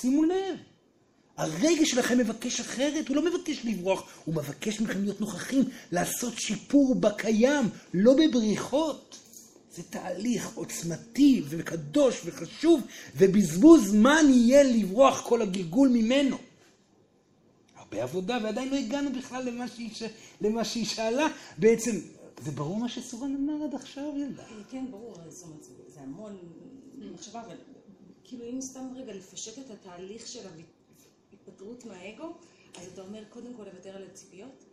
[0.00, 0.71] שימו לב.
[1.36, 5.62] הרגש שלכם מבקש אחרת, הוא לא מבקש לברוח, הוא מבקש מכם להיות נוכחים,
[5.92, 7.64] לעשות שיפור בקיים,
[7.94, 9.18] לא בבריחות.
[9.74, 12.80] זה תהליך עוצמתי וקדוש וחשוב,
[13.16, 16.36] ובזבוז זמן יהיה לברוח כל הגלגול ממנו.
[17.76, 20.02] הרבה עבודה, ועדיין לא הגענו בכלל למה שהיא, ש...
[20.40, 21.26] למה שהיא שאלה.
[21.58, 21.90] בעצם,
[22.44, 24.42] זה ברור מה שסורן אמר עד עכשיו, ילדה?
[24.70, 26.36] כן, ברור, זאת אומרת, זה- המון
[27.14, 27.56] מחשבה, אבל
[28.24, 30.46] כאילו אם סתם רגע לפשט את התהליך של
[31.46, 32.36] ההתפטרות מהאגו,
[32.78, 34.64] אז אתה אומר קודם כל לוותר על הציפיות,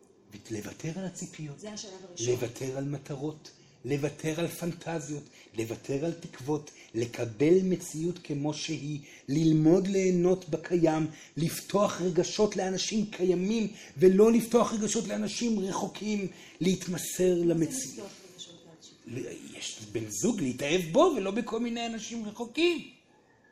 [0.51, 1.59] לוותר על הציפיות.
[1.59, 2.27] זה השלב הראשון.
[2.27, 3.51] לוותר על מטרות,
[3.85, 5.23] לוותר על פנטזיות,
[5.57, 11.07] לוותר על תקוות, לקבל מציאות כמו שהיא, ללמוד ליהנות בקיים,
[11.37, 13.67] לפתוח רגשות לאנשים קיימים.
[13.97, 16.27] ולא לפתוח רגשות לאנשים רחוקים,
[16.61, 18.09] להתמסר למציאות.
[19.57, 22.98] יש בן זוג להתאהב בו ולא בכל מיני אנשים רחוקים.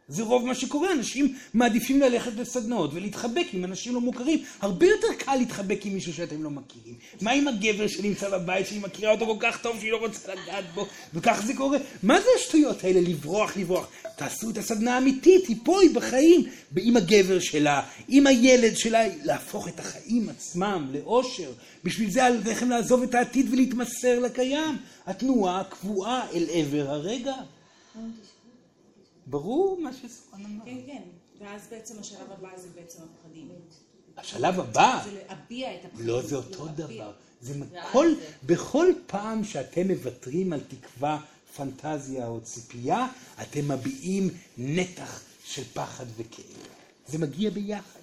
[0.09, 4.43] זה רוב מה שקורה, אנשים מעדיפים ללכת לסדנאות ולהתחבק עם אנשים לא מוכרים.
[4.61, 6.95] הרבה יותר קל להתחבק עם מישהו שאתם לא מכירים.
[7.21, 10.65] מה עם הגבר שנמצא בבית, שהיא מכירה אותו כל כך טוב שהיא לא רוצה לגעת
[10.73, 11.77] בו, וכך זה קורה?
[12.03, 13.87] מה זה השטויות האלה, לברוח, לברוח?
[14.15, 16.43] תעשו את הסדנה האמיתית, היא פה, היא בחיים,
[16.77, 21.51] עם הגבר שלה, עם הילד שלה, להפוך את החיים עצמם לאושר.
[21.83, 24.77] בשביל זה עליכם לעזוב את העתיד ולהתמסר לקיים.
[25.07, 27.33] התנועה קבועה אל עבר הרגע.
[29.27, 30.65] ברור מה שסורן אמר.
[30.65, 31.01] כן, כן,
[31.39, 33.49] ואז בעצם השלב הבא זה בעצם הפחדים.
[34.17, 36.07] השלב הבא, זה להביע את הפחדים.
[36.07, 36.67] לא זה אותו.
[36.75, 37.11] דבר.
[37.41, 37.53] זה
[37.91, 38.13] כל,
[38.45, 41.19] בכל פעם שאתם מוותרים על תקווה,
[41.57, 43.07] פנטזיה או ציפייה,
[43.41, 46.67] אתם מביעים נתח של פחד וכאב.
[47.07, 47.99] זה מגיע ביחד.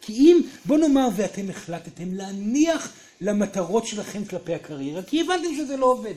[0.00, 5.86] כי אם, בוא נאמר ואתם החלטתם להניח למטרות שלכם כלפי הקריירה, כי הבנתם שזה לא
[5.86, 6.14] עובד.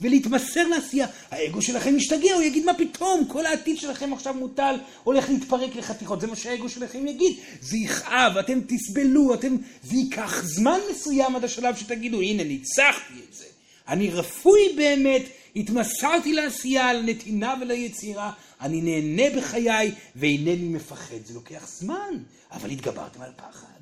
[0.00, 1.06] ולהתמסר לעשייה.
[1.30, 6.20] האגו שלכם ישתגע, הוא יגיד מה פתאום, כל העתיד שלכם עכשיו מוטל, הולך להתפרק לחתיכות.
[6.20, 7.36] זה מה שהאגו שלכם יגיד.
[7.60, 9.56] זה יכאב, אתם תסבלו, אתם...
[9.82, 13.44] זה ייקח זמן מסוים עד השלב שתגידו, הנה, ניצחתי את זה.
[13.88, 15.22] אני רפוי באמת,
[15.56, 21.16] התמסרתי לעשייה, לנתינה וליצירה, אני נהנה בחיי ואינני מפחד.
[21.24, 22.18] זה לוקח זמן,
[22.52, 23.78] אבל התגברתם על פחד.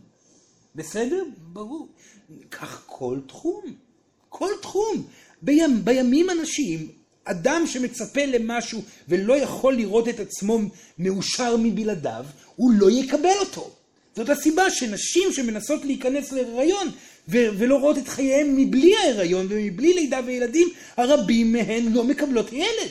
[0.74, 1.22] בסדר?
[1.38, 1.88] ברור.
[2.50, 3.62] כך כל תחום.
[4.28, 5.06] כל תחום.
[5.42, 6.88] בימ, בימים אנשים,
[7.24, 10.58] אדם שמצפה למשהו ולא יכול לראות את עצמו
[10.98, 12.24] מאושר מבלעדיו,
[12.56, 13.70] הוא לא יקבל אותו.
[14.16, 16.88] זאת הסיבה שנשים שמנסות להיכנס להיריון
[17.28, 22.90] ו- ולא רואות את חייהן מבלי ההיריון ומבלי לידה וילדים, הרבים מהן לא מקבלות ילד.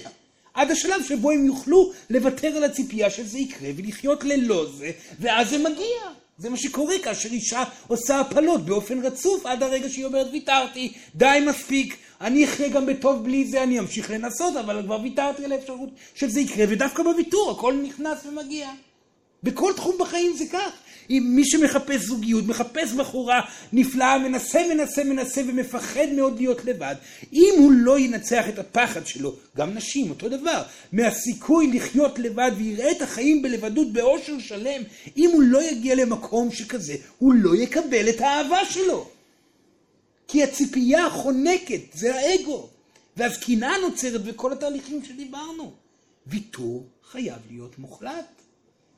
[0.53, 5.57] עד השלב שבו הם יוכלו לוותר על הציפייה שזה יקרה ולחיות ללא זה, ואז זה
[5.57, 6.01] מגיע.
[6.37, 11.39] זה מה שקורה כאשר אישה עושה הפלות באופן רצוף עד הרגע שהיא אומרת ויתרתי, די
[11.47, 15.89] מספיק, אני אחיה גם בטוב בלי זה, אני אמשיך לנסות, אבל כבר ויתרתי על האפשרות
[16.15, 18.69] שזה יקרה, ודווקא בוויתור הכל נכנס ומגיע.
[19.43, 20.71] בכל תחום בחיים זה כך.
[21.09, 23.41] אם מי שמחפש זוגיות, מחפש בחורה
[23.73, 26.95] נפלאה, מנסה, מנסה, מנסה ומפחד מאוד להיות לבד,
[27.33, 30.61] אם הוא לא ינצח את הפחד שלו, גם נשים, אותו דבר,
[30.91, 34.81] מהסיכוי לחיות לבד ויראה את החיים בלבדות באושר שלם,
[35.17, 39.14] אם הוא לא יגיע למקום שכזה, הוא לא יקבל את האהבה שלו.
[40.27, 42.69] כי הציפייה חונקת, זה האגו.
[43.17, 45.73] ואז קנאה נוצרת בכל התהליכים שדיברנו.
[46.27, 48.25] ויתור חייב להיות מוחלט.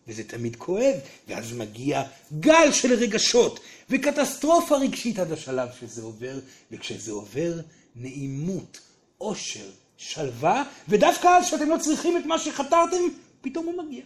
[0.08, 0.96] וזה תמיד כואב,
[1.28, 2.04] ואז מגיע
[2.40, 3.60] גל של רגשות,
[3.90, 6.40] וקטסטרופה רגשית עד השלב שזה עובר,
[6.72, 7.60] וכשזה עובר,
[7.96, 8.80] נעימות,
[9.22, 13.04] אושר, שלווה, ודווקא אז שאתם לא צריכים את מה שחתרתם,
[13.42, 14.04] פתאום הוא מגיע.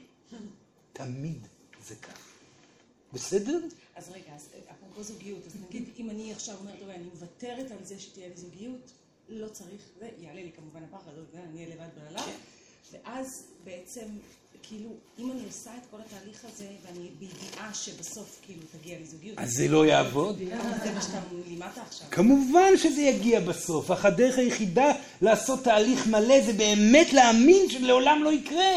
[0.93, 1.47] תמיד
[1.87, 2.17] זה כך.
[3.13, 3.59] בסדר?
[3.95, 4.47] אז רגע, אז
[4.91, 8.35] אפרופו זוגיות, אז נגיד אם אני עכשיו אומרת, אוקיי, אני מוותרת על זה שתהיה לי
[8.35, 8.91] זוגיות,
[9.29, 12.23] לא צריך, זה יעלה לי כמובן הפחד, אני אהיה לבד בלילה,
[12.91, 13.27] ואז
[13.63, 14.05] בעצם,
[14.63, 14.89] כאילו,
[15.19, 19.51] אם אני עושה את כל התהליך הזה, ואני בידיעה שבסוף כאילו תגיע לי זוגיות, אז
[19.51, 20.37] זה לא יעבוד.
[20.83, 22.07] זה מה שאתה לימדת עכשיו.
[22.11, 24.91] כמובן שזה יגיע בסוף, אך הדרך היחידה
[25.21, 28.75] לעשות תהליך מלא זה באמת להאמין שלעולם לא יקרה.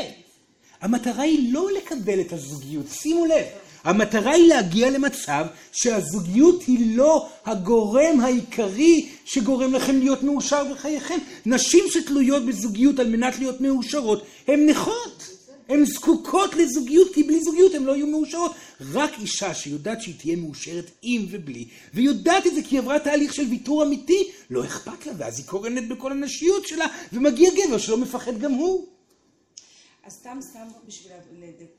[0.80, 3.46] המטרה היא לא לקבל את הזוגיות, שימו לב.
[3.84, 11.18] המטרה היא להגיע למצב שהזוגיות היא לא הגורם העיקרי שגורם לכם להיות מאושר בחייכם.
[11.46, 15.30] נשים שתלויות בזוגיות על מנת להיות מאושרות, הן נכות.
[15.68, 18.52] הן זקוקות לזוגיות, כי בלי זוגיות הן לא יהיו מאושרות.
[18.92, 23.34] רק אישה שיודעת שהיא תהיה מאושרת עם ובלי, ויודעת את זה כי היא עברה תהליך
[23.34, 27.96] של ויתור אמיתי, לא אכפת לה, ואז היא קורנת בכל הנשיות שלה, ומגיע גבר שלא
[27.96, 28.93] מפחד גם הוא.
[30.06, 31.12] אז סתם, סתם בשביל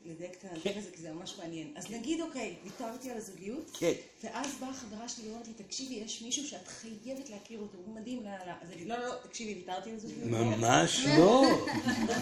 [0.04, 1.72] לדייק- את הדבר הזה, כי זה ממש מעניין.
[1.76, 3.92] אז נגיד, אוקיי, ויתרתי על הזוגיות, כן.
[4.24, 8.24] ואז באה חברה שלי ואומרת לי, תקשיבי, יש מישהו שאת חייבת להכיר אותו, הוא מדהים,
[8.24, 10.28] לא, לא, אז אני, לא, לא, לא, תקשיבי, ויתרתי על הזוגיות.
[10.30, 11.44] ממש לא.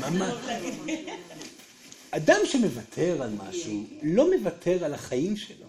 [0.01, 0.35] ממש.
[2.11, 5.64] אדם שמוותר על משהו, לא מוותר על החיים שלו.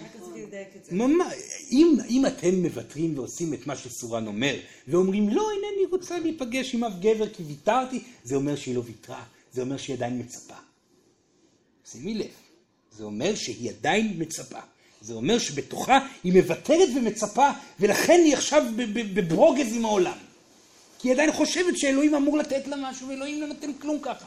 [0.00, 0.94] רק רציתי לדייק את זה.
[0.94, 1.32] ממש,
[1.70, 4.56] אם, אם אתם מוותרים ועושים את מה שסורן אומר,
[4.88, 9.24] ואומרים לא, אינני רוצה להיפגש עם אף גבר כי ויתרתי, זה אומר שהיא לא ויתרה,
[9.52, 10.54] זה אומר שהיא עדיין מצפה.
[11.92, 12.26] שימי לב,
[12.92, 14.60] זה אומר שהיא עדיין מצפה.
[15.00, 17.50] זה אומר שבתוכה היא מוותרת ומצפה,
[17.80, 18.62] ולכן היא עכשיו
[19.14, 20.18] בברוגז עם העולם.
[20.98, 24.26] כי היא עדיין חושבת שאלוהים אמור לתת לה משהו, ואלוהים לא נותן כלום ככה.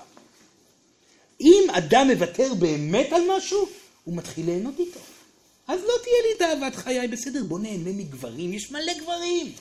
[1.41, 3.69] אם אדם מוותר באמת על משהו,
[4.03, 4.99] הוא מתחיל ליהנות איתו.
[5.67, 9.51] אז לא תהיה לי את אהבת חיי, בסדר, בוא נהנה מגברים, יש מלא גברים.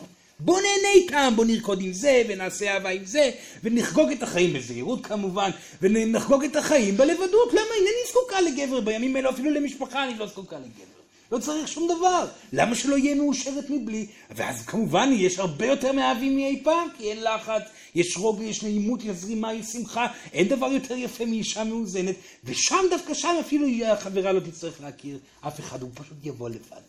[0.40, 3.30] בוא נהנה איתם, בוא נרקוד עם זה, ונעשה אהבה עם זה,
[3.62, 5.50] ונחגוג את החיים בזהירות כמובן,
[5.82, 7.52] ונחגוג את החיים בלבדות.
[7.52, 7.74] למה?
[7.76, 10.94] אינני זקוקה לגבר, בימים האלו אפילו למשפחה אני לא זקוקה לגבר.
[11.32, 12.26] לא צריך שום דבר.
[12.52, 14.06] למה שלא יהיה מאושרת מבלי?
[14.30, 17.62] ואז כמובן יש הרבה יותר מאהבים מאי פעם, כי אין לחץ,
[17.94, 22.84] יש רוגע, יש נעימות, יש זרימה, יש שמחה, אין דבר יותר יפה מאישה מאוזנת, ושם
[22.90, 26.82] דווקא שם אפילו החברה לא תצטרך להכיר אף אחד, הוא פשוט יבוא לבד.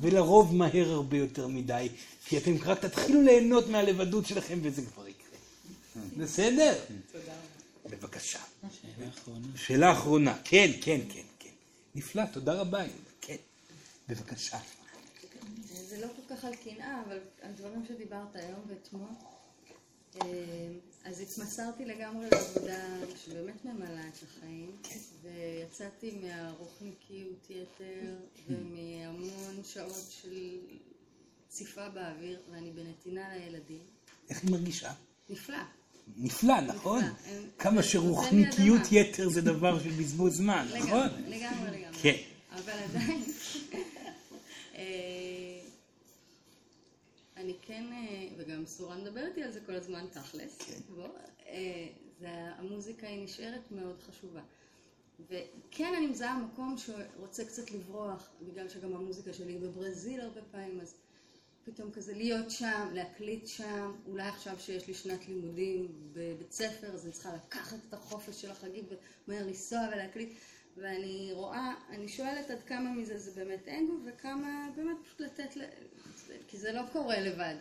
[0.00, 1.88] ולרוב מהר הרבה יותר מדי,
[2.26, 5.38] כי אתם רק תתחילו ליהנות מהלבדות שלכם וזה כבר יקרה.
[6.16, 6.74] בסדר?
[7.90, 8.38] בבקשה.
[9.56, 10.38] שאלה אחרונה.
[10.44, 11.48] כן, כן, כן, כן.
[11.94, 12.82] נפלא, תודה רבה.
[13.20, 13.36] כן.
[14.08, 14.58] בבקשה.
[15.88, 19.08] זה לא כל כך על קנאה, אבל על דברים שדיברת היום ואתמול.
[20.22, 20.28] אה,
[21.04, 22.84] אז התמסרתי לגמרי לעבודה
[23.24, 24.70] שבאמת ממלאה את החיים,
[25.22, 28.14] ויצאתי מהרוחניקיות יתר
[28.48, 30.58] ומהמון שעות של
[31.48, 33.82] ציפה באוויר, ואני בנתינה לילדים.
[34.30, 34.92] איך היא מרגישה?
[35.30, 35.56] נפלא.
[36.16, 37.04] נפלא, נכון?
[37.04, 37.40] נפלא.
[37.58, 41.08] כמה שרוחניקיות יתר זה דבר של בזבוז זמן, נכון?
[41.26, 41.98] לגמרי, לגמרי.
[42.02, 42.16] כן.
[42.50, 43.24] אבל עדיין,
[44.74, 45.60] אה,
[47.36, 50.94] אני כן, אה, וגם סורה מדבר איתי על זה כל הזמן תכלס, כן.
[50.94, 51.08] בוא,
[51.46, 51.88] אה,
[52.20, 54.40] זה, המוזיקה היא נשארת מאוד חשובה.
[55.20, 60.94] וכן אני מזהה מקום שרוצה קצת לברוח, בגלל שגם המוזיקה שלי בברזיל הרבה פעמים, אז
[61.64, 67.04] פתאום כזה להיות שם, להקליט שם, אולי עכשיו שיש לי שנת לימודים בבית ספר, אז
[67.04, 68.84] אני צריכה לקחת את החופש של החגים
[69.28, 70.28] ומהר לנסוע ולהקליט.
[70.76, 75.54] ואני רואה, אני שואלת עד כמה מזה זה באמת אגו, וכמה באמת פשוט לתת.
[76.48, 77.54] כי זה לא קורה לבד.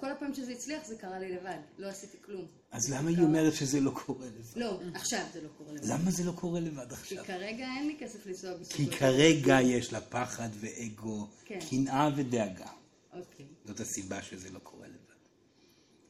[0.00, 2.46] כל הפעם שזה הצליח זה קרה לי לבד, לא עשיתי כלום.
[2.70, 4.60] אז למה היא אומרת שזה לא קורה לבד?
[4.60, 5.84] לא, עכשיו זה לא קורה לבד.
[5.84, 7.24] למה זה לא קורה לבד כי עכשיו?
[7.24, 8.98] כרגע אין לי כסף לנסוע כי בסופו.
[8.98, 11.58] כרגע יש לה פחד ואגו, כן.
[11.70, 12.68] קנאה ודאגה.
[13.12, 13.46] אוקיי.
[13.64, 14.96] זאת הסיבה שזה לא קורה לבד.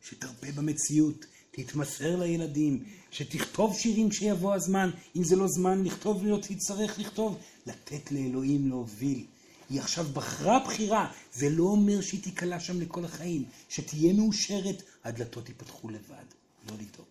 [0.00, 6.98] שתרפה במציאות, תתמסר לילדים, שתכתוב שירים כשיבוא הזמן, אם זה לא זמן לכתוב, לא תצטרך
[6.98, 9.26] לכתוב, לתת לאלוהים להוביל.
[9.70, 13.44] היא עכשיו בחרה בחירה, זה לא אומר שהיא תיקלע שם לכל החיים.
[13.68, 16.24] שתהיה מאושרת, הדלתות ייפתחו לבד,
[16.68, 17.09] לא לדאוג.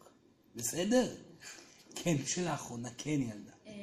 [0.55, 1.15] בסדר?
[1.95, 3.51] כן, שלאחרונה כן ילדה.
[3.67, 3.73] אה,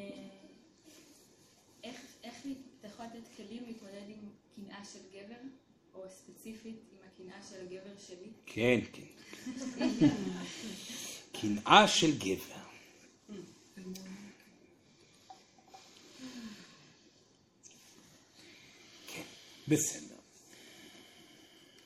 [2.24, 2.46] איך
[2.80, 5.40] אתה יכול לתת כלים להתמודד עם קנאה של גבר,
[5.94, 8.30] או ספציפית עם הקנאה של הגבר שלי?
[8.46, 9.02] כן, כן.
[11.40, 12.61] קנאה של גבר.
[19.68, 20.16] בסדר.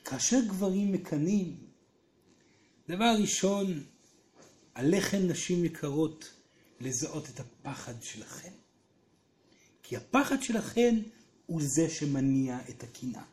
[0.05, 1.57] כאשר גברים מקנאים,
[2.89, 3.83] דבר ראשון,
[4.73, 6.33] עליכן נשים יקרות
[6.79, 8.53] לזהות את הפחד שלכן.
[9.83, 10.95] כי הפחד שלכן
[11.45, 13.23] הוא זה שמניע את הקנאה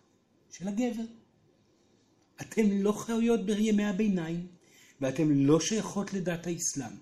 [0.51, 1.05] של הגבר.
[2.41, 4.47] אתן לא חיות בימי הביניים,
[5.01, 6.97] ואתן לא שייכות לדת האסלאם,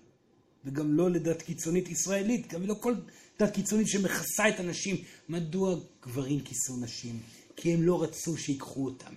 [0.65, 2.95] וגם לא לדת קיצונית ישראלית, גם לא כל
[3.43, 4.97] דת קיצונית שמכסה את הנשים.
[5.29, 7.21] מדוע גברים כיסו נשים?
[7.57, 9.15] כי הם לא רצו שיקחו אותם.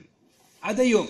[0.61, 1.07] עד היום,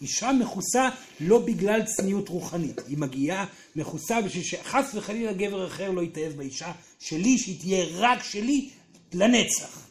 [0.00, 0.88] אישה מכוסה
[1.20, 3.46] לא בגלל צניעות רוחנית, היא מגיעה
[3.76, 8.70] מכוסה בשביל שחס וחלילה גבר אחר לא יתאהב באישה שלי, שהיא תהיה רק שלי
[9.12, 9.88] לנצח.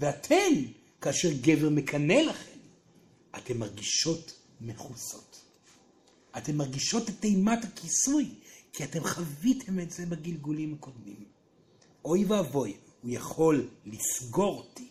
[0.00, 0.52] ואתן,
[1.00, 2.58] כאשר גבר מקנא לכם,
[3.36, 5.40] אתן מרגישות מכוסות.
[6.36, 8.28] אתן מרגישות את אימת הכיסוי,
[8.72, 11.33] כי אתם חוויתם את זה בגלגולים הקודמים.
[12.04, 14.88] אוי ואבוי, הוא יכול לסגור אותי,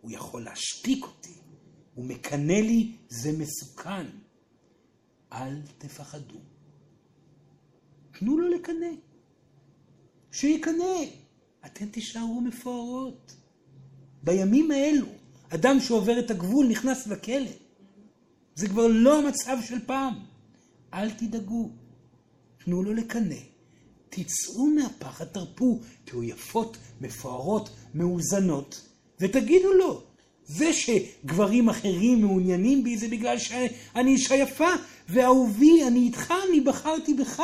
[0.00, 1.34] הוא יכול להשתיק אותי,
[1.94, 4.06] הוא מקנא לי, זה מסוכן.
[5.32, 6.38] אל תפחדו.
[8.18, 8.86] תנו לו לקנא.
[10.32, 11.04] שיקנא.
[11.66, 13.36] אתן תישארו מפוארות.
[14.22, 15.06] בימים האלו,
[15.48, 17.50] אדם שעובר את הגבול נכנס לכלא.
[18.54, 20.14] זה כבר לא המצב של פעם.
[20.94, 21.70] אל תדאגו.
[22.58, 23.57] תנו לו לקנא.
[24.10, 28.80] תצאו מהפחד, תרפו, תהיו יפות, מפוארות, מאוזנות,
[29.20, 30.02] ותגידו לו,
[30.44, 34.70] זה שגברים אחרים מעוניינים בי זה בגלל שאני אישה יפה,
[35.08, 37.42] ואהובי, אני איתך, אני בחרתי בך.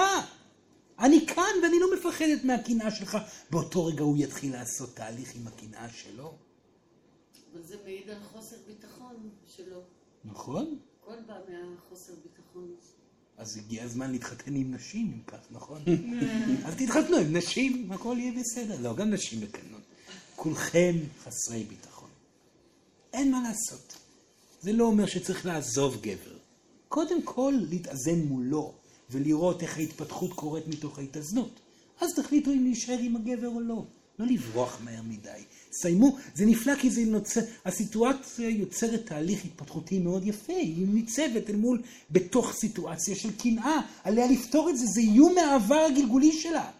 [0.98, 3.18] אני כאן ואני לא מפחדת מהקנאה שלך.
[3.50, 6.34] באותו רגע הוא יתחיל לעשות תהליך עם הקנאה שלו.
[7.52, 9.80] וזה מעיד על חוסר ביטחון שלו.
[10.24, 10.78] נכון?
[11.02, 12.76] הכל בא מהחוסר ביטחון.
[13.38, 15.82] אז הגיע הזמן להתחתן עם נשים, אם כך, נכון?
[16.66, 18.80] אז תתחתנו עם נשים, הכל יהיה בסדר.
[18.80, 19.80] לא, גם נשים מקנות.
[20.36, 20.94] כולכם
[21.24, 22.08] חסרי ביטחון.
[23.12, 23.96] אין מה לעשות.
[24.60, 26.36] זה לא אומר שצריך לעזוב גבר.
[26.88, 28.74] קודם כל, להתאזן מולו,
[29.10, 31.60] ולראות איך ההתפתחות קורית מתוך ההתאזנות.
[32.00, 33.84] אז תחליטו אם להישאר עם הגבר או לא.
[34.18, 35.42] לא לברוח מהר מדי.
[35.72, 41.56] סיימו, זה נפלא כי זה נוצר, הסיטואציה יוצרת תהליך התפתחותי מאוד יפה, היא ניצבת אל
[41.56, 46.70] מול, בתוך סיטואציה של קנאה, עליה לפתור את זה, זה איום מהעבר הגלגולי שלה.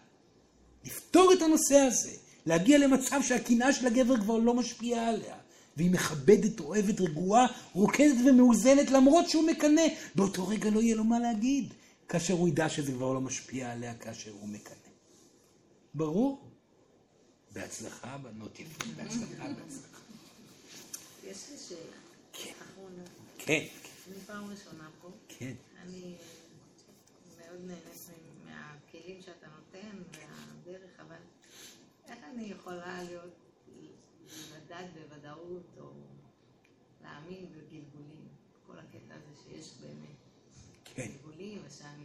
[0.85, 2.11] לפתור את הנושא הזה,
[2.45, 5.35] להגיע למצב שהקנאה של הגבר כבר לא משפיעה עליה,
[5.77, 9.87] והיא מכבדת, אוהבת, רגועה, רוקדת ומאוזנת, למרות שהוא מקנא.
[10.15, 11.73] באותו רגע לא יהיה לו מה להגיד,
[12.09, 14.75] כאשר הוא ידע שזה כבר לא משפיע עליה כאשר הוא מקנא.
[15.93, 16.44] ברור?
[17.55, 19.99] בהצלחה, בנות יפות, בהצלחה, בהצלחה.
[21.23, 21.97] יש לי שאלה.
[22.33, 22.53] כן.
[22.61, 23.03] אחרונה.
[23.37, 23.65] כן,
[24.07, 25.09] אני פעם ראשונה פה.
[25.27, 25.53] כן.
[25.81, 26.15] אני
[27.37, 28.09] מאוד נהנית
[28.45, 31.15] מהכלים שאתה נותן, מהדרך, אבל
[32.07, 33.33] איך אני יכולה להיות,
[34.55, 35.91] לדעת בוודאות, או
[37.03, 38.27] להאמין בגלגולים?
[38.67, 40.15] כל הקטע הזה שיש באמת
[40.85, 41.07] כן.
[41.11, 42.03] גלגולים, ושאני.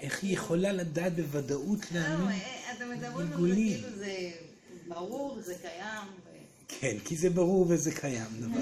[0.00, 2.28] איך היא יכולה לדעת בוודאות לא, להאמין?
[2.28, 3.54] אה, אתם מדברים על זה.
[3.54, 4.30] כאילו זה
[4.88, 6.06] ברור, זה קיים.
[6.80, 8.26] כן, כי זה ברור וזה קיים.
[8.40, 8.60] דבר.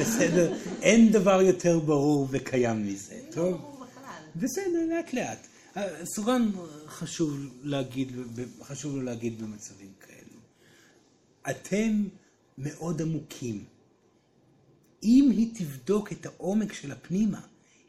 [0.00, 3.56] בסדר, אין דבר יותר ברור וקיים מזה, לא טוב?
[3.56, 4.22] ברור בכלל.
[4.36, 5.46] בסדר, לאט לאט.
[5.76, 6.50] אה, סורן
[6.86, 8.12] חשוב להגיד,
[8.62, 10.40] חשוב לו להגיד במצבים כאלו.
[11.50, 12.04] אתם
[12.58, 13.64] מאוד עמוקים.
[15.02, 17.40] אם היא תבדוק את העומק של הפנימה,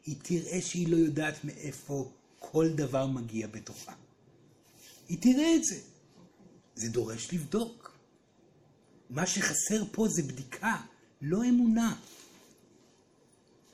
[0.06, 2.10] היא תראה שהיא לא יודעת מאיפה
[2.52, 3.92] כל דבר מגיע בתוכה.
[5.08, 5.80] היא תראה את זה.
[6.74, 7.98] זה דורש לבדוק.
[9.10, 10.76] מה שחסר פה זה בדיקה,
[11.22, 11.96] לא אמונה.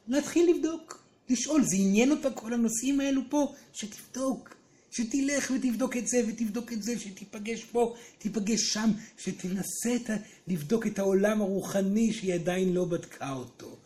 [0.08, 3.54] להתחיל לבדוק, לשאול, זה עניין אותה כל הנושאים האלו פה?
[3.72, 4.54] שתבדוק,
[4.90, 10.16] שתלך ותבדוק את זה ותבדוק את זה, שתיפגש פה, תיפגש שם, שתנסה את ה...
[10.48, 13.76] לבדוק את העולם הרוחני שהיא עדיין לא בדקה אותו.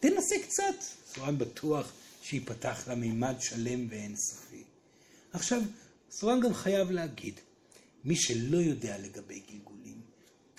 [0.00, 0.84] תנסה קצת,
[1.14, 1.92] סורן בטוח
[2.24, 4.62] שיפתח לה מימד שלם ואינסופי.
[5.32, 5.62] עכשיו,
[6.10, 7.40] סורן גם חייב להגיד,
[8.04, 10.00] מי שלא יודע לגבי גלגולים,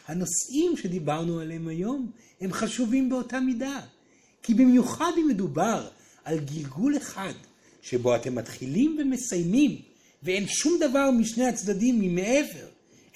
[0.08, 2.12] הנושאים שדיברנו עליהם היום
[2.42, 3.82] הם חשובים באותה מידה.
[4.44, 5.88] כי במיוחד אם מדובר
[6.24, 7.34] על גלגול אחד,
[7.82, 9.82] שבו אתם מתחילים ומסיימים,
[10.24, 12.68] ואין שום דבר משני הצדדים ממעבר,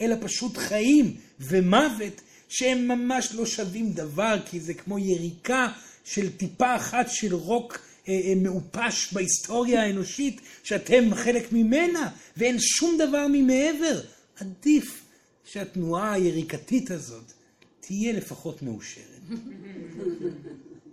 [0.01, 5.67] אלא פשוט חיים ומוות, שהם ממש לא שווים דבר, כי זה כמו יריקה
[6.03, 7.88] של טיפה אחת של רוק
[8.35, 14.01] מעופש בהיסטוריה האנושית, שאתם חלק ממנה, ואין שום דבר ממעבר.
[14.35, 15.01] עדיף
[15.45, 17.33] שהתנועה היריקתית הזאת
[17.79, 19.21] תהיה לפחות מאושרת.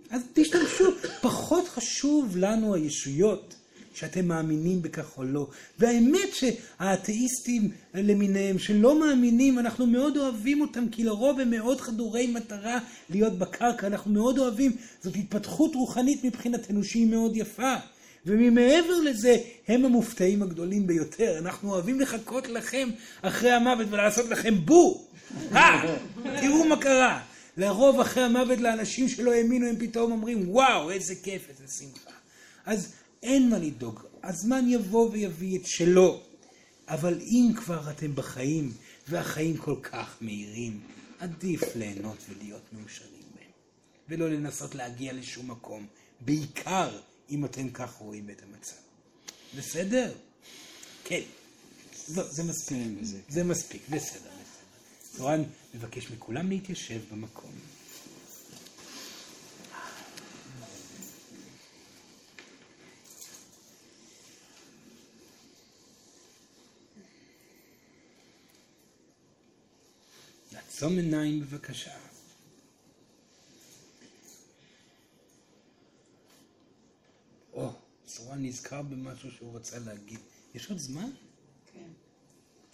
[0.09, 0.85] אז תשתמשו.
[1.21, 3.55] פחות חשוב לנו הישויות,
[3.97, 5.47] שאתם מאמינים בכך או לא.
[5.79, 12.79] והאמת שהאתאיסטים למיניהם שלא מאמינים, אנחנו מאוד אוהבים אותם, כי לרוב הם מאוד חדורי מטרה
[13.09, 14.71] להיות בקרקע, אנחנו מאוד אוהבים.
[15.03, 17.75] זאת התפתחות רוחנית מבחינתנו שהיא מאוד יפה.
[18.25, 19.37] וממעבר לזה,
[19.67, 21.37] הם המופתעים הגדולים ביותר.
[21.37, 22.89] אנחנו אוהבים לחכות לכם
[23.21, 25.07] אחרי המוות ולעשות לכם בו!
[25.55, 25.97] אה,
[26.41, 27.21] תראו מה קרה.
[27.57, 32.11] לרוב אחרי המוות לאנשים שלא האמינו, הם פתאום אומרים, וואו, איזה כיף, איזה שמחה.
[32.65, 32.93] אז
[33.27, 36.21] אין מה לדאוג, הזמן יבוא ויביא את שלו.
[36.87, 38.73] אבל אם כבר אתם בחיים,
[39.07, 40.79] והחיים כל כך מהירים,
[41.19, 43.51] עדיף ליהנות ולהיות מאושרים בהם.
[44.09, 45.87] ולא לנסות להגיע לשום מקום,
[46.21, 46.89] בעיקר
[47.29, 48.75] אם אתם כך רואים את המצב.
[49.57, 50.13] בסדר?
[51.03, 51.21] כן.
[52.15, 52.79] לא, זה מספיק.
[53.29, 55.17] זה מספיק, בסדר, בסדר.
[55.17, 55.43] תורן
[55.75, 57.51] מבקש מכולם להתיישב במקום.
[70.77, 71.91] לעצום עיניים בבקשה.
[77.53, 77.71] או,
[78.05, 80.19] צורן נזכר במשהו שהוא רצה להגיד.
[80.55, 81.09] יש עוד זמן?
[81.73, 81.79] כן.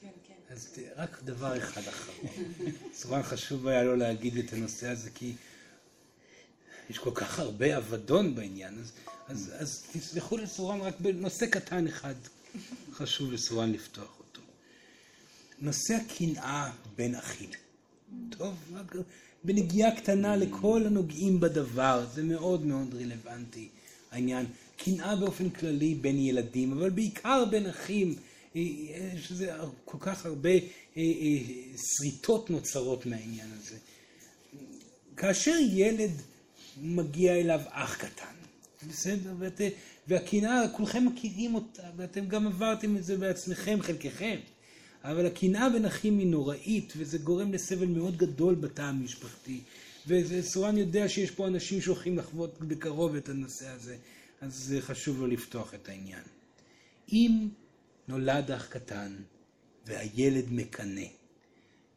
[0.02, 0.34] כן, כן.
[0.50, 2.32] אז רק דבר אחד אחרון.
[2.98, 5.36] צורן חשוב היה לו להגיד את הנושא הזה, כי
[6.90, 8.92] יש כל כך הרבה אבדון בעניין, אז,
[9.28, 12.16] אז, אז תסלחו לצורן רק בנושא קטן אחד
[12.94, 14.42] חשוב לצורן לפתוח אותו.
[15.60, 17.50] נושא הקנאה בין אחים.
[18.30, 18.56] טוב,
[19.44, 23.68] בנגיעה קטנה לכל הנוגעים בדבר, זה מאוד מאוד רלוונטי
[24.12, 24.46] העניין.
[24.78, 28.16] קנאה באופן כללי בין ילדים, אבל בעיקר בין אחים.
[28.56, 28.62] אה,
[29.16, 29.52] יש לזה
[29.86, 30.58] כל כך הרבה אה,
[30.98, 31.38] אה,
[31.78, 33.76] שריטות נוצרות מהעניין הזה.
[35.18, 36.12] כאשר ילד
[36.82, 38.36] מגיע אליו אח קטן,
[38.90, 39.34] בסדר?
[39.40, 39.62] ואת,
[40.08, 44.40] והקנאה, כולכם מכירים אותה, ואתם גם עברתם את זה בעצמכם, חלקכם.
[45.04, 49.60] אבל הקנאה בין אחים היא נוראית, וזה גורם לסבל מאוד גדול בתא המשפחתי.
[50.08, 53.98] וסורן יודע שיש פה אנשים שהולכים לחוות בקרוב את הנושא הזה,
[54.42, 56.24] אז זה חשוב לו לפתוח את העניין.
[57.12, 57.48] אם
[58.08, 59.16] נולד אח קטן
[59.86, 61.06] והילד מקנא,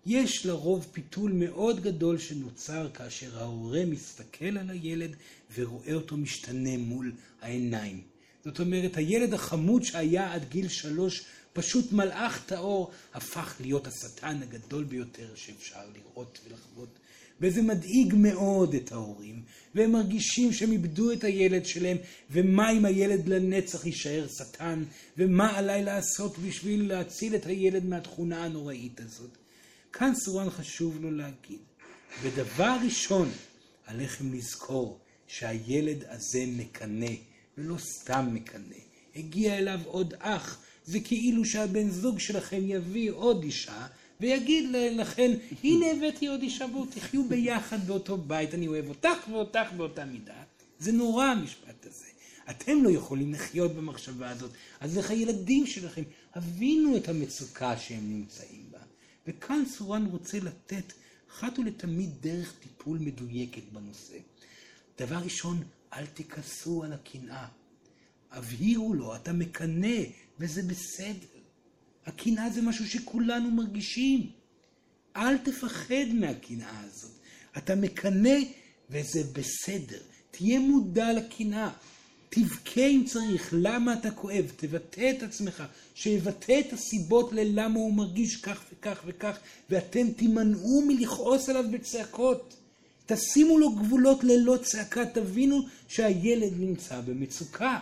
[0.07, 5.17] יש לרוב פיתול מאוד גדול שנוצר כאשר ההורה מסתכל על הילד
[5.55, 8.01] ורואה אותו משתנה מול העיניים.
[8.45, 11.25] זאת אומרת, הילד החמוד שהיה עד גיל שלוש,
[11.57, 16.89] פשוט מלאך טהור, הפך להיות השטן הגדול ביותר שאפשר לראות ולחוות.
[17.41, 19.43] וזה מדאיג מאוד את ההורים,
[19.75, 21.97] והם מרגישים שהם איבדו את הילד שלהם,
[22.31, 24.85] ומה אם הילד לנצח יישאר שטן,
[25.19, 29.31] ומה עליי לעשות בשביל להציל את הילד מהתכונה הנוראית הזאת.
[29.93, 31.61] כאן סורן חשוב לו להגיד,
[32.23, 33.31] ודבר ראשון,
[33.87, 37.13] עליכם לזכור שהילד הזה מקנא,
[37.59, 38.77] ולא סתם מקנא.
[39.17, 43.87] הגיע אליו עוד אח, זה כאילו שהבן זוג שלכם יביא עוד אישה,
[44.21, 45.33] ויגיד לכן,
[45.65, 50.43] הנה הבאתי עוד אישה, בואו תחיו ביחד באותו בית, אני אוהב אותך ואותך באותה מידה.
[50.79, 52.07] זה נורא המשפט הזה.
[52.51, 54.51] אתם לא יכולים לחיות במחשבה הזאת,
[54.81, 56.03] אז איך הילדים שלכם
[56.35, 58.79] הבינו את המצוקה שהם נמצאים בה.
[59.27, 60.93] וכאן סורן רוצה לתת
[61.31, 64.17] אחת ולתמיד דרך טיפול מדויקת בנושא.
[64.99, 67.47] דבר ראשון, אל תכעסו על הקנאה.
[68.31, 69.99] הבהירו לו, אתה מקנא,
[70.41, 71.27] וזה בסדר.
[72.07, 74.31] הקנאה זה משהו שכולנו מרגישים.
[75.17, 77.11] אל תפחד מהקנאה הזאת.
[77.57, 78.39] אתה מקנא
[78.91, 80.01] וזה בסדר.
[80.31, 81.71] תהיה מודע לקנאה.
[82.29, 85.63] תבכה אם צריך, למה אתה כואב, תבטא את עצמך,
[85.95, 89.39] שיבטא את הסיבות ללמה הוא מרגיש כך וכך וכך,
[89.71, 92.57] ואתם תימנעו מלכעוס עליו בצעקות.
[93.07, 97.79] תשימו לו גבולות ללא צעקה, תבינו שהילד נמצא במצוקה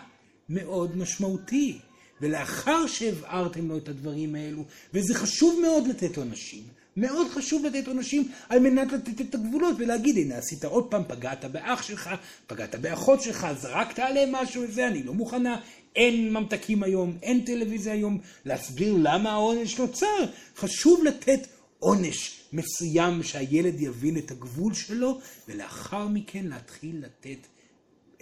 [0.49, 1.79] מאוד משמעותי.
[2.21, 4.63] ולאחר שהבהרתם לו את הדברים האלו,
[4.93, 6.63] וזה חשוב מאוד לתת עונשים,
[6.97, 11.45] מאוד חשוב לתת עונשים על מנת לתת את הגבולות ולהגיד, הנה עשית עוד פעם, פגעת
[11.45, 12.09] באח שלך,
[12.47, 15.61] פגעת באחות שלך, זרקת עליהם משהו וזה, אני לא מוכנה,
[15.95, 20.25] אין ממתקים היום, אין טלוויזיה היום, להסביר למה העונש נוצר.
[20.57, 21.47] חשוב לתת
[21.79, 27.47] עונש מסוים שהילד יבין את הגבול שלו, ולאחר מכן להתחיל לתת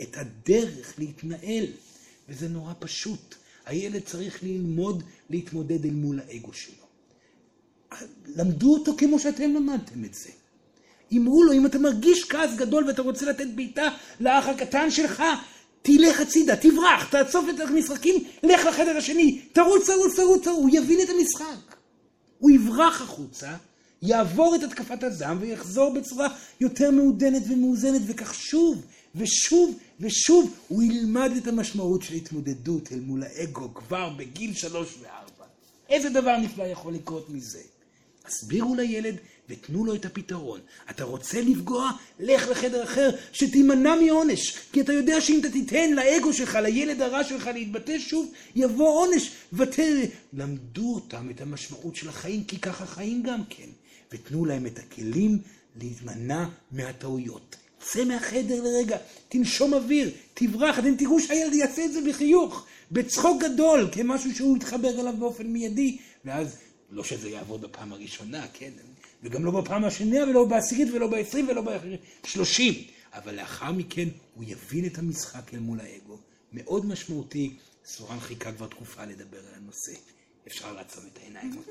[0.02, 1.66] את הדרך להתנהל.
[2.30, 3.36] וזה נורא פשוט.
[3.66, 6.84] הילד צריך ללמוד להתמודד אל מול האגו שלו.
[8.36, 10.30] למדו אותו כמו שאתם למדתם את זה.
[11.18, 15.24] אמרו לו, אם אתה מרגיש כעס גדול ואתה רוצה לתת בעיטה לאח הקטן שלך,
[15.82, 21.10] תלך הצידה, תברח, תאסוף את המשחקים, לך לחדר השני, תרוץ, תרוץ, תרוץ, הוא יבין את
[21.10, 21.76] המשחק.
[22.40, 23.56] הוא יברח החוצה,
[24.02, 26.28] יעבור את התקפת הזעם ויחזור בצורה
[26.60, 28.86] יותר מעודנת ומאוזנת, וכך שוב
[29.16, 35.46] ושוב ושוב הוא ילמד את המשמעות של התמודדות אל מול האגו כבר בגיל שלוש וארבע.
[35.90, 37.62] איזה דבר נפלא יכול לקרות מזה?
[38.26, 39.16] הסבירו לילד
[39.50, 40.60] ותנו לו את הפתרון.
[40.90, 41.92] אתה רוצה לפגוע?
[42.20, 44.58] לך לחדר אחר, שתימנע מעונש.
[44.72, 49.32] כי אתה יודע שאם אתה תיתן לאגו שלך, לילד הרע שלך להתבטא שוב, יבוא עונש.
[49.54, 50.00] ותר...
[50.34, 53.70] למדו אותם את המשמעות של החיים, כי ככה חיים גם כן.
[54.12, 55.40] ותנו להם את הכלים
[55.76, 57.56] להימנע מהטעויות.
[57.84, 58.98] צא מהחדר לרגע,
[59.30, 65.00] תנשום אוויר, תברח, אתם תראו שהילד יעשה את זה בחיוך, בצחוק גדול, כמשהו שהוא יתחבר
[65.00, 66.58] אליו באופן מיידי, ואז,
[66.90, 68.72] לא שזה יעבוד בפעם הראשונה, כן,
[69.24, 71.64] וגם לא בפעם השנייה, ולא בעשירית, ולא בעשרים, ולא
[72.24, 72.74] בשלושים,
[73.14, 76.18] אבל לאחר מכן הוא יבין את המשחק אל מול האגו.
[76.54, 77.56] מאוד משמעותי,
[77.86, 79.92] סורן חיכה כבר תקופה לדבר על הנושא.
[80.48, 81.62] אפשר לעצום את העיניים.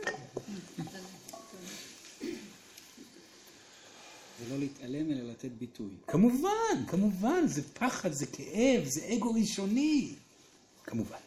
[4.40, 5.90] ולא להתעלם אלא לתת ביטוי.
[6.06, 10.14] כמובן, כמובן, זה פחד, זה כאב, זה אגו ראשוני.
[10.84, 11.18] כמובן.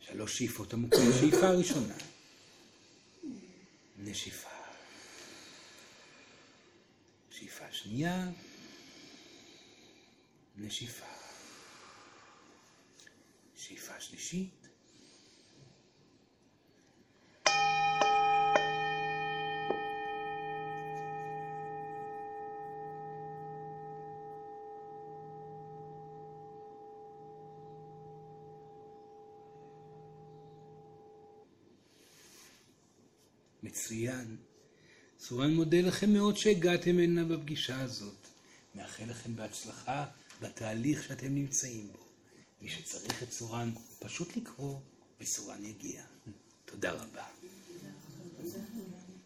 [0.00, 1.00] שלוש שאיפות עמוקות.
[1.20, 1.94] שאיפה ראשונה.
[3.98, 4.48] נשיפה.
[7.30, 8.30] שאיפה שנייה.
[10.56, 11.06] נשיפה.
[13.56, 14.59] שאיפה שלישית.
[33.90, 34.36] מצוין.
[35.20, 38.16] סורן מודה לכם מאוד שהגעתם הנה בפגישה הזאת.
[38.74, 40.06] מאחל לכם בהצלחה
[40.40, 41.98] בתהליך שאתם נמצאים בו.
[42.62, 44.80] מי שצריך את סורן, פשוט לקרוא,
[45.20, 46.02] וסורן יגיע.
[46.64, 47.24] תודה רבה.